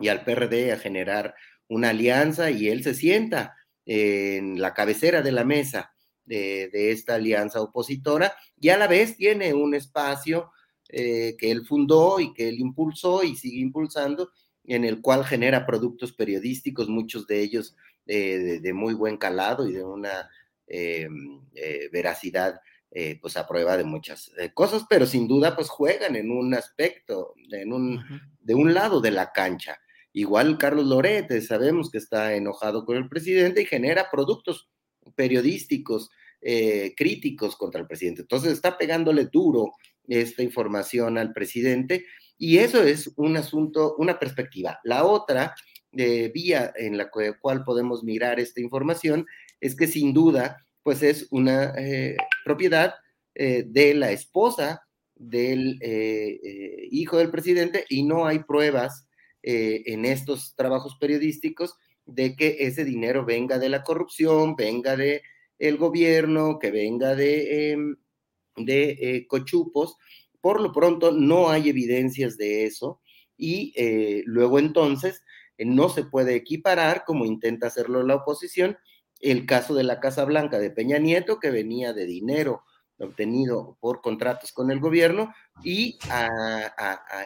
[0.00, 1.34] y al PRD a generar
[1.68, 5.92] una alianza y él se sienta en la cabecera de la mesa
[6.24, 10.50] de, esta alianza opositora y a la vez tiene un espacio
[10.88, 14.30] eh, que él fundó y que él impulsó y sigue impulsando,
[14.64, 17.76] en el cual genera productos periodísticos, muchos de ellos
[18.06, 20.28] eh, de, muy buen calado y de una
[20.66, 21.08] eh,
[21.90, 26.30] veracidad eh, pues a prueba de muchas eh, cosas, pero sin duda pues juegan en
[26.30, 28.04] un aspecto, en un,
[28.40, 29.78] de un lado de la cancha.
[30.12, 34.70] Igual Carlos Lorete, sabemos que está enojado con el presidente y genera productos
[35.14, 36.10] periodísticos
[36.40, 38.22] eh, críticos contra el presidente.
[38.22, 39.72] Entonces está pegándole duro
[40.06, 42.06] esta información al presidente
[42.38, 44.78] y eso es un asunto, una perspectiva.
[44.84, 45.54] La otra
[45.92, 49.26] eh, vía en la cual podemos mirar esta información
[49.60, 52.16] es que sin duda, pues es una eh,
[52.46, 52.94] propiedad
[53.34, 54.82] de la esposa
[55.14, 55.78] del
[56.90, 59.06] hijo del presidente y no hay pruebas
[59.42, 61.76] en estos trabajos periodísticos
[62.08, 65.22] de que ese dinero venga de la corrupción, venga de
[65.58, 67.96] el gobierno, que venga de, em,
[68.56, 69.96] de eh, cochupos.
[70.40, 73.02] Por lo pronto no hay evidencias de eso
[73.36, 75.22] y eh, luego entonces
[75.58, 78.78] eh, no se puede equiparar, como intenta hacerlo la oposición,
[79.20, 82.62] el caso de la Casa Blanca de Peña Nieto, que venía de dinero
[82.98, 85.32] obtenido por contratos con el gobierno,
[85.62, 85.98] y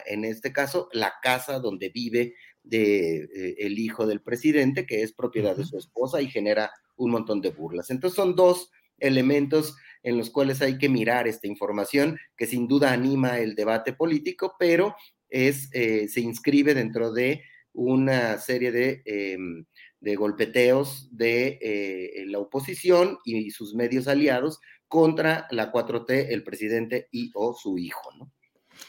[0.05, 5.55] en este caso la casa donde vive de, el hijo del presidente, que es propiedad
[5.55, 7.89] de su esposa y genera un montón de burlas.
[7.89, 12.91] Entonces son dos elementos en los cuales hay que mirar esta información que sin duda
[12.91, 14.95] anima el debate político, pero
[15.29, 17.43] es, eh, se inscribe dentro de
[17.73, 19.65] una serie de, em,
[20.03, 24.59] de golpeteos de eh, la oposición y sus medios aliados
[24.89, 28.11] contra la 4T, el presidente y o su hijo.
[28.19, 28.29] ¿no?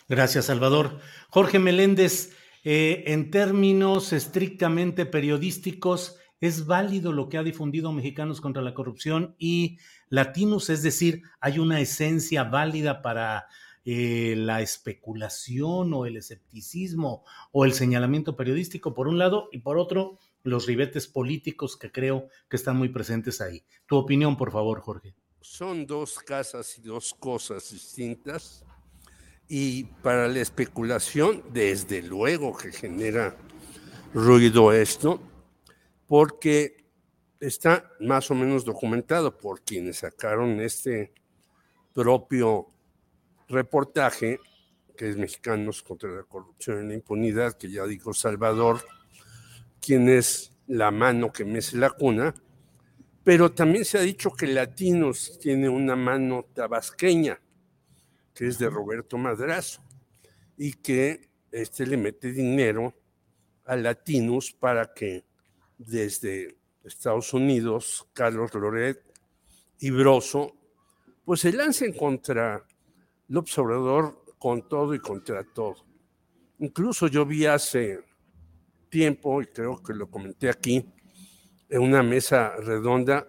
[0.08, 0.98] Gracias, Salvador.
[1.30, 8.60] Jorge Meléndez, eh, en términos estrictamente periodísticos, ¿Es válido lo que ha difundido Mexicanos contra
[8.60, 9.78] la Corrupción y
[10.10, 10.68] Latinos?
[10.68, 13.46] Es decir, ¿hay una esencia válida para
[13.86, 17.22] eh, la especulación o el escepticismo
[17.52, 22.28] o el señalamiento periodístico, por un lado, y por otro, los ribetes políticos que creo
[22.48, 23.64] que están muy presentes ahí?
[23.86, 25.14] Tu opinión, por favor, Jorge.
[25.40, 28.64] Son dos casas y dos cosas distintas.
[29.48, 33.36] Y para la especulación, desde luego que genera
[34.14, 35.20] ruido esto,
[36.06, 36.86] porque
[37.40, 41.12] está más o menos documentado por quienes sacaron este
[41.92, 42.70] propio
[43.48, 44.40] reportaje,
[44.96, 48.84] que es Mexicanos contra la Corrupción y la Impunidad, que ya dijo Salvador,
[49.84, 52.34] quien es la mano que mece la cuna,
[53.22, 57.38] pero también se ha dicho que Latinos tiene una mano tabasqueña,
[58.34, 59.82] que es de Roberto Madrazo,
[60.56, 62.94] y que este le mete dinero
[63.66, 65.24] a Latinos para que
[65.76, 69.02] desde Estados Unidos, Carlos Loret
[69.80, 70.54] y Broso,
[71.24, 72.64] pues se lancen contra
[73.28, 75.76] el observador con todo y contra todo.
[76.58, 78.00] Incluso yo vi hace
[78.94, 80.86] tiempo, y creo que lo comenté aquí,
[81.68, 83.26] en una mesa redonda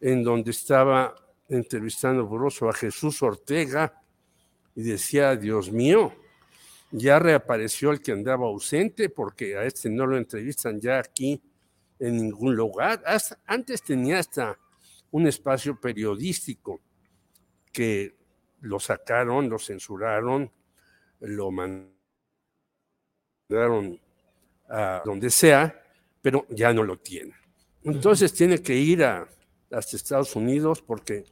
[0.00, 1.14] en donde estaba
[1.48, 4.02] entrevistando Broso a Jesús Ortega
[4.74, 6.12] y decía, Dios mío,
[6.90, 11.40] ya reapareció el que andaba ausente porque a este no lo entrevistan ya aquí
[12.00, 13.04] en ningún lugar.
[13.46, 14.58] antes tenía hasta
[15.12, 16.80] un espacio periodístico
[17.72, 18.16] que
[18.62, 20.50] lo sacaron, lo censuraron,
[21.20, 21.92] lo mandaron
[24.72, 25.82] a donde sea,
[26.22, 27.34] pero ya no lo tiene.
[27.84, 29.28] Entonces tiene que ir a,
[29.70, 31.24] hasta Estados Unidos porque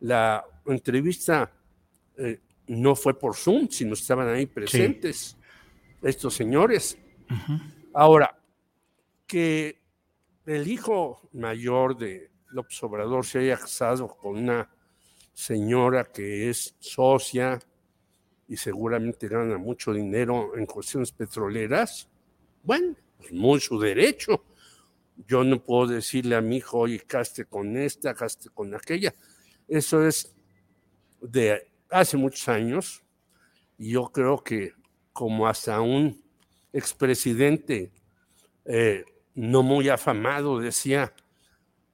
[0.00, 1.50] la entrevista
[2.16, 5.36] eh, no fue por Zoom, sino estaban ahí presentes
[6.02, 6.98] estos señores.
[7.94, 8.38] Ahora,
[9.26, 9.80] que
[10.44, 14.68] el hijo mayor de López Obrador se haya casado con una
[15.32, 17.58] señora que es socia
[18.48, 22.08] y seguramente gana mucho dinero en cuestiones petroleras,
[22.62, 24.44] bueno, es muy su derecho.
[25.26, 29.14] Yo no puedo decirle a mi hijo, oye, caste con esta, caste con aquella.
[29.68, 30.34] Eso es
[31.20, 33.02] de hace muchos años
[33.78, 34.72] y yo creo que
[35.12, 36.22] como hasta un
[36.72, 37.92] expresidente
[38.64, 41.12] eh, no muy afamado, decía,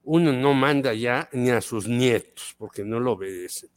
[0.05, 3.71] uno no manda ya ni a sus nietos porque no lo obedecen.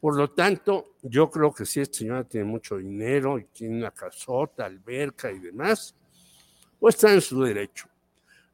[0.00, 3.92] Por lo tanto, yo creo que si esta señora tiene mucho dinero y tiene una
[3.92, 5.94] casota, alberca y demás,
[6.82, 7.86] pues está en su derecho.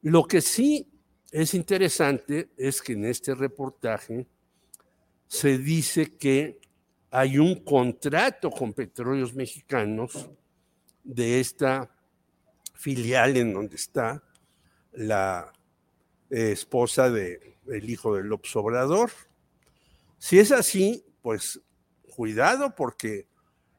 [0.03, 0.87] Lo que sí
[1.31, 4.27] es interesante es que en este reportaje
[5.27, 6.59] se dice que
[7.09, 10.29] hay un contrato con petróleos mexicanos
[11.03, 11.89] de esta
[12.75, 14.23] filial en donde está
[14.91, 15.51] la
[16.29, 19.09] eh, esposa del hijo del López Obrador.
[20.19, 21.59] Si es así, pues
[22.15, 23.25] cuidado porque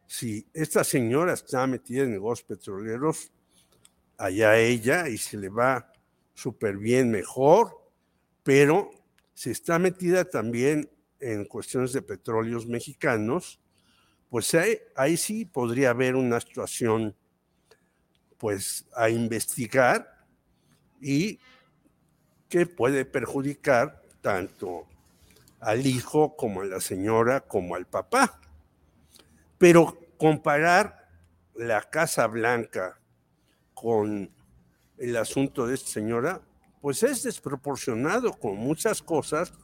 [0.08, 3.30] si esta señora está metida en negocios petroleros,
[4.20, 5.90] allá ella y se le va
[6.34, 7.90] súper bien mejor,
[8.42, 8.90] pero
[9.32, 13.60] si está metida también en cuestiones de petróleos mexicanos,
[14.28, 14.54] pues
[14.94, 17.16] ahí, sí podría haber una situación
[18.36, 20.24] pues a investigar
[21.00, 21.40] y
[22.48, 24.86] que puede perjudicar tanto
[25.60, 28.40] al hijo como a la señora como al papá.
[29.58, 31.08] Pero comparar
[31.54, 32.99] la Casa Blanca
[33.80, 34.30] con
[34.98, 36.42] el asunto de esta señora,
[36.82, 39.54] pues es desproporcionado con muchas cosas.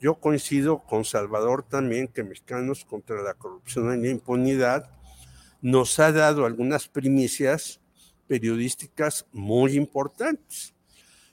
[0.00, 4.90] Yo coincido con Salvador también que Mexicanos contra la Corrupción y la Impunidad
[5.60, 7.78] nos ha dado algunas primicias
[8.26, 10.74] periodísticas muy importantes.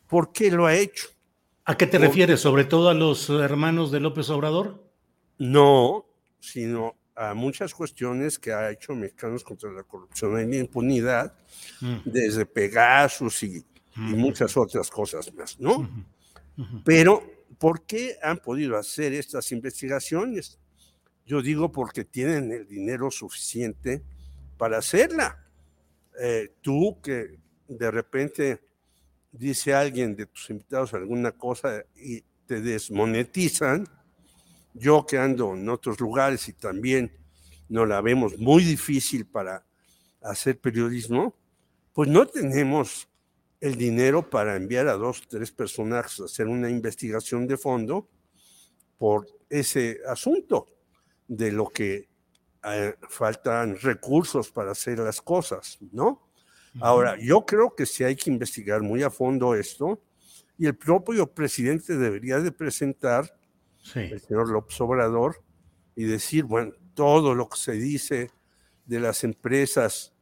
[0.08, 1.08] ¿Por qué lo ha hecho?
[1.64, 2.42] ¿A qué te refieres?
[2.42, 4.84] ¿Sobre todo a los hermanos de López Obrador?
[5.38, 6.06] No,
[6.42, 11.34] sino a muchas cuestiones que ha hecho Mexicanos contra la Corrupción y la Impunidad,
[11.82, 11.98] mm.
[12.06, 13.66] desde Pegasus y,
[13.96, 15.90] y, muchas otras cosas más, ¿no?
[16.86, 17.24] Pero,
[17.58, 20.60] ¿por qué han podido hacer estas investigaciones?
[21.26, 24.04] Yo digo porque tienen el dinero suficiente
[24.58, 25.44] para hacerla.
[26.20, 28.62] Eh, tú que de repente
[29.32, 33.88] dice alguien de tus invitados alguna cosa y te desmonetizan,
[34.78, 37.12] yo que ando en otros lugares y también
[37.70, 39.66] no la vemos muy difícil para
[40.22, 41.36] hacer periodismo,
[41.94, 43.08] pues no tenemos
[43.60, 48.08] el dinero para enviar a dos tres personajes a hacer una investigación de fondo
[48.98, 50.68] por ese asunto
[51.28, 52.08] de lo que
[52.64, 56.28] eh, faltan recursos para hacer las cosas, ¿no?
[56.80, 60.00] Ahora, yo creo que sí hay que investigar muy a fondo esto
[60.60, 63.34] y el propio presidente debería de presentar
[63.96, 65.42] el señor López Obrador,
[65.96, 68.32] y decir, bueno, todo lo que se dice
[68.86, 70.14] de las empresas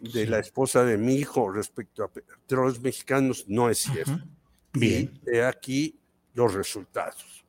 [0.00, 4.20] de la esposa de mi hijo respecto a petróleos mexicanos no es cierto.
[4.72, 5.18] Bien.
[5.26, 5.98] Y aquí
[6.34, 7.44] los resultados.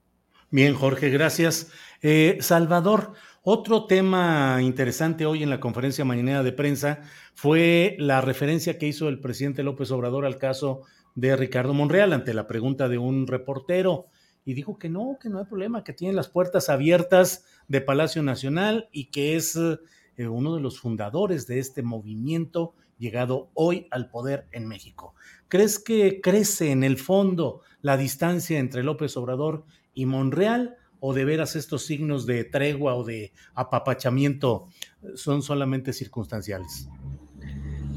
[0.52, 1.72] Bien, Jorge, gracias.
[2.02, 7.02] Eh, Salvador, otro tema interesante hoy en la conferencia mañanera de prensa
[7.34, 10.82] fue la referencia que hizo el presidente López Obrador al caso
[11.16, 14.08] de Ricardo Monreal ante la pregunta de un reportero
[14.46, 18.22] y dijo que no, que no hay problema, que tiene las puertas abiertas de Palacio
[18.22, 24.10] Nacional y que es eh, uno de los fundadores de este movimiento llegado hoy al
[24.10, 25.16] poder en México.
[25.48, 31.26] ¿Crees que crece en el fondo la distancia entre López Obrador y Monreal o de
[31.26, 34.68] veras estos signos de tregua o de apapachamiento
[35.16, 36.88] son solamente circunstanciales?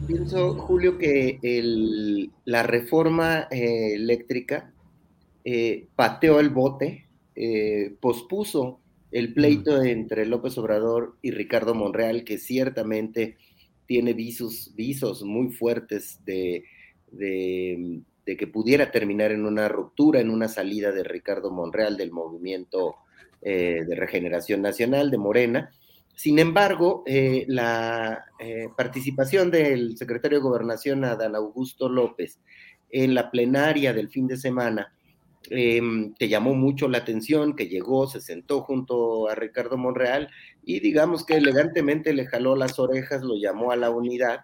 [0.07, 1.39] Pienso, Julio, que
[2.47, 4.73] la reforma eh, eléctrica
[5.51, 8.81] eh, pateó el bote, eh, pospuso
[9.11, 13.39] el pleito entre López Obrador y Ricardo Monreal, que ciertamente
[13.87, 16.65] tiene visos, visos muy fuertes de,
[17.17, 22.97] que pudiera terminar en una ruptura, en una salida de Ricardo Monreal del movimiento
[23.41, 25.71] eh, de regeneración nacional de Morena.
[26.15, 28.23] Sin embargo, la
[28.77, 32.39] participación del secretario de Gobernación, Adán Augusto López,
[32.91, 34.93] en la plenaria del fin de semana,
[35.51, 35.81] eh,
[36.19, 40.29] que llamó mucho la atención, que llegó, se sentó junto a Ricardo Monreal
[40.63, 44.41] y digamos que elegantemente le jaló las orejas, lo llamó a la unidad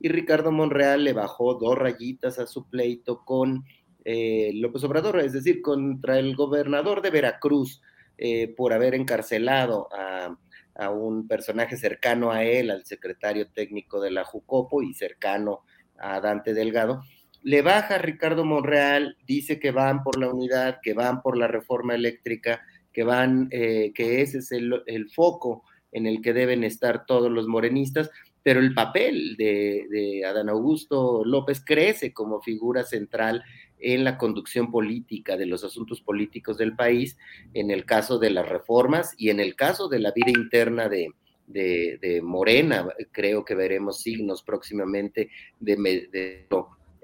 [0.00, 3.64] y Ricardo Monreal le bajó dos rayitas a su pleito con
[4.04, 7.82] eh, López Obrador, es decir, contra el gobernador de Veracruz
[8.16, 10.36] eh, por haber encarcelado a,
[10.74, 15.62] a, un personaje cercano a él, al secretario técnico de la Jucopo y cercano
[15.98, 17.02] a Dante Delgado
[17.48, 21.94] le baja Ricardo Monreal, dice que van por la unidad, que van por la reforma
[21.94, 22.60] eléctrica,
[22.92, 27.48] que van, eh, que ese es el, foco en el que deben estar todos los
[27.48, 28.10] morenistas,
[28.42, 33.42] pero el papel de, Adán Augusto López crece como figura central
[33.78, 37.16] en la conducción política de los asuntos políticos del país,
[37.54, 41.14] en el caso de las reformas y en el caso de la vida interna de,
[41.46, 45.76] de, Morena, creo que veremos signos próximamente de,
[46.12, 46.46] de,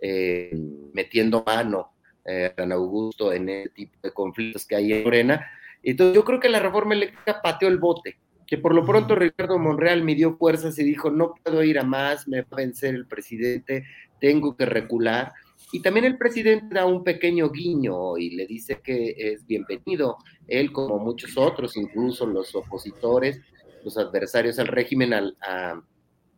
[0.07, 0.51] eh,
[0.93, 1.95] metiendo mano
[2.27, 5.47] eh, a Augusto en el tipo de conflictos que hay en Morena.
[5.83, 9.59] Entonces yo creo que la reforma eléctrica pateó el bote, que por lo pronto Ricardo
[9.59, 13.07] Monreal midió fuerzas y dijo, no puedo ir a más, me va a vencer el
[13.07, 13.87] presidente,
[14.21, 15.33] tengo que recular.
[15.73, 20.71] Y también el presidente da un pequeño guiño y le dice que es bienvenido, él
[20.71, 23.41] como muchos otros, incluso los opositores,
[23.83, 25.81] los adversarios al régimen, al, a,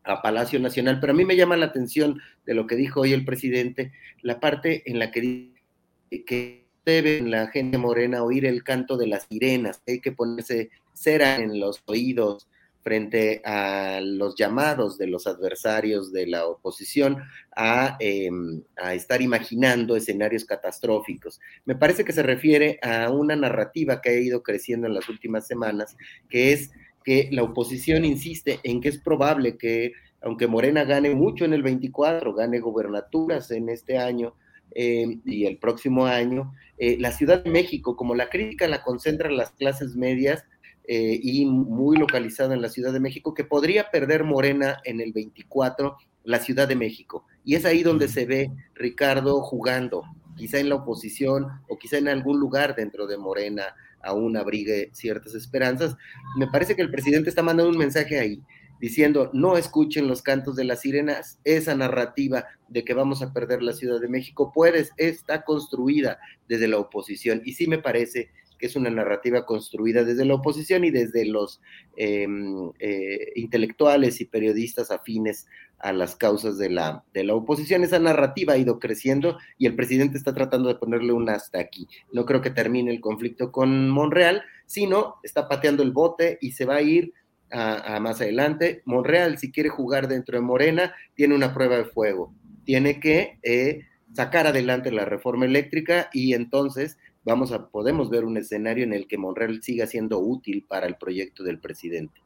[0.06, 3.12] a Palacio Nacional, pero a mí me llama la atención de lo que dijo hoy
[3.12, 3.92] el presidente,
[4.22, 9.08] la parte en la que dice que debe la gente morena oír el canto de
[9.08, 12.48] las sirenas, hay que ponerse cera en los oídos
[12.86, 17.18] frente a los llamados de los adversarios de la oposición
[17.56, 21.40] a, em, a, estar imaginando escenarios catastróficos.
[21.64, 25.48] Me parece que se refiere a una narrativa que ha ido creciendo en las últimas
[25.48, 25.96] semanas,
[26.28, 26.70] que es
[27.06, 31.62] que la oposición insiste en que es probable que aunque Morena gane mucho en el
[31.62, 34.34] 24, gane gobernaturas en este año
[34.74, 39.36] eh, y el próximo año, eh, la Ciudad de México, como la crítica la concentran
[39.36, 40.44] las clases medias
[40.88, 45.12] eh, y muy localizada en la Ciudad de México, que podría perder Morena en el
[45.12, 47.24] 24, la Ciudad de México.
[47.44, 50.02] Y es ahí donde se ve Ricardo jugando,
[50.36, 55.34] quizá en la oposición o quizá en algún lugar dentro de Morena aún abrigue ciertas
[55.34, 55.96] esperanzas.
[56.38, 58.42] Me parece que el presidente está mandando un mensaje ahí
[58.80, 63.62] diciendo no escuchen los cantos de las sirenas, esa narrativa de que vamos a perder
[63.62, 66.18] la Ciudad de México, pues está construida
[66.48, 70.84] desde la oposición y sí me parece que es una narrativa construida desde la oposición
[70.84, 71.60] y desde los
[71.96, 75.46] em, eh, intelectuales y periodistas afines
[75.78, 77.84] a las causas de la, de la oposición.
[77.84, 81.86] Esa narrativa ha ido creciendo y el presidente está tratando de ponerle un hasta aquí.
[82.12, 86.64] No creo que termine el conflicto con Monreal, sino está pateando el bote y se
[86.64, 87.12] va a ir
[87.50, 88.82] a, más adelante.
[88.84, 92.34] Monreal, si quiere jugar dentro de Morena, tiene una prueba de fuego.
[92.64, 98.36] Tiene que eh, sacar adelante la reforma eléctrica y entonces vamos a, podemos ver un
[98.36, 102.22] escenario en el que Monreal siga siendo útil para el proyecto del presidente.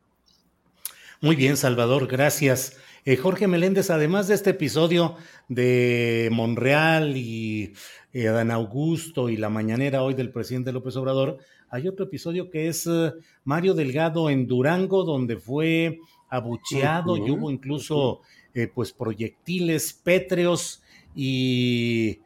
[1.23, 2.79] Muy bien, Salvador, gracias.
[3.05, 5.17] Eh, Jorge Meléndez, además de este episodio
[5.49, 7.73] de Monreal y
[8.13, 11.39] eh, Adán Augusto y la mañanera hoy del presidente López Obrador,
[11.71, 13.13] hay otro episodio que es eh,
[13.45, 15.99] Mario Delgado en Durango, donde fue
[16.29, 18.21] abucheado y hubo incluso
[18.55, 20.83] eh, pues proyectiles pétreos
[21.15, 22.21] y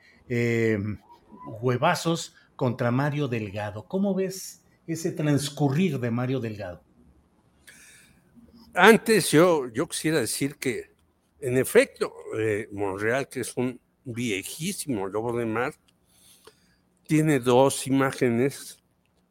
[1.61, 3.87] huevazos contra Mario Delgado.
[3.87, 6.83] ¿Cómo ves ese transcurrir de Mario Delgado?
[8.75, 10.93] Antes yo, yo quisiera decir que,
[11.41, 12.13] en efecto,
[12.73, 15.75] Monreal, que es un viejísimo lobo de mar,
[17.07, 18.79] tiene dos imágenes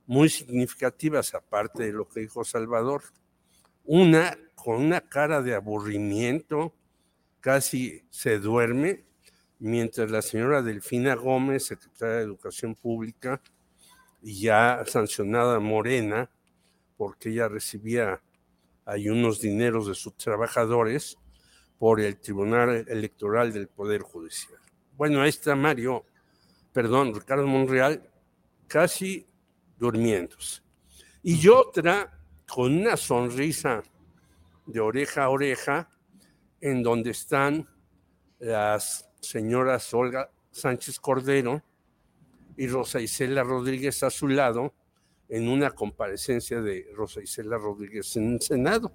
[0.05, 3.03] muy significativas, aparte de lo que dijo Salvador.
[3.83, 6.73] Una con una cara de aburrimiento,
[7.41, 9.03] casi se duerme,
[9.63, 13.41] mientras la señora Delfina Gómez, secretaria de Educación Pública,
[14.21, 16.29] y ya sancionada Morena,
[16.97, 18.21] porque ella recibía
[18.85, 21.17] ahí unos dineros de sus trabajadores
[21.79, 24.59] por el Tribunal Electoral del Poder Judicial.
[24.97, 26.05] Bueno, ahí está Mario,
[26.73, 28.03] perdón, Ricardo Monreal,
[28.67, 29.25] casi
[29.77, 30.61] durmiéndose.
[31.21, 33.81] Y otra con una sonrisa
[34.65, 35.89] de oreja a oreja,
[36.59, 37.65] en donde están
[38.39, 41.61] las señoras Olga Sánchez Cordero
[42.57, 44.73] y Rosa Isela Rodríguez a su lado,
[45.29, 48.91] en una comparecencia de Rosa Isela Rodríguez en el Senado.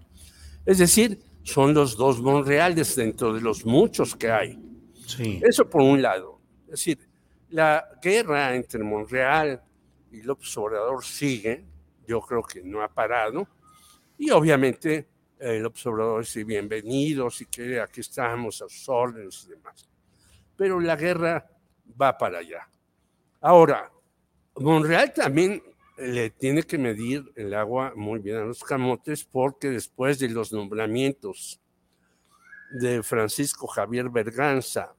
[0.64, 4.58] Es decir, son los dos Monreales dentro de los muchos que hay.
[5.06, 5.40] Sí.
[5.42, 6.38] Eso por un lado.
[6.66, 6.98] Es decir,
[7.50, 9.62] la guerra entre Monreal
[10.12, 11.64] y López Obrador sigue,
[12.06, 13.48] yo creo que no ha parado,
[14.16, 19.50] y obviamente el López Obrador dice bienvenidos y que aquí estamos a sus órdenes y
[19.50, 19.88] demás.
[20.58, 21.46] Pero la guerra
[22.00, 22.68] va para allá.
[23.40, 23.90] Ahora,
[24.56, 25.62] Monreal también
[25.96, 30.52] le tiene que medir el agua muy bien a los camotes porque después de los
[30.52, 31.60] nombramientos
[32.72, 34.94] de Francisco Javier Berganza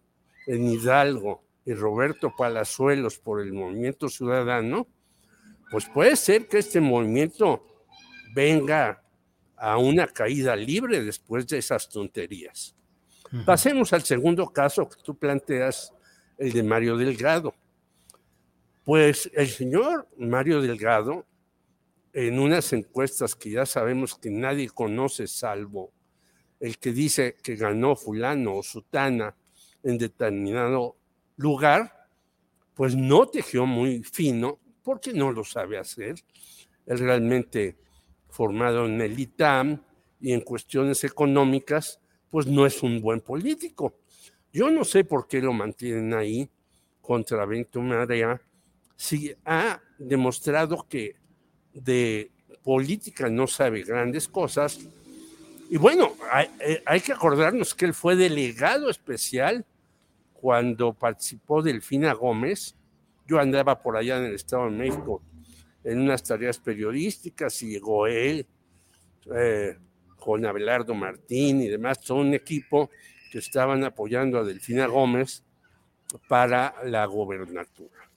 [0.48, 4.88] en Hidalgo y Roberto Palazuelos por el Movimiento Ciudadano,
[5.70, 7.66] pues puede ser que este movimiento
[8.34, 9.04] venga
[9.56, 12.76] a una caída libre después de esas tonterías.
[13.46, 15.94] Pasemos al segundo caso que tú planteas,
[16.38, 17.54] el de Mario Delgado.
[18.84, 21.26] Pues el señor Mario Delgado,
[22.14, 25.92] en unas encuestas que ya sabemos que nadie conoce salvo
[26.60, 29.36] el que dice que ganó fulano o sutana
[29.84, 30.98] en determinado
[31.38, 32.08] lugar,
[32.74, 36.16] pues no tejió muy fino porque no lo sabe hacer.
[36.86, 37.78] Es realmente
[38.30, 39.82] formado en el ITAM
[40.20, 41.99] y en cuestiones económicas,
[42.30, 43.96] pues no es un buen político.
[44.52, 46.50] Yo no sé por qué lo mantienen ahí
[47.02, 48.42] contra Marea,
[48.96, 51.16] si ha demostrado que
[51.74, 52.32] de
[52.64, 54.80] política no sabe grandes cosas.
[55.70, 59.66] Y bueno, hay, eh, hay que acordarnos que él fue delegado especial
[60.34, 62.76] cuando participó Delfina Gómez
[63.30, 65.22] yo andaba por allá en el Estado de México
[65.84, 68.48] en unas tareas periodísticas y llegó él
[69.36, 69.78] eh,
[70.20, 72.90] con Abelardo Martín y demás, todo un equipo
[73.32, 75.44] que estaban apoyando a Delfina Gómez
[76.28, 78.10] para la gobernatura.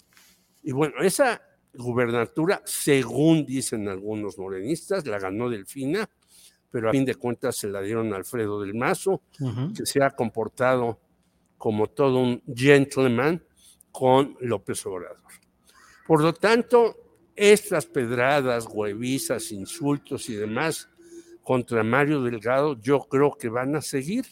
[0.62, 1.42] Y bueno, esa
[1.74, 6.08] gubernatura, según dicen algunos morenistas, la ganó Delfina,
[6.70, 9.22] pero a fin de cuentas se la dieron a Alfredo del Mazo,
[9.76, 10.98] que se ha comportado
[11.58, 13.42] como todo un gentleman
[13.90, 15.18] con López Obrador.
[16.06, 16.96] Por lo tanto,
[17.36, 20.88] estas pedradas, huevizas, insultos y demás,
[21.42, 24.26] contra Mario Delgado, yo creo que van a seguir,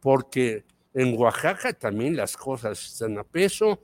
[0.00, 0.64] porque
[0.94, 3.82] en Oaxaca también las cosas están a peso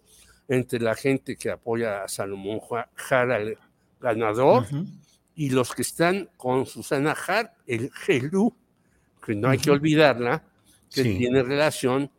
[0.49, 2.61] entre la gente que apoya a Salomón
[2.95, 3.59] Jara, el
[4.01, 4.67] ganador,
[5.35, 8.55] y los que están con Susana Jar, el GELU,
[9.25, 10.45] que no hay que olvidarla,
[10.93, 12.11] que tiene relación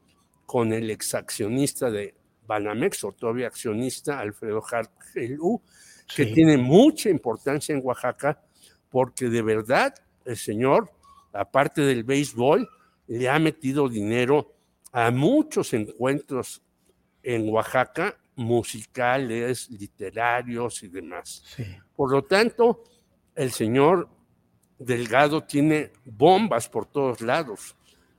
[0.45, 2.15] con el exaccionista de
[2.47, 5.61] Banamex, o todavía accionista, Alfredo Jar GELU,
[6.15, 8.41] que tiene mucha importancia en Oaxaca,
[8.89, 9.93] porque de verdad
[10.25, 10.91] el señor,
[11.31, 12.67] aparte del béisbol,
[13.07, 14.53] le ha metido dinero
[14.91, 16.61] a muchos encuentros
[17.21, 21.43] en Oaxaca, musicales, literarios y demás.
[21.95, 22.83] Por lo tanto,
[23.35, 24.09] el señor
[24.77, 27.75] Delgado tiene bombas por todos lados.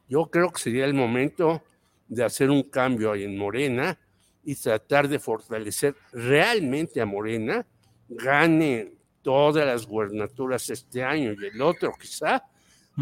[0.09, 1.63] Yo creo que sería el momento
[2.09, 3.99] de hacer un cambio ahí en Morena
[4.45, 7.67] y tratar de fortalecer realmente a Morena,
[8.09, 8.94] gane
[9.25, 12.45] todas las gubernaturas este año y el otro quizá,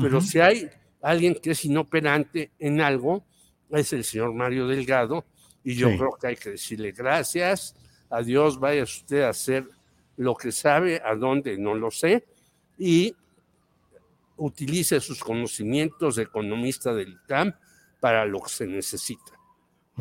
[0.00, 0.70] pero si hay
[1.02, 3.22] alguien que es inoperante en algo,
[3.70, 5.26] es el señor Mario Delgado,
[5.64, 7.74] y yo creo que hay que decirle gracias,
[8.08, 9.68] adiós, vaya usted a hacer
[10.16, 12.24] lo que sabe, a dónde no lo sé,
[12.78, 13.14] y
[14.36, 17.52] utilice sus conocimientos de economista del ICAM
[18.00, 19.32] para lo que se necesita.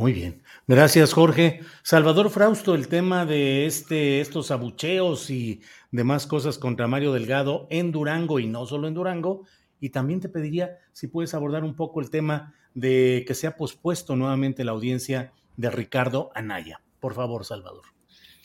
[0.02, 0.42] Muy bien.
[0.68, 1.60] Gracias, Jorge.
[1.84, 5.62] Salvador Frausto, el tema de este, estos abucheos y
[5.92, 9.46] demás cosas contra Mario Delgado en Durango y no solo en Durango.
[9.80, 13.56] Y también te pediría si puedes abordar un poco el tema de que se ha
[13.56, 16.82] pospuesto nuevamente la audiencia de Ricardo Anaya.
[17.00, 17.84] Por favor, Salvador.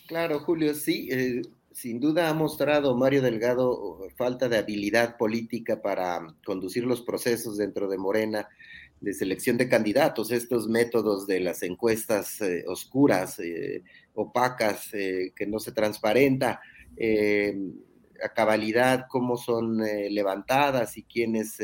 [0.09, 1.09] Claro, Julio, sí.
[1.11, 1.41] Eh,
[1.73, 7.89] sin duda ha mostrado Mario Delgado falta de habilidad política para conducir los procesos dentro
[7.89, 8.47] de Morena
[9.01, 13.83] de selección de candidatos, estos métodos de las encuestas eh, oscuras, eh,
[14.15, 16.61] opacas, eh, que no se transparenta
[18.23, 21.59] a cabalidad cómo son levantadas y quiénes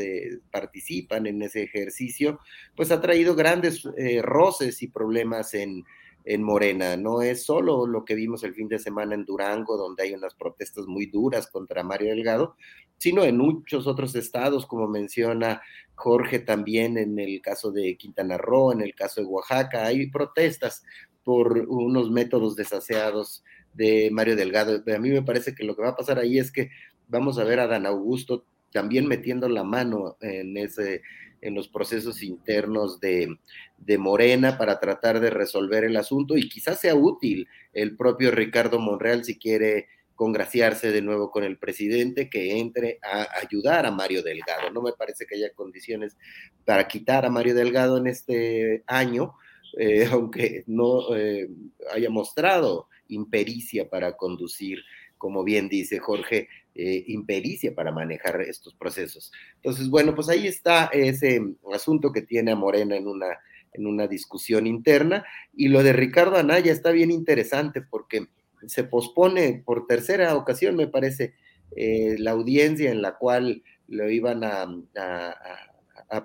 [0.51, 2.39] participan en ese ejercicio,
[2.75, 3.81] pues ha traído grandes
[4.21, 5.83] roces y problemas en,
[6.25, 6.95] en Morena.
[6.97, 10.35] No es solo lo que vimos el fin de semana en Durango, donde hay unas
[10.35, 12.55] protestas muy duras contra Mario Delgado,
[12.97, 15.61] sino en muchos otros estados, como menciona
[15.95, 20.83] Jorge también en el caso de Quintana Roo, en el caso de Oaxaca, hay protestas
[21.23, 23.43] por unos métodos desaseados
[23.73, 24.83] de Mario Delgado.
[24.93, 26.69] A mí me parece que lo que va a pasar ahí es que
[27.07, 31.01] vamos a ver a Dan Augusto también metiendo la mano en ese
[31.41, 33.37] en los procesos internos de,
[33.77, 38.79] de, Morena para tratar de resolver el asunto y quizás sea útil el propio Ricardo
[38.79, 44.23] Monreal si quiere congraciarse de nuevo con el presidente, que entre a ayudar a Mario
[44.23, 44.69] Delgado.
[44.71, 46.17] No me parece que haya condiciones
[46.65, 49.35] para quitar a Mario Delgado en este año,
[49.77, 51.49] eh, aunque no eh,
[51.93, 54.79] haya mostrado impericia para conducir,
[55.17, 59.31] como bien dice Jorge, eh, impericia para manejar estos procesos.
[59.55, 61.41] Entonces, bueno, pues ahí está ese
[61.73, 63.39] asunto que tiene a Morena en una,
[63.73, 65.25] en una discusión interna.
[65.53, 68.27] Y lo de Ricardo Anaya está bien interesante porque
[68.67, 71.33] se pospone por tercera ocasión, me parece,
[71.75, 74.67] eh, la audiencia en la cual lo iban a,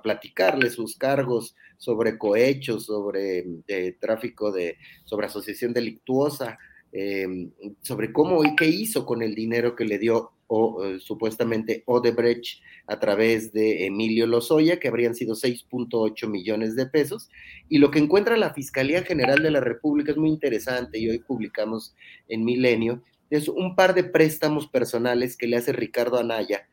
[0.03, 6.59] platicarle sus cargos sobre cohechos, sobre eh, tráfico de, sobre asociación delictuosa,
[6.93, 7.51] em,
[7.81, 12.61] sobre cómo y qué hizo con el dinero que le dio o, eh, supuestamente Odebrecht
[12.87, 17.31] a través de Emilio Lozoya, que habrían sido 6.8 millones de pesos.
[17.69, 21.21] Y lo que encuentra la Fiscalía General de la República es muy interesante y hoy
[21.21, 21.95] publicamos
[22.29, 26.67] en Milenio, es un par de préstamos personales que le hace Ricardo Anaya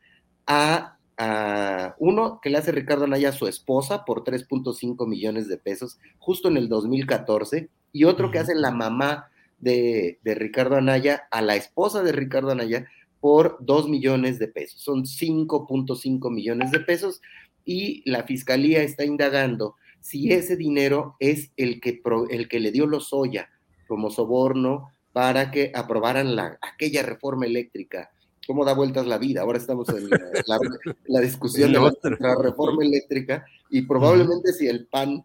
[0.46, 5.58] a, a uno que le hace Ricardo Anaya a su esposa por 3.5 millones de
[5.58, 9.28] pesos justo en el 2014 y otro que hace la mamá
[9.58, 12.86] de, de Ricardo Anaya a la esposa de Ricardo Anaya
[13.26, 14.80] por 2 millones de pesos.
[14.82, 17.20] Son 5.5 millones de pesos
[17.64, 22.00] y la fiscalía está indagando si ese dinero es el que,
[22.30, 23.50] el que le dio Lozoya
[23.88, 28.12] como soborno para que aprobaran la, aquella reforma eléctrica.
[28.46, 29.40] ¿Cómo da vueltas la vida?
[29.40, 31.80] Ahora estamos en la, discusión de
[32.20, 35.24] la, reforma eléctrica y probablemente si el PAN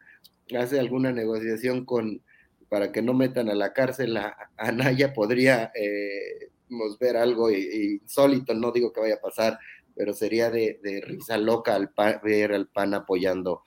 [0.57, 2.19] hace alguna negociación con
[2.67, 6.50] para que no metan a la cárcel a, Anaya, podría eh,
[6.99, 9.59] ver algo insólito, no digo que vaya a pasar,
[9.95, 11.91] pero sería de, risa loca al
[12.23, 13.63] ver al PAN apoyando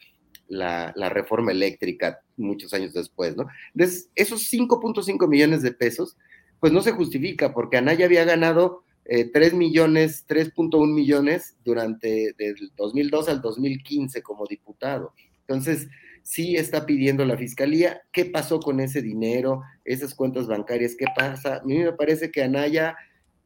[0.48, 3.46] la, reforma eléctrica muchos años después, ¿no?
[3.74, 6.16] Entonces, esos 5.5 millones de pesos,
[6.60, 12.72] pues no se justifica, porque Anaya había ganado 3 eh, millones, 3.1 millones durante del
[12.76, 15.12] 2002 al 2015 como diputado.
[15.40, 15.88] Entonces,
[16.24, 21.58] sí está pidiendo la fiscalía qué pasó con ese dinero, esas cuentas bancarias, qué pasa.
[21.58, 22.96] A mí me parece que Anaya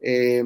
[0.01, 0.43] eh,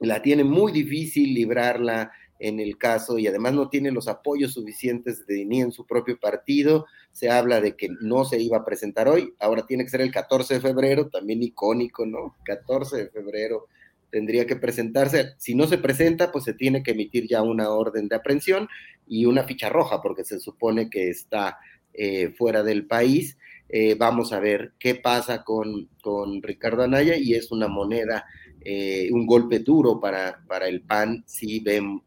[0.00, 5.26] la tiene muy difícil librarla en el caso y además no tiene los apoyos suficientes
[5.26, 6.86] de, ni en su propio partido.
[7.12, 10.10] Se habla de que no se iba a presentar hoy, ahora tiene que ser el
[10.10, 12.36] 14 de febrero, también icónico, ¿no?
[12.44, 13.68] 14 de febrero
[14.10, 15.34] tendría que presentarse.
[15.38, 18.68] Si no se presenta, pues se tiene que emitir ya una orden de aprehensión
[19.06, 21.58] y una ficha roja, porque se supone que está
[21.92, 23.38] eh, fuera del país.
[23.68, 28.24] Eh, vamos a ver qué pasa con, con Ricardo Anaya y es una moneda,
[28.60, 32.02] eh, un golpe duro para, para el PAN si ven,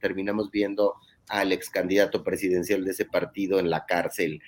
[0.00, 0.94] terminamos viendo
[1.28, 4.40] al ex candidato presidencial de ese partido en la cárcel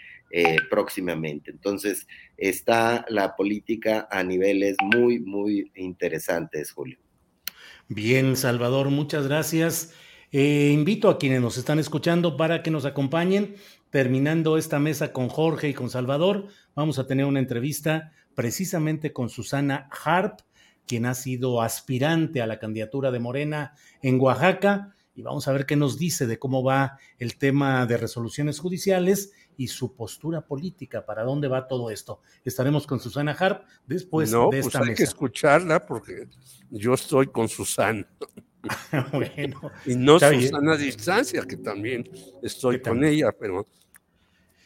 [0.71, 1.51] próximamente.
[1.51, 2.07] Entonces,
[2.37, 7.01] está la política a niveles muy, muy interesantes, Julio.
[7.89, 9.93] Bien, Salvador, muchas gracias.
[10.39, 13.57] Invito a quienes nos están escuchando para que nos acompañen
[13.91, 19.29] terminando esta mesa con Jorge y con Salvador, vamos a tener una entrevista precisamente con
[19.29, 20.41] Susana Harp,
[20.87, 25.67] quien ha sido aspirante a la candidatura de Morena en Oaxaca, y vamos a ver
[25.67, 31.05] qué nos dice de cómo va el tema de resoluciones judiciales y su postura política,
[31.05, 32.21] para dónde va todo esto.
[32.45, 36.29] Estaremos con Susana Harp después de pues esta hay que escucharla porque
[36.71, 38.09] yo estoy con Susana.
[39.13, 42.09] bueno, y no Susana a distancia, que también
[42.43, 43.67] estoy con ella, pero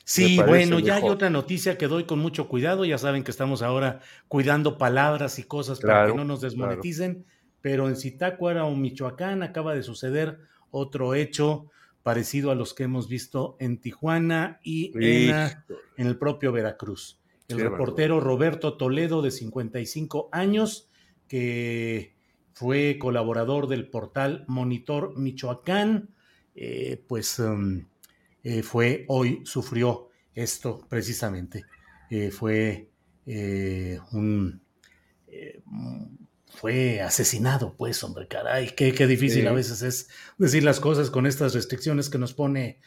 [0.05, 2.85] Sí, bueno, ya hay otra noticia que doy con mucho cuidado.
[2.85, 7.25] Ya saben que estamos ahora cuidando palabras y cosas para que no nos desmoneticen.
[7.63, 10.41] Pero en Zitácuara o Michoacán acaba de suceder
[10.71, 11.71] otro hecho
[12.03, 15.55] parecido a los que hemos visto en Tijuana y en,
[15.97, 17.19] el propio Veracruz.
[17.49, 20.91] El reportero Roberto Toledo, de 55 años,
[21.29, 22.14] que
[22.55, 26.15] fue colaborador del portal Monitor Michoacán,
[26.55, 27.85] eh, pues um,
[28.45, 31.65] eh, fue hoy, sufrió esto precisamente.
[32.11, 32.91] Eh, fue
[34.13, 34.61] un...
[36.47, 40.09] fue asesinado, pues, hombre, caray, qué, qué difícil a veces es
[40.39, 42.79] decir las cosas con estas restricciones que nos pone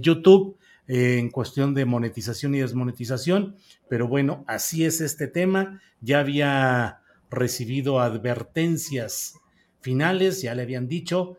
[0.00, 3.56] YouTube en cuestión de monetización y desmonetización,
[3.88, 5.80] pero bueno, así es este tema.
[6.00, 9.34] Ya había recibido advertencias
[9.80, 11.38] finales, ya le habían dicho.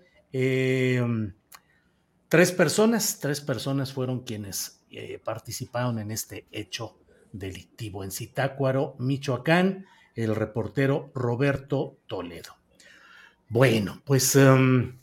[2.27, 6.97] Tres personas, tres personas fueron quienes eh, participaron en este hecho
[7.31, 9.85] delictivo en Zitácuaro, Michoacán,
[10.15, 12.55] el reportero Roberto Toledo.
[13.47, 14.97] Bueno, pues em,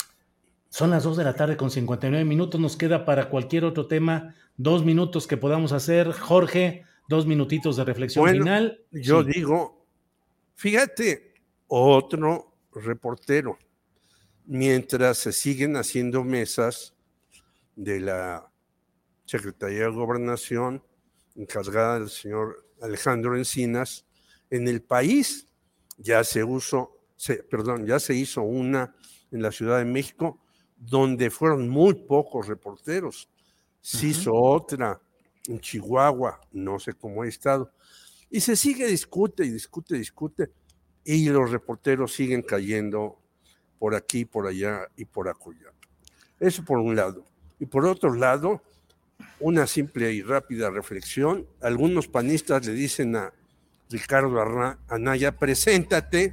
[0.68, 4.34] son las dos de la tarde con 59 minutos, nos queda para cualquier otro tema
[4.56, 6.12] dos minutos que podamos hacer.
[6.12, 8.80] Jorge, dos minutitos de reflexión final.
[8.90, 9.81] Yo digo,
[10.54, 11.34] fíjate,
[11.66, 13.58] otro reportero,
[14.44, 16.94] mientras se siguen haciendo mesas
[17.76, 18.50] de la
[19.24, 20.82] Secretaría de Gobernación,
[21.34, 24.04] encargada del señor Alejandro Encinas,
[24.50, 25.46] en el país
[25.96, 26.98] ya se usó,
[27.50, 28.94] perdón, ya se hizo una
[29.30, 30.38] en la Ciudad de México,
[30.76, 33.28] donde fueron muy pocos reporteros.
[33.80, 35.00] Se hizo otra
[35.46, 37.72] en Chihuahua, no sé cómo ha estado.
[38.32, 40.50] Y se sigue, discute y discute, discute,
[41.04, 43.18] y los reporteros siguen cayendo
[43.78, 45.70] por aquí, por allá y por acullá.
[46.40, 47.26] Eso por un lado.
[47.60, 48.62] Y por otro lado,
[49.38, 51.46] una simple y rápida reflexión.
[51.60, 53.34] Algunos panistas le dicen a
[53.90, 54.40] Ricardo
[54.88, 56.32] Anaya, preséntate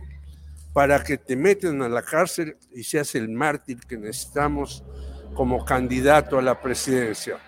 [0.71, 4.85] para que te meten a la cárcel y seas el mártir que necesitamos
[5.33, 7.39] como candidato a la presidencia.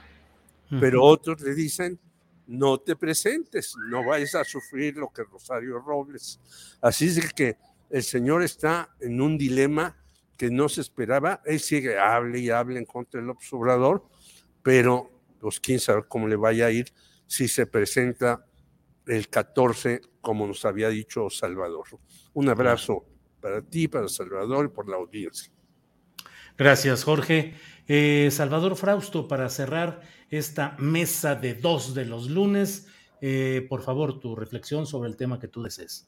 [0.70, 1.98] Pero otros le dicen,
[2.52, 6.40] no te presentes, no vayas a sufrir lo que Rosario Robles.
[6.82, 7.56] Así es que
[7.90, 9.98] el señor está en un dilema
[10.38, 11.42] que no se esperaba.
[11.46, 14.04] Él sigue, hable y hable en contra del observador,
[14.62, 15.10] pero
[15.40, 16.92] pues quién sabe cómo le vaya a ir
[17.26, 18.46] si se presenta
[19.08, 21.86] el 14, como nos había dicho Salvador.
[22.34, 23.06] Un abrazo
[23.40, 25.52] para ti, para Salvador y por la audiencia.
[26.58, 27.56] Gracias, Jorge.
[27.94, 30.00] Eh, Salvador Frausto, para cerrar
[30.30, 32.88] esta mesa de dos de los lunes,
[33.20, 36.08] eh, por favor, tu reflexión sobre el tema que tú desees.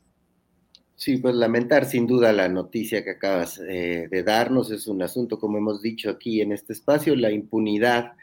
[0.95, 4.71] Sí, pues lamentar sin duda la noticia que acabas eh, de darnos.
[4.71, 8.13] Es un asunto, como hemos dicho aquí en este espacio, la impunidad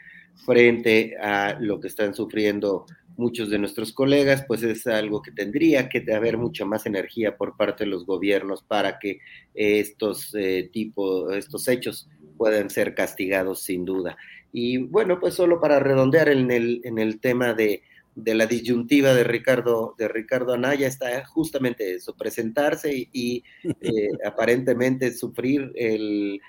[0.43, 5.87] frente a lo que están sufriendo muchos de nuestros colegas, pues es algo que tendría
[5.87, 9.19] que haber mucha más energía por parte de los gobiernos para que
[9.53, 10.35] estos
[10.71, 12.09] tipos, estos hechos
[12.41, 14.17] puedan ser castigados sin duda.
[14.51, 17.83] Y bueno, pues solo para redondear en el, en el tema de
[18.15, 23.43] de la disyuntiva de Ricardo, de Ricardo Anaya está justamente eso, presentarse y,
[23.81, 26.41] eh, aparentemente sufrir el,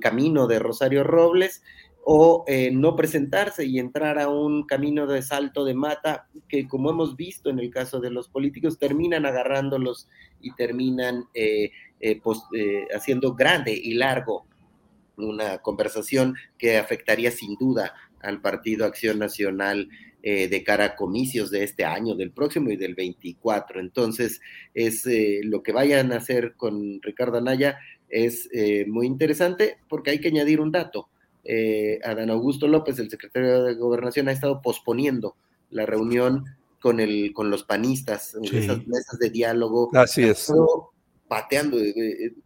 [0.00, 1.62] camino de Rosario Robles
[2.06, 6.90] o eh, no presentarse y entrar a un camino de salto de mata que como
[6.90, 10.08] hemos visto en el caso de los políticos terminan agarrándolos
[10.40, 11.70] y terminan eh,
[12.94, 14.46] haciendo grande y largo
[15.16, 19.88] una conversación que afectaría sin duda al Partido Acción Nacional
[20.22, 23.78] eh, de cara a comicios de este año, del próximo y del 24.
[23.78, 24.40] Entonces,
[24.72, 27.78] es eh, lo que vayan a hacer con Ricardo Anaya
[28.08, 31.08] es eh, muy interesante porque hay que añadir un dato.
[32.02, 35.36] Adán Augusto López, el secretario de Gobernación, ha estado posponiendo
[35.68, 36.46] la reunión
[36.80, 39.90] con, el, con los panistas, esas mesas de diálogo.
[39.92, 40.50] Así es
[41.28, 41.78] pateando,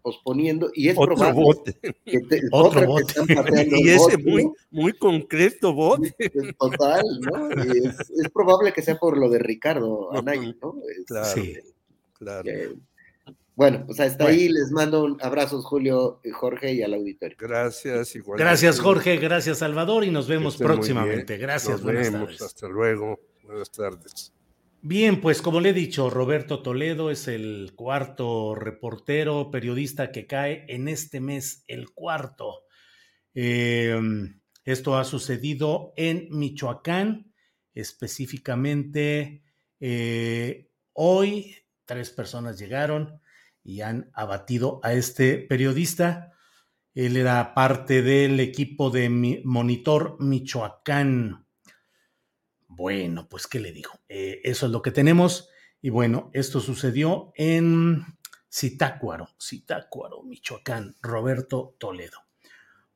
[0.03, 1.79] posponiendo, y es otro probable bote.
[2.05, 3.15] que te, otro bote.
[3.73, 6.15] y ese bote, muy, muy concreto bote.
[6.59, 7.51] Total, ¿no?
[7.51, 10.77] Es, es, probable que sea por lo de Ricardo Anaya, ¿no?
[10.89, 11.57] Es, claro, sí,
[12.15, 12.45] claro.
[12.45, 12.75] Que,
[13.59, 14.39] bueno, pues hasta bueno.
[14.39, 17.37] ahí les mando un abrazos, Julio, Jorge y al auditorio.
[17.41, 18.39] Gracias, igual.
[18.39, 21.37] Gracias, Jorge, gracias, Salvador, y nos vemos próximamente.
[21.39, 22.43] Gracias, nos vemos, tardes.
[22.43, 23.19] hasta luego.
[23.43, 24.33] Buenas tardes.
[24.81, 30.67] Bien, pues como le he dicho, Roberto Toledo es el cuarto reportero, periodista que cae
[30.69, 32.63] en este mes, el cuarto.
[33.35, 33.99] Eh,
[34.65, 37.33] esto ha sucedido en Michoacán,
[37.75, 39.43] específicamente
[39.81, 43.21] eh, hoy tres personas llegaron
[43.65, 46.33] y han abatido a este periodista.
[46.95, 49.09] Él era parte del equipo de
[49.45, 51.48] Monitor Michoacán.
[52.79, 53.91] Bueno, pues, ¿qué le digo?
[54.09, 55.49] Eh, eso es lo que tenemos.
[55.83, 58.05] Y bueno, esto sucedió en
[58.55, 62.19] Zitácuaro, Zitácuaro, Michoacán, Roberto Toledo.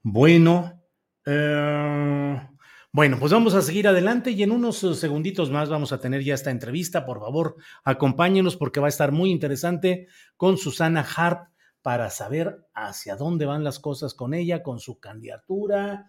[0.00, 0.84] Bueno,
[1.26, 2.48] eh,
[2.92, 6.34] bueno, pues vamos a seguir adelante y en unos segunditos más vamos a tener ya
[6.34, 7.04] esta entrevista.
[7.04, 10.06] Por favor, acompáñenos porque va a estar muy interesante
[10.36, 11.48] con Susana Harp
[11.82, 16.09] para saber hacia dónde van las cosas con ella, con su candidatura,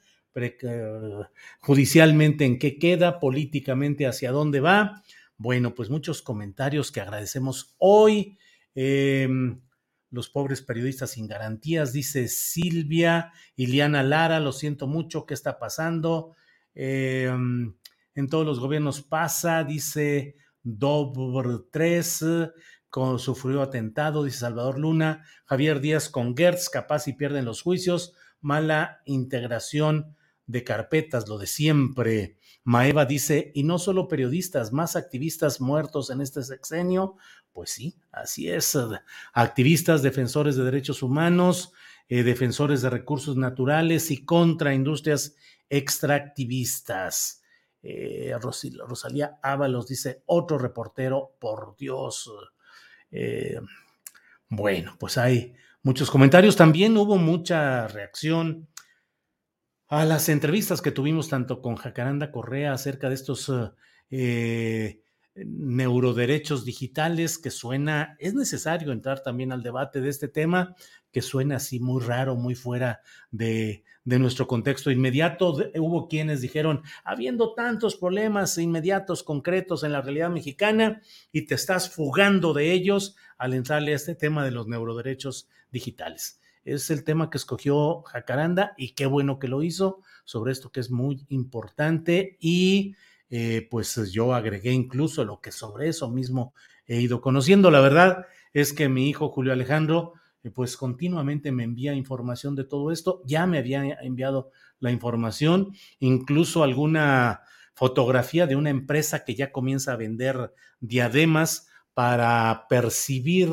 [1.60, 5.03] judicialmente en qué queda, políticamente hacia dónde va.
[5.38, 8.38] Bueno, pues muchos comentarios que agradecemos hoy.
[8.76, 9.27] Eh,
[10.14, 16.35] los pobres periodistas sin garantías, dice Silvia, Iliana Lara, lo siento mucho, ¿qué está pasando?
[16.76, 17.31] Eh,
[18.15, 22.26] en todos los gobiernos pasa, dice Dobr 3,
[22.89, 28.14] con, sufrió atentado, dice Salvador Luna, Javier Díaz con Gertz, capaz y pierden los juicios,
[28.39, 32.37] mala integración de carpetas, lo de siempre.
[32.63, 37.15] Maeva dice, y no solo periodistas, más activistas muertos en este sexenio.
[37.51, 38.77] Pues sí, así es.
[39.33, 41.73] Activistas, defensores de derechos humanos,
[42.09, 45.35] eh, defensores de recursos naturales y contra industrias
[45.69, 47.41] extractivistas.
[47.81, 52.31] Eh, Rosalía Ábalos dice, otro reportero, por Dios.
[53.11, 53.59] Eh,
[54.49, 55.53] bueno, pues hay
[55.83, 56.55] muchos comentarios.
[56.55, 58.67] También hubo mucha reacción
[59.93, 63.51] a las entrevistas que tuvimos tanto con Jacaranda Correa acerca de estos
[64.09, 65.03] eh,
[65.35, 70.75] neuroderechos digitales que suena, es necesario entrar también al debate de este tema,
[71.11, 75.55] que suena así muy raro, muy fuera de, de nuestro contexto inmediato.
[75.75, 81.91] Hubo quienes dijeron, habiendo tantos problemas inmediatos, concretos en la realidad mexicana, y te estás
[81.91, 87.30] fugando de ellos al entrarle a este tema de los neuroderechos digitales es el tema
[87.30, 92.38] que escogió Jacaranda y qué bueno que lo hizo sobre esto que es muy importante
[92.40, 92.95] y
[93.30, 96.53] eh, pues yo agregué incluso lo que sobre eso mismo
[96.85, 97.72] he ido conociendo.
[97.72, 100.14] La verdad es que mi hijo Julio Alejandro
[100.44, 105.73] eh, pues continuamente me envía información de todo esto, ya me había enviado la información,
[105.99, 107.41] incluso alguna
[107.73, 113.49] fotografía de una empresa que ya comienza a vender diademas para percibir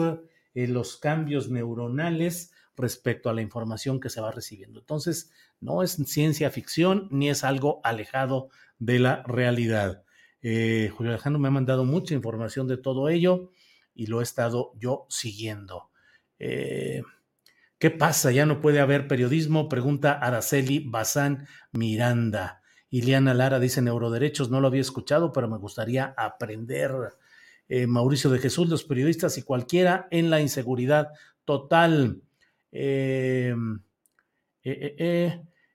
[0.55, 4.81] eh, los cambios neuronales respecto a la información que se va recibiendo.
[4.81, 5.31] Entonces,
[5.61, 8.49] no es ciencia ficción ni es algo alejado
[8.79, 10.05] de la realidad.
[10.43, 13.51] Eh, Julio Alejandro me ha mandado mucha información de todo ello
[13.95, 15.91] y lo he estado yo siguiendo.
[16.39, 17.03] Eh,
[17.79, 18.31] ¿Qué pasa?
[18.31, 19.69] ¿Ya no puede haber periodismo?
[19.69, 22.63] Pregunta Araceli Bazán Miranda.
[22.91, 26.93] Iliana Lara dice neuroderechos, no lo había escuchado, pero me gustaría aprender.
[27.69, 31.09] Eh, Mauricio de Jesús, los periodistas y cualquiera en la inseguridad
[31.45, 32.23] total.
[32.73, 33.55] Eh,
[34.63, 34.95] eh,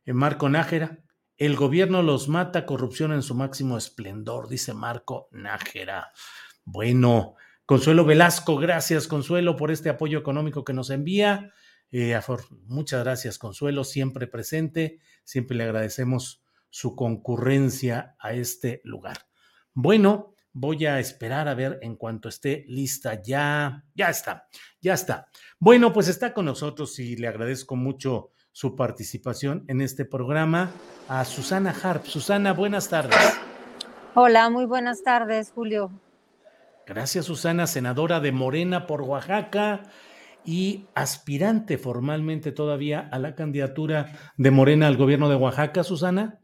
[0.06, 1.04] eh, Marco Nájera,
[1.38, 6.12] el gobierno los mata, corrupción en su máximo esplendor, dice Marco Nájera.
[6.64, 7.36] Bueno,
[7.66, 11.52] Consuelo Velasco, gracias Consuelo por este apoyo económico que nos envía.
[12.68, 19.18] muchas gracias Consuelo, siempre presente, siempre le agradecemos su concurrencia a este lugar.
[19.74, 23.22] Bueno, Voy a esperar a ver en cuanto esté lista.
[23.22, 24.48] Ya, ya está,
[24.80, 25.28] ya está.
[25.60, 30.72] Bueno, pues está con nosotros y le agradezco mucho su participación en este programa
[31.10, 32.06] a Susana Harp.
[32.06, 33.20] Susana, buenas tardes.
[34.14, 35.92] Hola, muy buenas tardes, Julio.
[36.88, 39.84] Gracias, Susana, senadora de Morena por Oaxaca.
[40.46, 46.40] y aspirante formalmente todavía a la candidatura de Morena al gobierno de Oaxaca, Susana.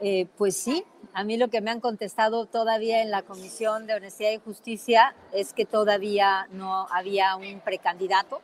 [0.00, 3.94] Eh, pues sí, a mí lo que me han contestado todavía en la Comisión de
[3.94, 8.40] Honestidad y Justicia es que todavía no había un precandidato.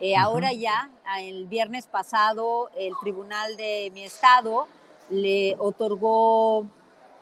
[0.00, 4.68] Eh, ahora ya, el viernes pasado, el tribunal de mi estado
[5.10, 6.66] le otorgó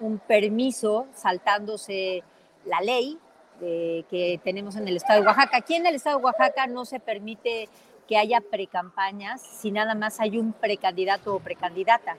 [0.01, 2.23] un permiso saltándose
[2.64, 3.19] la ley
[3.60, 5.56] que tenemos en el estado de Oaxaca.
[5.59, 7.69] Aquí en el estado de Oaxaca no se permite
[8.09, 12.16] que haya precampañas si nada más hay un precandidato o precandidata.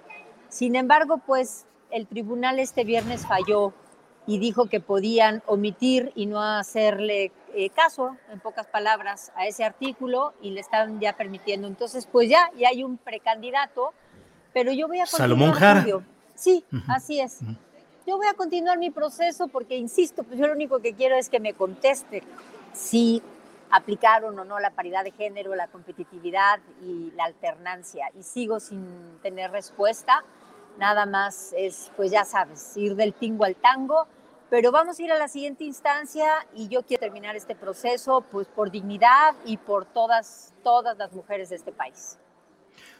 [0.47, 3.73] Sin embargo, pues el tribunal este viernes falló
[4.25, 9.63] y dijo que podían omitir y no hacerle eh, caso, en pocas palabras, a ese
[9.63, 11.67] artículo y le están ya permitiendo.
[11.67, 13.93] Entonces, pues ya, ya hay un precandidato,
[14.53, 15.29] pero yo voy a continuar.
[15.29, 15.85] Salomón Jara.
[16.35, 17.39] Sí, así es
[18.05, 21.29] yo voy a continuar mi proceso porque, insisto, pues yo lo único que quiero es
[21.29, 22.23] que me conteste
[22.73, 23.21] si
[23.69, 28.09] aplicaron o no la paridad de género, la competitividad y la alternancia.
[28.17, 28.85] Y sigo sin
[29.21, 30.23] tener respuesta.
[30.77, 34.07] Nada más es, pues ya sabes, ir del tingo al tango.
[34.49, 38.47] Pero vamos a ir a la siguiente instancia y yo quiero terminar este proceso pues
[38.47, 42.19] por dignidad y por todas, todas las mujeres de este país.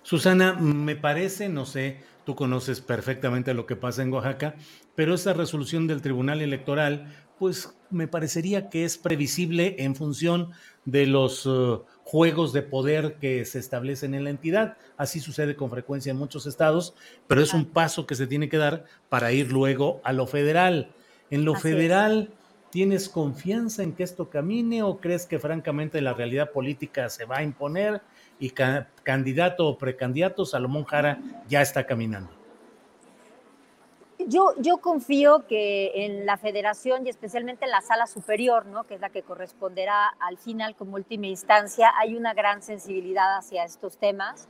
[0.01, 4.55] Susana, me parece, no sé, tú conoces perfectamente lo que pasa en Oaxaca,
[4.95, 10.51] pero esta resolución del Tribunal Electoral, pues me parecería que es previsible en función
[10.85, 14.77] de los eh, juegos de poder que se establecen en la entidad.
[14.97, 16.95] Así sucede con frecuencia en muchos estados,
[17.27, 20.91] pero es un paso que se tiene que dar para ir luego a lo federal.
[21.31, 22.29] En lo federal,
[22.69, 27.37] ¿tienes confianza en que esto camine o crees que francamente la realidad política se va
[27.37, 28.01] a imponer
[28.39, 28.51] y
[29.03, 32.42] candidato o precandidato Salomón Jara ya está caminando?
[34.27, 38.85] Yo, yo confío que en la federación y especialmente en la sala superior, ¿no?
[38.85, 43.65] que es la que corresponderá al final como última instancia, hay una gran sensibilidad hacia
[43.65, 44.47] estos temas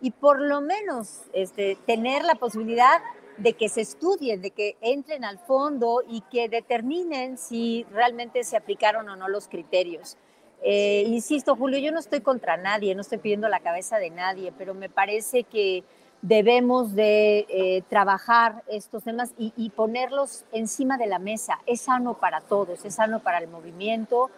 [0.00, 3.00] y por lo menos este, tener la posibilidad
[3.38, 8.56] de que se estudien, de que entren al fondo y que determinen si realmente se
[8.56, 10.16] aplicaron o no los criterios.
[10.62, 14.52] Eh, insisto, Julio, yo no estoy contra nadie, no estoy pidiendo la cabeza de nadie,
[14.56, 15.84] pero me parece que
[16.24, 21.58] debemos de eh, trabajar estos temas y, ponerlos encima de la mesa.
[21.66, 24.30] Es sano para todos, es sano para el movimiento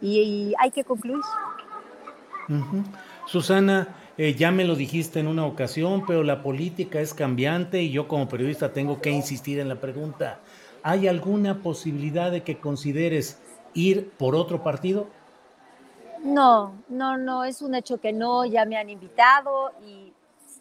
[0.00, 1.24] y, hay que concluir.
[3.26, 7.90] Susana, eh, ya me lo dijiste en una ocasión, pero la política es cambiante y
[7.90, 10.38] yo como periodista tengo que insistir en la pregunta.
[10.84, 13.40] ¿Hay alguna posibilidad de que consideres
[13.72, 15.08] ir por otro partido?
[16.22, 20.13] No, no, no, es un hecho que no, ya me han invitado y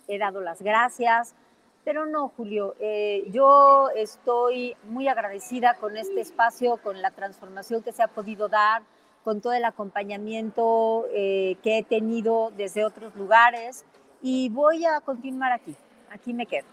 [0.08, 1.36] he dado las gracias,
[1.84, 7.92] pero no, Julio, eh, yo estoy muy agradecida con este espacio, con la transformación que
[7.92, 8.84] se ha podido dar,
[9.24, 13.86] con todo el acompañamiento eh, que he tenido desde otros lugares
[14.22, 15.76] y voy a continuar aquí,
[16.10, 16.66] aquí me quedo.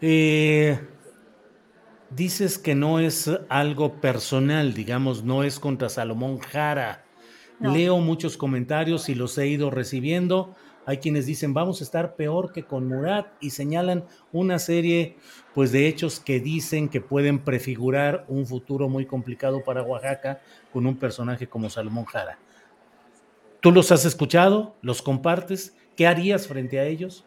[0.00, 0.78] Eh,
[2.10, 7.02] dices que no es algo personal, digamos, no es contra Salomón Jara.
[7.58, 10.54] Leo muchos comentarios y los he ido recibiendo
[10.86, 15.16] hay quienes dicen vamos a estar peor que con Murat y señalan una serie
[15.52, 20.40] pues de hechos que dicen que pueden prefigurar un futuro muy complicado para Oaxaca
[20.72, 22.38] con un personaje como Salomón Jara.
[23.60, 24.76] ¿Tú los has escuchado?
[24.80, 25.76] ¿Los compartes?
[25.96, 27.24] ¿Qué harías frente a ellos?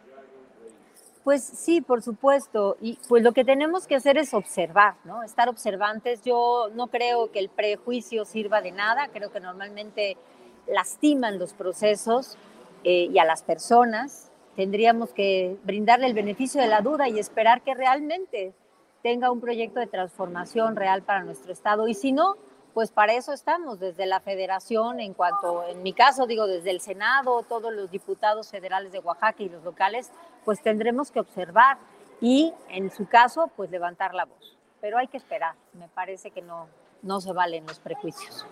[1.25, 2.77] Pues sí, por supuesto.
[2.79, 5.21] Y pues lo que tenemos que hacer es observar, ¿no?
[5.21, 6.21] Estar observantes.
[6.23, 9.09] Yo no creo que el prejuicio sirva de nada.
[9.09, 10.15] Creo que normalmente
[10.67, 12.37] lastiman los procesos.
[12.83, 17.61] Eh, y a las personas, tendríamos que brindarle el beneficio de la duda y esperar
[17.61, 18.53] que realmente
[19.01, 21.87] tenga un proyecto de transformación real para nuestro Estado.
[21.87, 22.35] Y si no,
[22.73, 26.81] pues para eso estamos desde la federación, en cuanto, en mi caso digo, desde el
[26.81, 30.11] Senado, todos los diputados federales de Oaxaca y los locales,
[30.45, 31.77] pues tendremos que observar
[32.21, 34.57] y en su caso, pues levantar la voz.
[34.81, 36.67] Pero hay que esperar, me parece que no,
[37.01, 38.45] no se valen los prejuicios.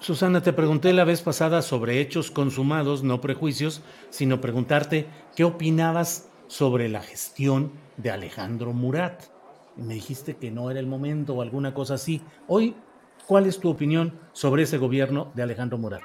[0.00, 6.30] Susana, te pregunté la vez pasada sobre hechos consumados, no prejuicios, sino preguntarte qué opinabas
[6.48, 9.24] sobre la gestión de Alejandro Murat.
[9.76, 12.22] me dijiste que no era el momento o alguna cosa así.
[12.46, 12.74] Hoy,
[13.26, 16.02] ¿cuál es tu opinión sobre ese gobierno de Alejandro Murat?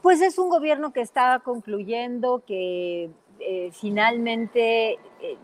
[0.00, 5.36] Pues es un gobierno que está concluyendo, que eh, finalmente eh,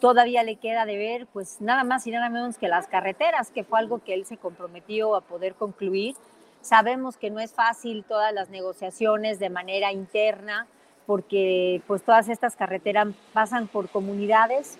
[0.00, 3.64] todavía le queda de ver, pues nada más y nada menos que las carreteras, que
[3.64, 6.16] fue algo que él se comprometió a poder concluir.
[6.62, 10.66] Sabemos que no es fácil todas las negociaciones de manera interna,
[11.06, 14.78] porque pues todas estas carreteras pasan por comunidades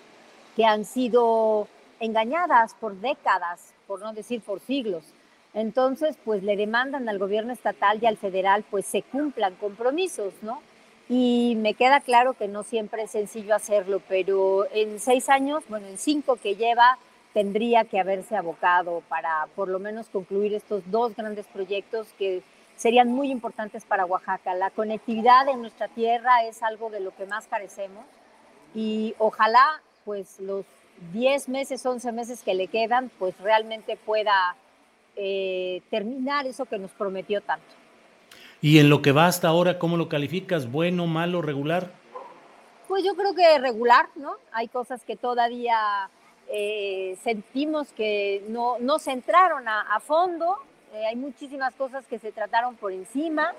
[0.55, 1.67] que han sido
[1.99, 5.03] engañadas por décadas, por no decir por siglos.
[5.53, 10.61] Entonces, pues le demandan al gobierno estatal y al federal, pues se cumplan compromisos, ¿no?
[11.13, 15.87] Y me queda claro que no siempre es sencillo hacerlo, pero en seis años, bueno,
[15.87, 16.97] en cinco que lleva,
[17.33, 22.43] tendría que haberse abocado para por lo menos concluir estos dos grandes proyectos que
[22.77, 24.53] serían muy importantes para Oaxaca.
[24.53, 28.05] La conectividad en nuestra tierra es algo de lo que más carecemos
[28.73, 30.65] y ojalá pues los
[31.11, 34.55] 10 meses, 11 meses que le quedan, pues realmente pueda
[35.17, 37.80] eh, terminar eso que nos prometió tanto.
[38.63, 40.71] Y en lo que va hasta ahora, ¿cómo lo calificas?
[40.71, 41.91] ¿Bueno, malo, regular?
[42.87, 44.35] Pues yo creo que regular, ¿no?
[44.51, 46.11] Hay cosas que todavía
[46.47, 50.57] eh, sentimos que no, no se entraron a, fondo,
[50.93, 53.53] eh, hay muchísimas cosas que se trataron por encima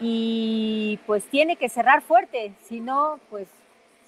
[0.00, 3.48] y pues tiene que cerrar fuerte, si no, pues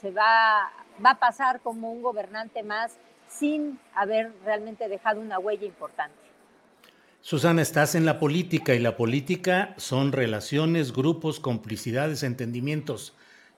[0.01, 0.73] se va,
[1.05, 2.97] va a pasar como un gobernante más
[3.29, 6.20] sin haber realmente dejado una huella importante.
[7.23, 13.15] Susana, estás en la política y la política son relaciones, grupos, complicidades, entendimientos.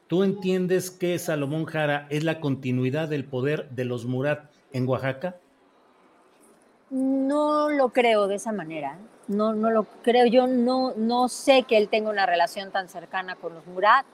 [0.09, 5.37] ¿Tú entiendes que Salomón Jara es la continuidad del poder de los Murat en Oaxaca?
[6.91, 8.99] No lo creo de esa manera.
[9.29, 10.27] No, no lo creo.
[10.27, 14.05] Yo no, no sé que él tenga una relación tan cercana con los Murat.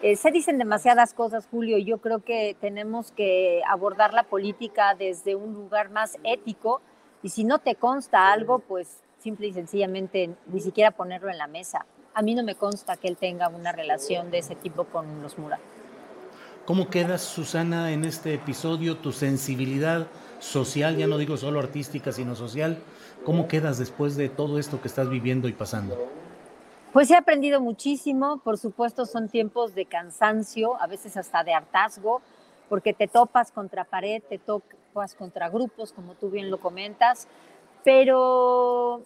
[0.00, 5.34] Eh, se dicen demasiadas cosas, Julio, yo creo que tenemos que abordar la política desde
[5.34, 6.80] un lugar más ético
[7.22, 11.46] y si no te consta algo, pues simple y sencillamente ni siquiera ponerlo en la
[11.46, 11.86] mesa.
[12.14, 15.38] A mí no me consta que él tenga una relación de ese tipo con los
[15.38, 15.60] Murat.
[16.66, 18.96] ¿Cómo quedas, Susana, en este episodio?
[18.98, 20.06] Tu sensibilidad
[20.38, 22.78] social, ya no digo solo artística, sino social.
[23.24, 25.96] ¿Cómo quedas después de todo esto que estás viviendo y pasando?
[26.92, 28.38] Pues he aprendido muchísimo.
[28.38, 32.20] Por supuesto, son tiempos de cansancio, a veces hasta de hartazgo,
[32.68, 34.38] porque te topas contra pared, te
[34.92, 37.26] topas contra grupos, como tú bien lo comentas,
[37.82, 39.02] pero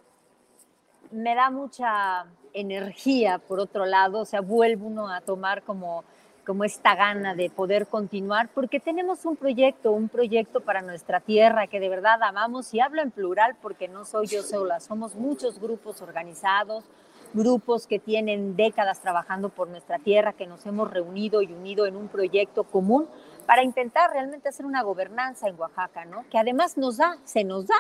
[1.13, 6.03] me da mucha energía, por otro lado, o sea, vuelve uno a tomar como,
[6.45, 11.69] como esta gana de poder continuar, porque tenemos un proyecto, un proyecto para nuestra tierra
[11.69, 15.61] que de verdad amamos, y hablo en plural porque no soy yo sola, somos muchos
[15.61, 16.85] grupos organizados,
[17.33, 21.97] grupos que tienen décadas trabajando por nuestra tierra, que nos hemos reunido y unido en
[21.97, 23.07] un proyecto común
[23.47, 26.25] para intentar realmente hacer una gobernanza en Oaxaca, ¿no?
[26.31, 27.77] Que además nos da, se nos da.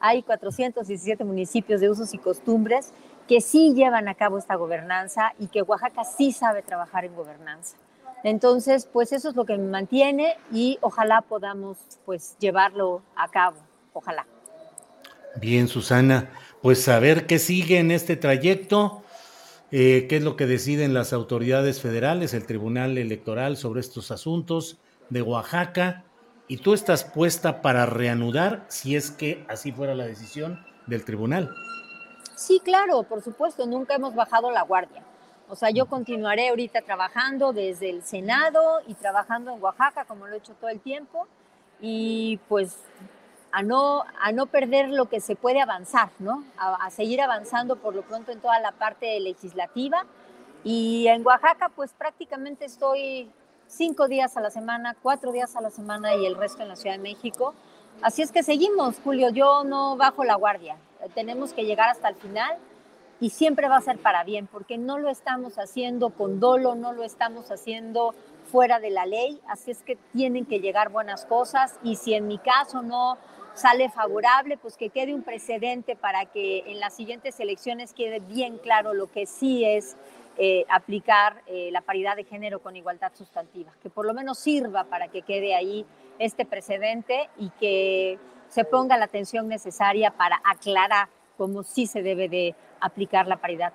[0.00, 2.92] Hay 417 municipios de usos y costumbres
[3.26, 7.76] que sí llevan a cabo esta gobernanza y que Oaxaca sí sabe trabajar en gobernanza.
[8.22, 13.56] Entonces, pues eso es lo que me mantiene y ojalá podamos pues llevarlo a cabo,
[13.92, 14.26] ojalá.
[15.36, 16.30] Bien, Susana,
[16.62, 19.02] pues saber qué sigue en este trayecto,
[19.70, 24.78] eh, qué es lo que deciden las autoridades federales, el Tribunal Electoral sobre estos asuntos
[25.10, 26.04] de Oaxaca,
[26.48, 31.54] y tú estás puesta para reanudar si es que así fuera la decisión del tribunal.
[32.34, 35.02] Sí, claro, por supuesto, nunca hemos bajado la guardia.
[35.50, 40.34] O sea, yo continuaré ahorita trabajando desde el Senado y trabajando en Oaxaca, como lo
[40.34, 41.26] he hecho todo el tiempo,
[41.80, 42.78] y pues
[43.50, 46.44] a no, a no perder lo que se puede avanzar, ¿no?
[46.58, 50.04] A, a, seguir avanzando por lo pronto en toda la parte legislativa.
[50.64, 53.30] Y en Oaxaca, pues prácticamente estoy
[53.68, 56.76] cinco días a la semana, cuatro días a la semana y el resto en la
[56.76, 57.54] Ciudad de México.
[58.02, 60.76] Así es que seguimos, Julio, yo no bajo la guardia.
[61.14, 62.56] Tenemos que llegar hasta el final
[63.20, 66.92] y siempre va a ser para bien, porque no lo estamos haciendo con dolo, no
[66.92, 68.14] lo estamos haciendo
[68.50, 72.26] fuera de la ley, así es que tienen que llegar buenas cosas y si en
[72.26, 73.18] mi caso no
[73.54, 78.56] sale favorable, pues que quede un precedente para que en las siguientes elecciones quede bien
[78.58, 79.96] claro lo que sí es
[80.40, 84.84] eh, aplicar eh, la paridad de género con igualdad sustantiva, que por lo menos sirva
[84.84, 85.84] para que quede ahí
[86.20, 92.28] este precedente y que se ponga la atención necesaria para aclarar cómo sí se debe
[92.28, 93.72] de aplicar la paridad,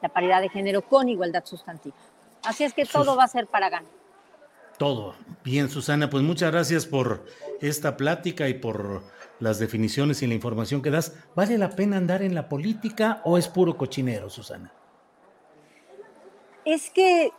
[0.00, 1.96] la paridad de género con igualdad sustantiva.
[2.44, 3.90] Así es que todo va a ser para ganar.
[4.78, 5.14] Todo.
[5.44, 7.24] Bien, Susana, pues muchas gracias por
[7.60, 9.04] esta plática y por
[9.38, 11.16] las definiciones y la información que das.
[11.36, 14.72] ¿Vale la pena andar en la política o es puro cochinero, Susana?
[16.64, 17.32] Es que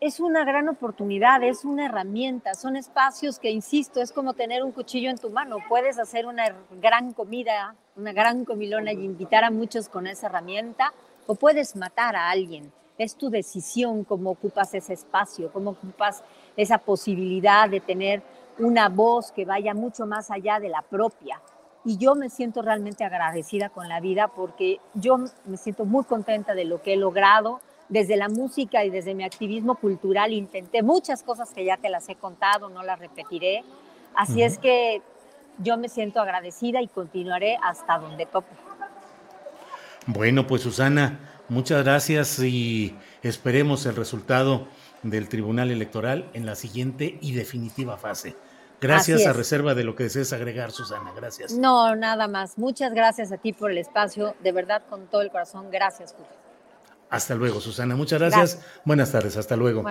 [0.00, 4.72] es una gran oportunidad, es una herramienta, son espacios que, insisto, es como tener un
[4.72, 5.58] cuchillo en tu mano.
[5.68, 10.94] Puedes hacer una gran comida, una gran comilona y invitar a muchos con esa herramienta,
[11.26, 12.72] o puedes matar a alguien.
[12.96, 16.22] Es tu decisión cómo ocupas ese espacio, cómo ocupas
[16.56, 18.22] esa posibilidad de tener
[18.58, 21.42] una voz que vaya mucho más allá de la propia.
[21.84, 26.54] Y yo me siento realmente agradecida con la vida porque yo me siento muy contenta
[26.54, 31.22] de lo que he logrado, desde la música y desde mi activismo cultural intenté muchas
[31.22, 33.64] cosas que ya te las he contado, no las repetiré.
[34.14, 35.02] Así es que
[35.58, 38.54] yo me siento agradecida y continuaré hasta donde tope.
[40.06, 44.66] Bueno, pues Susana, muchas gracias y esperemos el resultado
[45.02, 48.36] del Tribunal Electoral en la siguiente y definitiva fase.
[48.80, 51.12] Gracias a reserva de lo que desees agregar, Susana.
[51.16, 51.52] Gracias.
[51.52, 52.58] No, nada más.
[52.58, 54.34] Muchas gracias a ti por el espacio.
[54.42, 55.70] De verdad, con todo el corazón.
[55.70, 56.43] Gracias, Julio.
[57.10, 57.96] Hasta luego, Susana.
[57.96, 58.64] Muchas gracias.
[58.84, 59.36] Buenas tardes.
[59.36, 59.84] Hasta luego.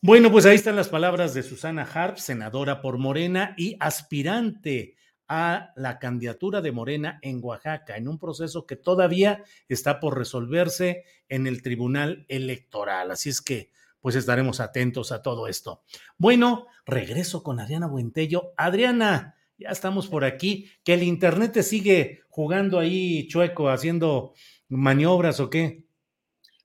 [0.00, 0.30] Bueno.
[0.30, 4.96] pues ahí están las palabras de Susana Harp, senadora por Morena y aspirante
[5.28, 11.04] a la candidatura de Morena en Oaxaca, en un proceso que todavía está por resolverse
[11.28, 13.10] en el Tribunal Electoral.
[13.10, 13.70] Así es que
[14.00, 15.82] pues estaremos atentos a todo esto.
[16.18, 18.52] Bueno, regreso con Adriana Buentello.
[18.58, 20.70] Adriana, ya estamos por aquí.
[20.84, 24.34] ¿Que el Internet te sigue jugando ahí chueco, haciendo
[24.68, 25.83] maniobras o qué?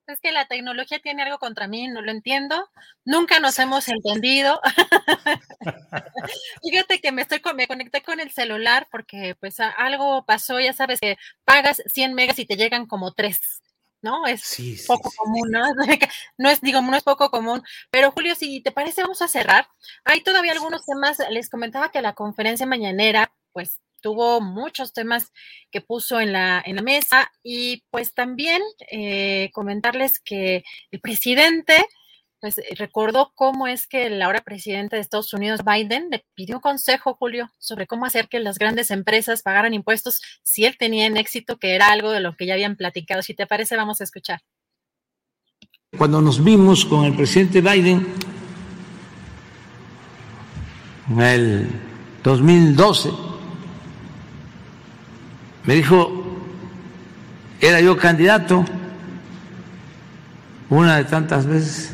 [0.10, 2.70] Es que la tecnología tiene algo contra mí, no lo entiendo.
[3.06, 4.60] Nunca nos hemos entendido.
[6.64, 11.00] Fíjate que me estoy me conecté con el celular porque pues algo pasó, ya sabes
[11.00, 13.62] que pagas 100 megas y te llegan como tres.
[14.02, 14.26] ¿no?
[14.26, 15.62] Es poco común, ¿no?
[16.38, 17.62] No es, digo, no es poco común.
[17.92, 19.68] Pero Julio, si te parece, vamos a cerrar.
[20.06, 21.18] Hay todavía algunos temas.
[21.30, 25.32] Les comentaba que la conferencia mañanera, pues, tuvo muchos temas
[25.72, 28.62] que puso en la, en la mesa y pues también
[28.92, 31.86] eh, comentarles que el presidente
[32.40, 36.62] pues eh, recordó cómo es que el ahora presidente de Estados Unidos, Biden, le pidió
[36.62, 41.18] consejo, Julio, sobre cómo hacer que las grandes empresas pagaran impuestos si él tenía en
[41.18, 43.22] éxito, que era algo de lo que ya habían platicado.
[43.22, 44.42] Si te parece, vamos a escuchar.
[45.98, 48.06] Cuando nos vimos con el presidente Biden
[51.10, 51.70] en el
[52.24, 53.29] 2012,
[55.70, 56.12] me dijo,
[57.62, 58.66] era yo candidato
[60.68, 61.92] una de tantas veces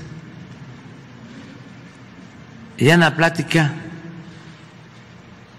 [2.77, 3.73] ya en la plática,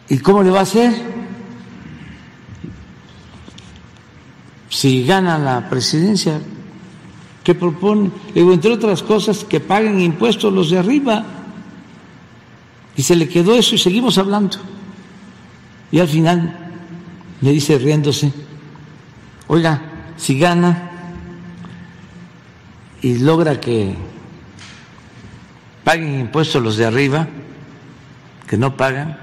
[0.08, 0.94] ¿y cómo le va a hacer?
[4.70, 6.40] Si gana la presidencia,
[7.44, 8.10] ¿qué propone?
[8.34, 11.22] digo, entre otras cosas, que paguen impuestos los de arriba.
[12.96, 14.56] Y se le quedó eso y seguimos hablando.
[15.92, 16.65] Y al final
[17.40, 18.32] me dice riéndose,
[19.46, 19.82] oiga,
[20.16, 20.90] si gana
[23.02, 23.94] y logra que
[25.84, 27.28] paguen impuestos los de arriba,
[28.46, 29.18] que no pagan.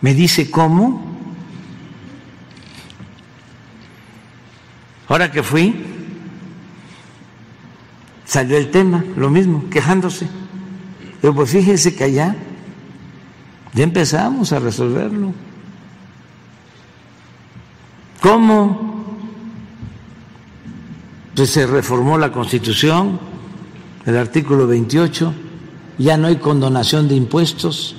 [0.00, 1.14] Me dice cómo.
[5.08, 5.74] Ahora que fui,
[8.24, 10.26] salió el tema, lo mismo, quejándose.
[11.20, 12.36] Pero pues fíjese que allá
[13.74, 15.34] ya empezamos a resolverlo.
[18.24, 19.04] ¿Cómo?
[21.36, 23.20] Pues se reformó la Constitución,
[24.06, 25.34] el artículo 28
[25.98, 27.94] ya no hay condonación de impuestos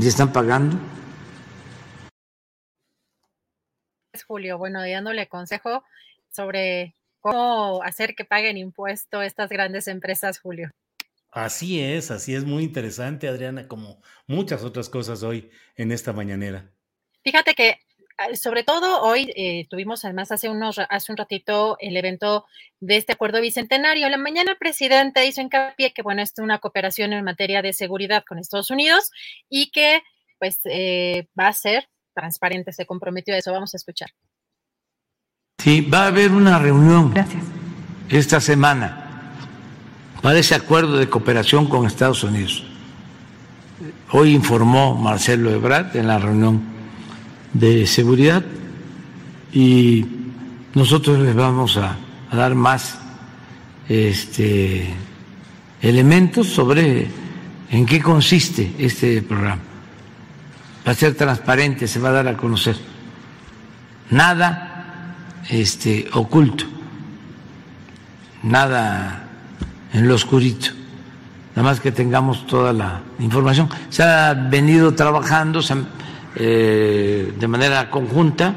[0.00, 0.78] y están pagando.
[4.28, 5.82] Julio, bueno, dándole consejo
[6.30, 10.70] sobre cómo hacer que paguen impuesto estas grandes empresas, Julio.
[11.32, 16.70] Así es, así es muy interesante, Adriana, como muchas otras cosas hoy en esta mañanera.
[17.24, 17.80] Fíjate que
[18.34, 22.46] sobre todo hoy eh, tuvimos además hace, unos, hace un ratito el evento
[22.80, 24.08] de este acuerdo bicentenario.
[24.08, 27.72] La mañana el presidente hizo hincapié que, bueno, esto es una cooperación en materia de
[27.72, 29.10] seguridad con Estados Unidos
[29.48, 30.02] y que,
[30.38, 33.52] pues, eh, va a ser transparente, se comprometió a eso.
[33.52, 34.10] Vamos a escuchar.
[35.58, 37.42] Sí, va a haber una reunión Gracias.
[38.10, 39.32] esta semana
[40.22, 42.64] para ese acuerdo de cooperación con Estados Unidos.
[44.12, 46.73] Hoy informó Marcelo Ebrard en la reunión
[47.54, 48.44] de seguridad
[49.52, 50.04] y
[50.74, 51.96] nosotros les vamos a,
[52.32, 52.98] dar más
[53.88, 54.92] este,
[55.80, 57.06] elementos sobre
[57.70, 59.62] en qué consiste este programa.
[60.86, 62.76] Va a ser transparente, se va a dar a conocer.
[64.10, 65.14] Nada
[65.48, 66.64] este, oculto,
[68.42, 69.28] nada
[69.92, 70.70] en lo oscurito,
[71.54, 73.68] nada más que tengamos toda la información.
[73.90, 75.76] Se ha venido trabajando, se
[76.36, 78.54] eh, de manera conjunta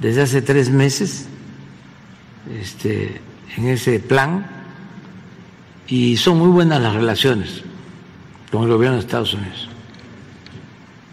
[0.00, 1.28] desde hace tres meses
[2.60, 3.20] este,
[3.56, 4.46] en ese plan
[5.86, 7.62] y son muy buenas las relaciones
[8.50, 9.68] con el gobierno de Estados Unidos.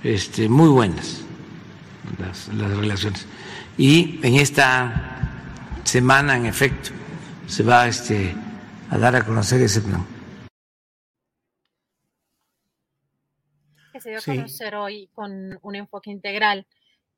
[0.03, 1.21] Este, muy buenas
[2.19, 3.25] las, las relaciones.
[3.77, 5.19] Y en esta
[5.83, 6.91] semana, en efecto,
[7.47, 8.35] se va este,
[8.89, 10.05] a dar a conocer ese plan.
[14.01, 16.65] Se dio a conocer hoy con un enfoque integral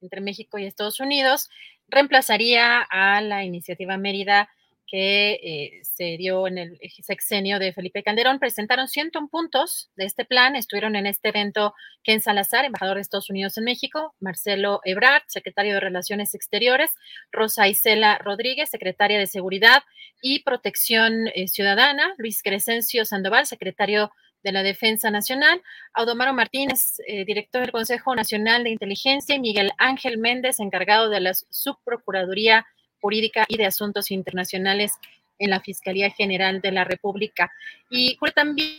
[0.02, 1.50] entre México y Estados Unidos,
[1.88, 4.50] reemplazaría a la iniciativa Mérida
[4.86, 8.38] que eh, se dio en el sexenio de Felipe Calderón.
[8.38, 10.56] Presentaron 101 puntos de este plan.
[10.56, 15.74] Estuvieron en este evento Ken Salazar, embajador de Estados Unidos en México, Marcelo Ebrard, secretario
[15.74, 16.92] de Relaciones Exteriores,
[17.32, 19.82] Rosa Isela Rodríguez, secretaria de Seguridad
[20.22, 24.12] y Protección eh, Ciudadana, Luis Crescencio Sandoval, secretario
[24.44, 25.62] de la Defensa Nacional,
[25.94, 31.22] Audomaro Martínez, eh, director del Consejo Nacional de Inteligencia, y Miguel Ángel Méndez, encargado de
[31.22, 32.66] la Subprocuraduría
[33.00, 34.94] Jurídica y de Asuntos Internacionales
[35.40, 37.52] en la Fiscalía General de la República.
[37.90, 38.70] Y también...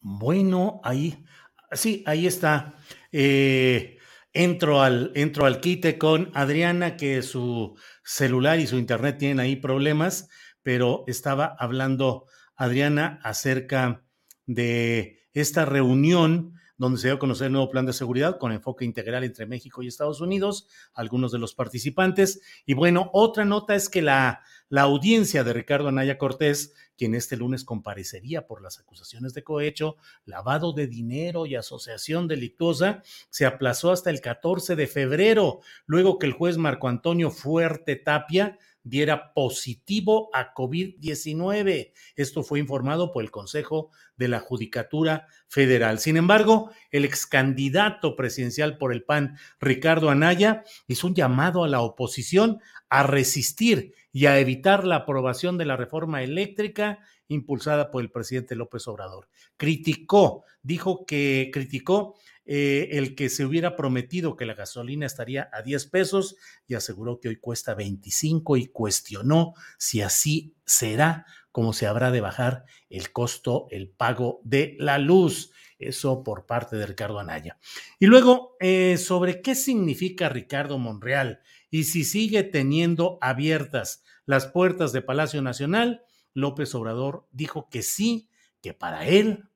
[0.00, 1.24] Bueno, ahí,
[1.72, 2.74] sí, ahí está.
[3.10, 3.98] Eh,
[4.32, 9.56] entro, al, entro al quite con Adriana, que su celular y su internet tienen ahí
[9.56, 10.28] problemas,
[10.66, 14.02] pero estaba hablando Adriana acerca
[14.46, 18.84] de esta reunión donde se dio a conocer el nuevo plan de seguridad con enfoque
[18.84, 22.40] integral entre México y Estados Unidos, algunos de los participantes.
[22.66, 27.36] Y bueno, otra nota es que la, la audiencia de Ricardo Anaya Cortés, quien este
[27.36, 33.92] lunes comparecería por las acusaciones de cohecho, lavado de dinero y asociación delictuosa, se aplazó
[33.92, 40.30] hasta el 14 de febrero, luego que el juez Marco Antonio Fuerte Tapia diera positivo
[40.32, 41.92] a COVID-19.
[42.14, 45.98] Esto fue informado por el Consejo de la Judicatura Federal.
[45.98, 51.68] Sin embargo, el ex candidato presidencial por el PAN, Ricardo Anaya, hizo un llamado a
[51.68, 58.02] la oposición a resistir y a evitar la aprobación de la reforma eléctrica impulsada por
[58.02, 59.28] el presidente López Obrador.
[59.56, 62.14] Criticó, dijo que criticó
[62.46, 66.36] eh, el que se hubiera prometido que la gasolina estaría a 10 pesos
[66.68, 72.20] y aseguró que hoy cuesta 25 y cuestionó si así será como se habrá de
[72.20, 75.52] bajar el costo, el pago de la luz.
[75.78, 77.58] Eso por parte de Ricardo Anaya.
[77.98, 84.92] Y luego, eh, sobre qué significa Ricardo Monreal y si sigue teniendo abiertas las puertas
[84.92, 88.28] de Palacio Nacional, López Obrador dijo que sí,
[88.60, 89.48] que para él,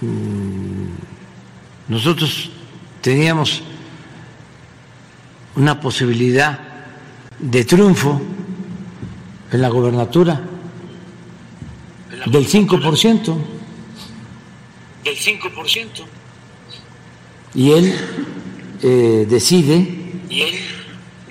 [0.02, 0.90] Mm,
[1.88, 2.50] nosotros
[3.02, 3.64] teníamos
[5.56, 6.60] una posibilidad
[7.40, 8.22] de triunfo
[9.52, 10.40] en la gobernatura
[12.28, 13.38] del 5%.
[15.04, 16.06] Del 5%.
[17.56, 17.96] Y él
[18.84, 20.54] eh, decide, y él,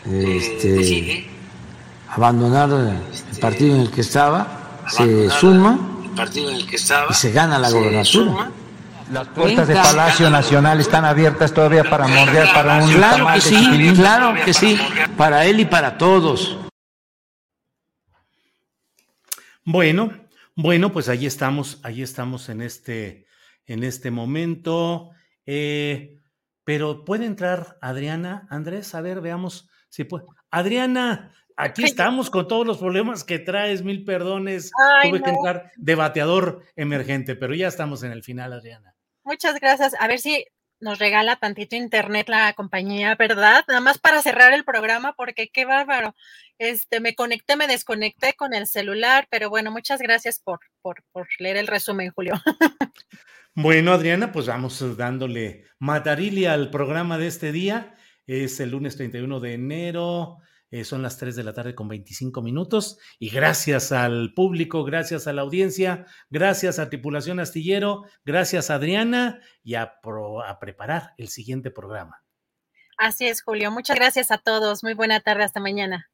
[0.06, 1.33] eh, este, decide
[2.15, 5.78] abandonar el partido en el que estaba, se suma
[7.10, 8.51] y se gana la gobernatura.
[9.12, 13.93] Las puertas de Palacio Nacional están abiertas todavía para morder para un Claro que sí,
[13.94, 14.78] claro que sí,
[15.17, 16.57] para él y para todos.
[19.65, 20.12] Bueno,
[20.57, 23.26] bueno, pues ahí estamos, ahí estamos en este,
[23.67, 25.10] en este momento.
[25.47, 26.20] Eh,
[26.65, 30.25] pero puede entrar Adriana, Andrés, a ver, veamos si puede.
[30.51, 34.73] Adriana, Aquí estamos con todos los problemas que traes, mil perdones.
[35.02, 38.94] Tuve que entrar de bateador emergente, pero ya estamos en el final, Adriana.
[39.23, 39.94] Muchas gracias.
[40.00, 40.44] A ver si
[40.81, 43.65] nos regala tantito internet la compañía, ¿verdad?
[43.68, 46.15] Nada más para cerrar el programa, porque qué bárbaro.
[46.58, 51.26] Este, me conecté, me desconecté con el celular, pero bueno, muchas gracias por, por, por
[51.39, 52.34] leer el resumen, Julio.
[53.57, 57.94] Bueno, Adriana, pues vamos dándole matarilia al programa de este día.
[58.26, 60.39] Es el lunes 31 de enero.
[60.75, 65.28] Eh, son las 3 de la tarde con 25 minutos y gracias al público, gracias
[65.28, 70.01] a la audiencia, gracias a Tripulación Astillero, gracias a Adriana y a,
[70.49, 72.25] a preparar el siguiente programa.
[72.99, 73.70] Así es, Julio.
[73.70, 74.83] Muchas gracias a todos.
[74.83, 75.44] Muy buena tarde.
[75.44, 76.11] Hasta mañana.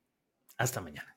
[0.58, 1.16] Hasta mañana.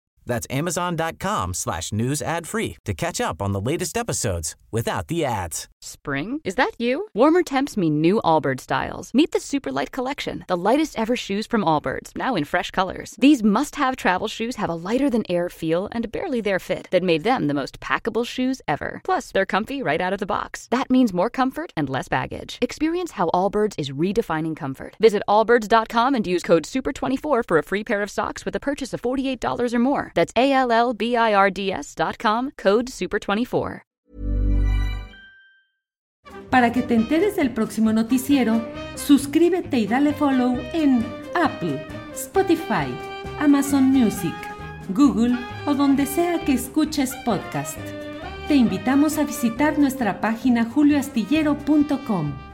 [0.25, 5.25] That's amazon.com slash news ad free to catch up on the latest episodes without the
[5.25, 5.67] ads.
[5.81, 6.39] Spring?
[6.43, 7.07] Is that you?
[7.15, 9.13] Warmer temps mean new Allbirds styles.
[9.13, 13.15] Meet the Superlight Collection, the lightest ever shoes from Allbirds, now in fresh colors.
[13.17, 16.87] These must have travel shoes have a lighter than air feel and barely their fit
[16.91, 19.01] that made them the most packable shoes ever.
[19.03, 20.67] Plus, they're comfy right out of the box.
[20.69, 22.59] That means more comfort and less baggage.
[22.61, 24.95] Experience how Allbirds is redefining comfort.
[24.99, 28.93] Visit allbirds.com and use code SUPER24 for a free pair of socks with a purchase
[28.93, 30.10] of $48 or more.
[30.13, 30.33] That's
[32.57, 33.81] code SUPER24.
[36.49, 38.61] Para que te enteres del próximo noticiero,
[38.95, 42.93] suscríbete y dale follow en Apple, Spotify,
[43.39, 44.35] Amazon Music,
[44.89, 47.79] Google o donde sea que escuches podcast.
[48.49, 52.50] Te invitamos a visitar nuestra página julioastillero.com.